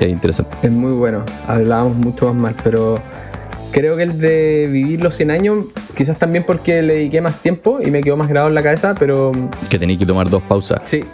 es 0.00 0.08
interesante. 0.08 0.56
es 0.62 0.70
muy 0.72 0.92
bueno. 0.92 1.24
Hablábamos 1.46 1.96
mucho 1.96 2.32
más 2.32 2.42
mal, 2.42 2.54
pero 2.64 3.00
creo 3.70 3.96
que 3.96 4.02
el 4.04 4.18
de 4.18 4.68
vivir 4.70 5.00
los 5.00 5.14
100 5.14 5.30
años, 5.30 5.64
quizás 5.94 6.18
también 6.18 6.44
porque 6.44 6.82
le 6.82 6.94
dediqué 6.94 7.20
más 7.20 7.38
tiempo 7.40 7.78
y 7.84 7.90
me 7.90 8.00
quedó 8.02 8.16
más 8.16 8.28
grabado 8.28 8.48
en 8.48 8.54
la 8.54 8.62
cabeza, 8.62 8.94
pero 8.98 9.32
Que 9.68 9.78
tenéis 9.78 9.98
que 9.98 10.06
tomar 10.06 10.28
dos 10.30 10.42
pausas. 10.42 10.80
Sí, 10.84 11.04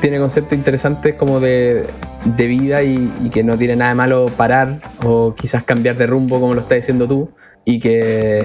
tiene 0.00 0.18
conceptos 0.18 0.56
interesantes 0.58 1.14
como 1.14 1.38
de, 1.40 1.86
de 2.24 2.46
vida 2.46 2.82
y, 2.82 3.12
y 3.24 3.30
que 3.30 3.44
no 3.44 3.56
tiene 3.56 3.76
nada 3.76 3.90
de 3.90 3.94
malo 3.96 4.26
parar 4.36 4.80
o 5.04 5.34
quizás 5.34 5.62
cambiar 5.62 5.96
de 5.96 6.06
rumbo 6.06 6.40
como 6.40 6.54
lo 6.54 6.60
estás 6.60 6.76
diciendo 6.76 7.06
tú 7.06 7.30
y 7.64 7.78
que 7.78 8.44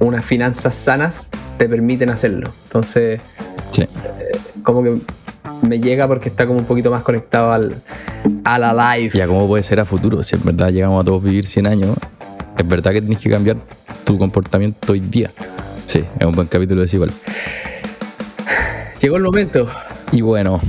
unas 0.00 0.24
finanzas 0.24 0.74
sanas 0.74 1.30
te 1.56 1.68
permiten 1.68 2.10
hacerlo. 2.10 2.50
Entonces, 2.64 3.20
Sí. 3.70 3.84
como 4.62 4.82
que 4.82 4.98
me 5.62 5.80
llega 5.80 6.06
porque 6.08 6.28
está 6.28 6.46
como 6.46 6.58
un 6.58 6.64
poquito 6.64 6.90
más 6.90 7.02
conectado 7.02 7.52
al, 7.52 7.74
a 8.44 8.58
la 8.58 8.96
life. 8.96 9.16
Ya, 9.16 9.26
¿cómo 9.26 9.46
puede 9.48 9.62
ser 9.62 9.80
a 9.80 9.84
futuro? 9.84 10.22
Si 10.22 10.36
en 10.36 10.44
verdad 10.44 10.70
llegamos 10.70 11.00
a 11.02 11.04
todos 11.04 11.22
vivir 11.22 11.46
100 11.46 11.66
años, 11.66 11.96
es 12.58 12.68
verdad 12.68 12.92
que 12.92 13.00
tienes 13.00 13.20
que 13.20 13.30
cambiar 13.30 13.56
tu 14.04 14.18
comportamiento 14.18 14.92
hoy 14.92 15.00
día. 15.00 15.30
Sí, 15.86 16.04
es 16.18 16.26
un 16.26 16.32
buen 16.32 16.48
capítulo 16.48 16.82
desigual. 16.82 17.10
Llegó 19.00 19.16
el 19.16 19.22
momento. 19.22 19.66
Y 20.12 20.22
bueno, 20.22 20.60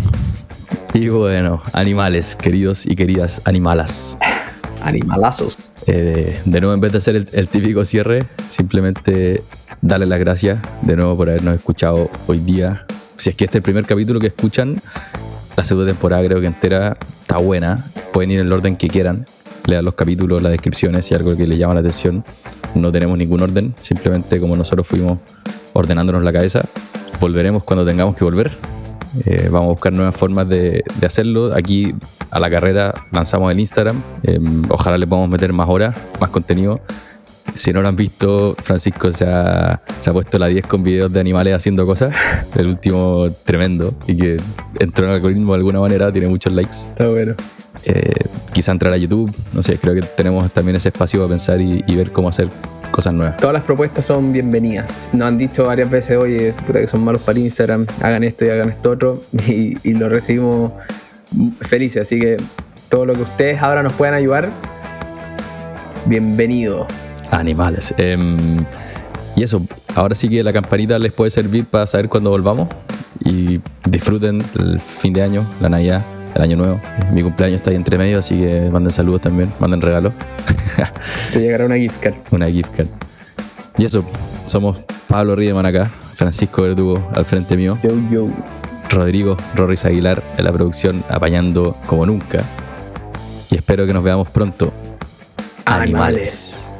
y 0.94 1.08
bueno, 1.10 1.62
animales, 1.74 2.36
queridos 2.36 2.86
y 2.86 2.96
queridas 2.96 3.42
animalas. 3.46 4.18
Animalazos. 4.82 5.58
Eh, 5.88 6.40
de 6.46 6.62
nuevo, 6.62 6.74
en 6.74 6.82
vez 6.82 6.92
de 6.92 7.00
hacer 7.00 7.16
el, 7.16 7.28
el 7.32 7.48
típico 7.48 7.84
cierre, 7.86 8.26
simplemente 8.48 9.44
darle 9.82 10.06
las 10.06 10.20
gracias 10.20 10.60
de 10.82 10.96
nuevo 10.96 11.18
por 11.18 11.30
habernos 11.30 11.56
escuchado 11.56 12.10
hoy 12.28 12.40
día. 12.40 12.86
Si 13.16 13.30
es 13.30 13.36
que 13.36 13.46
este 13.46 13.58
es 13.58 13.62
el 13.62 13.64
primer 13.64 13.86
capítulo 13.86 14.20
que 14.20 14.28
escuchan, 14.28 14.82
la 15.58 15.66
segunda 15.66 15.92
temporada 15.92 16.24
creo 16.26 16.40
que 16.40 16.48
entera 16.48 16.98
está 17.22 17.38
buena. 17.38 17.84
Pueden 18.14 18.32
ir 18.32 18.40
en 18.40 18.48
el 18.48 18.54
orden 18.54 18.76
que 18.76 18.88
quieran, 18.88 19.26
lean 19.70 19.86
los 19.86 19.94
capítulos, 19.94 20.42
las 20.42 20.52
descripciones, 20.52 21.06
si 21.06 21.14
hay 21.14 21.20
algo 21.20 21.36
que 21.36 21.48
les 21.48 21.58
llama 21.58 21.76
la 21.76 21.80
atención. 21.82 22.24
No 22.76 22.92
tenemos 22.92 23.18
ningún 23.18 23.42
orden, 23.42 23.74
simplemente 23.80 24.40
como 24.40 24.56
nosotros 24.56 24.88
fuimos 24.88 25.20
ordenándonos 25.74 26.24
la 26.24 26.34
cabeza. 26.34 26.64
Volveremos 27.20 27.64
cuando 27.64 27.86
tengamos 27.86 28.16
que 28.16 28.24
volver. 28.24 28.52
Eh, 29.26 29.50
vamos 29.52 29.68
a 29.68 29.72
buscar 29.72 29.94
nuevas 29.94 30.16
formas 30.16 30.48
de, 30.50 30.84
de 31.00 31.08
hacerlo. 31.08 31.54
Aquí 31.56 31.96
a 32.32 32.40
la 32.40 32.50
carrera 32.50 32.94
lanzamos 33.12 33.52
el 33.52 33.60
Instagram. 33.60 34.02
Eh, 34.24 34.40
ojalá 34.70 34.98
le 34.98 35.08
podamos 35.08 35.30
meter 35.30 35.54
más 35.54 35.70
horas, 35.70 35.96
más 36.20 36.30
contenido. 36.30 36.80
Si 37.56 37.74
no 37.74 37.82
lo 37.82 37.88
han 37.88 37.96
visto, 37.96 38.56
Francisco 38.62 39.12
se 39.12 39.26
ha, 39.26 39.82
se 40.00 40.10
ha 40.10 40.14
puesto 40.14 40.38
la 40.38 40.48
10 40.48 40.68
con 40.68 40.84
videos 40.84 41.12
de 41.12 41.20
animales 41.20 41.56
haciendo 41.56 41.86
cosas. 41.86 42.16
El 42.56 42.68
último 42.68 43.26
tremendo 43.44 43.94
y 44.08 44.16
que 44.16 44.38
entró 44.80 45.06
en 45.06 45.12
el 45.12 45.16
algoritmo 45.18 45.54
de 45.54 45.58
alguna 45.58 45.80
manera, 45.80 46.12
tiene 46.12 46.28
muchos 46.28 46.54
likes. 46.54 46.76
Está 46.90 47.08
bueno. 47.08 47.34
Eh, 47.86 48.12
quizá 48.60 48.74
entrar 48.74 48.92
a 48.92 48.98
YouTube, 48.98 49.34
no 49.54 49.64
sé, 49.64 49.78
creo 49.78 49.96
que 49.96 50.02
tenemos 50.02 50.52
también 50.52 50.76
ese 50.76 50.90
espacio 50.90 51.22
para 51.22 51.30
pensar 51.30 51.62
y, 51.62 51.82
y 51.88 51.96
ver 51.96 52.12
cómo 52.12 52.28
hacer 52.28 52.50
cosas 52.92 53.14
nuevas. 53.14 53.38
Todas 53.38 53.54
las 53.54 53.64
propuestas 53.64 54.04
son 54.04 54.34
bienvenidas. 54.34 55.10
Nos 55.14 55.30
han 55.30 55.38
dicho 55.38 55.68
varias 55.68 55.90
veces, 55.90 56.18
oye, 56.18 56.54
puta 56.68 56.82
que 56.82 56.88
son 56.88 57.02
malos 57.02 57.22
para 57.22 57.40
Instagram, 57.40 57.88
hagan 58.02 58.22
esto 58.26 58.44
y 58.44 58.50
hagan 58.50 58.68
esto 58.68 58.92
otro, 58.92 59.24
y, 59.48 59.78
y 59.90 59.94
lo 59.94 60.10
recibimos 60.10 60.74
felices. 61.62 62.02
Así 62.02 62.20
que 62.20 62.36
todo 62.90 63.06
lo 63.06 63.14
que 63.14 63.22
ustedes 63.22 63.62
ahora 63.62 63.82
nos 63.82 63.94
puedan 63.94 64.16
ayudar, 64.16 64.50
bienvenido. 66.06 66.86
Animales. 67.32 67.94
Em, 67.98 68.36
y 69.38 69.44
eso, 69.44 69.66
ahora 69.96 70.16
sí 70.16 70.28
que 70.28 70.44
la 70.44 70.52
campanita 70.52 71.00
les 71.00 71.14
puede 71.14 71.32
servir 71.32 71.64
para 71.64 71.88
saber 71.88 72.10
cuándo 72.10 72.30
volvamos 72.30 72.68
y 73.24 73.62
disfruten 73.90 74.44
el 74.60 74.82
fin 74.82 75.14
de 75.14 75.22
año, 75.22 75.46
la 75.62 75.70
Navidad, 75.70 76.04
el 76.36 76.42
año 76.42 76.58
nuevo. 76.58 76.80
Mi 77.12 77.24
cumpleaños 77.24 77.60
está 77.60 77.72
ahí 77.72 77.76
entre 77.76 77.98
medio, 77.98 78.20
así 78.20 78.40
que 78.40 78.70
manden 78.72 78.92
saludos 78.92 79.22
también, 79.22 79.52
manden 79.60 79.82
regalos. 79.82 80.14
Te 81.34 81.40
llegará 81.40 81.66
una 81.66 81.76
gift 81.76 82.00
card. 82.02 82.16
Una 82.32 82.50
gift 82.50 82.76
card. 82.76 82.88
Y 83.78 83.86
eso, 83.86 84.04
somos 84.46 84.78
Pablo 85.08 85.36
Riedemann 85.36 85.66
acá, 85.66 85.90
Francisco 86.16 86.64
Verdugo 86.64 87.10
al 87.16 87.26
frente 87.26 87.56
mío, 87.56 87.78
Yo, 87.84 87.92
yo. 88.12 88.26
Rodrigo 88.90 89.38
Rorris 89.56 89.86
Aguilar 89.86 90.22
en 90.38 90.46
la 90.46 90.52
producción 90.52 91.04
apañando 91.10 91.76
como 91.86 92.06
nunca. 92.06 92.44
Y 93.52 93.56
espero 93.56 93.86
que 93.86 93.94
nos 93.94 94.04
veamos 94.04 94.30
pronto. 94.30 94.74
Animales. 95.66 96.74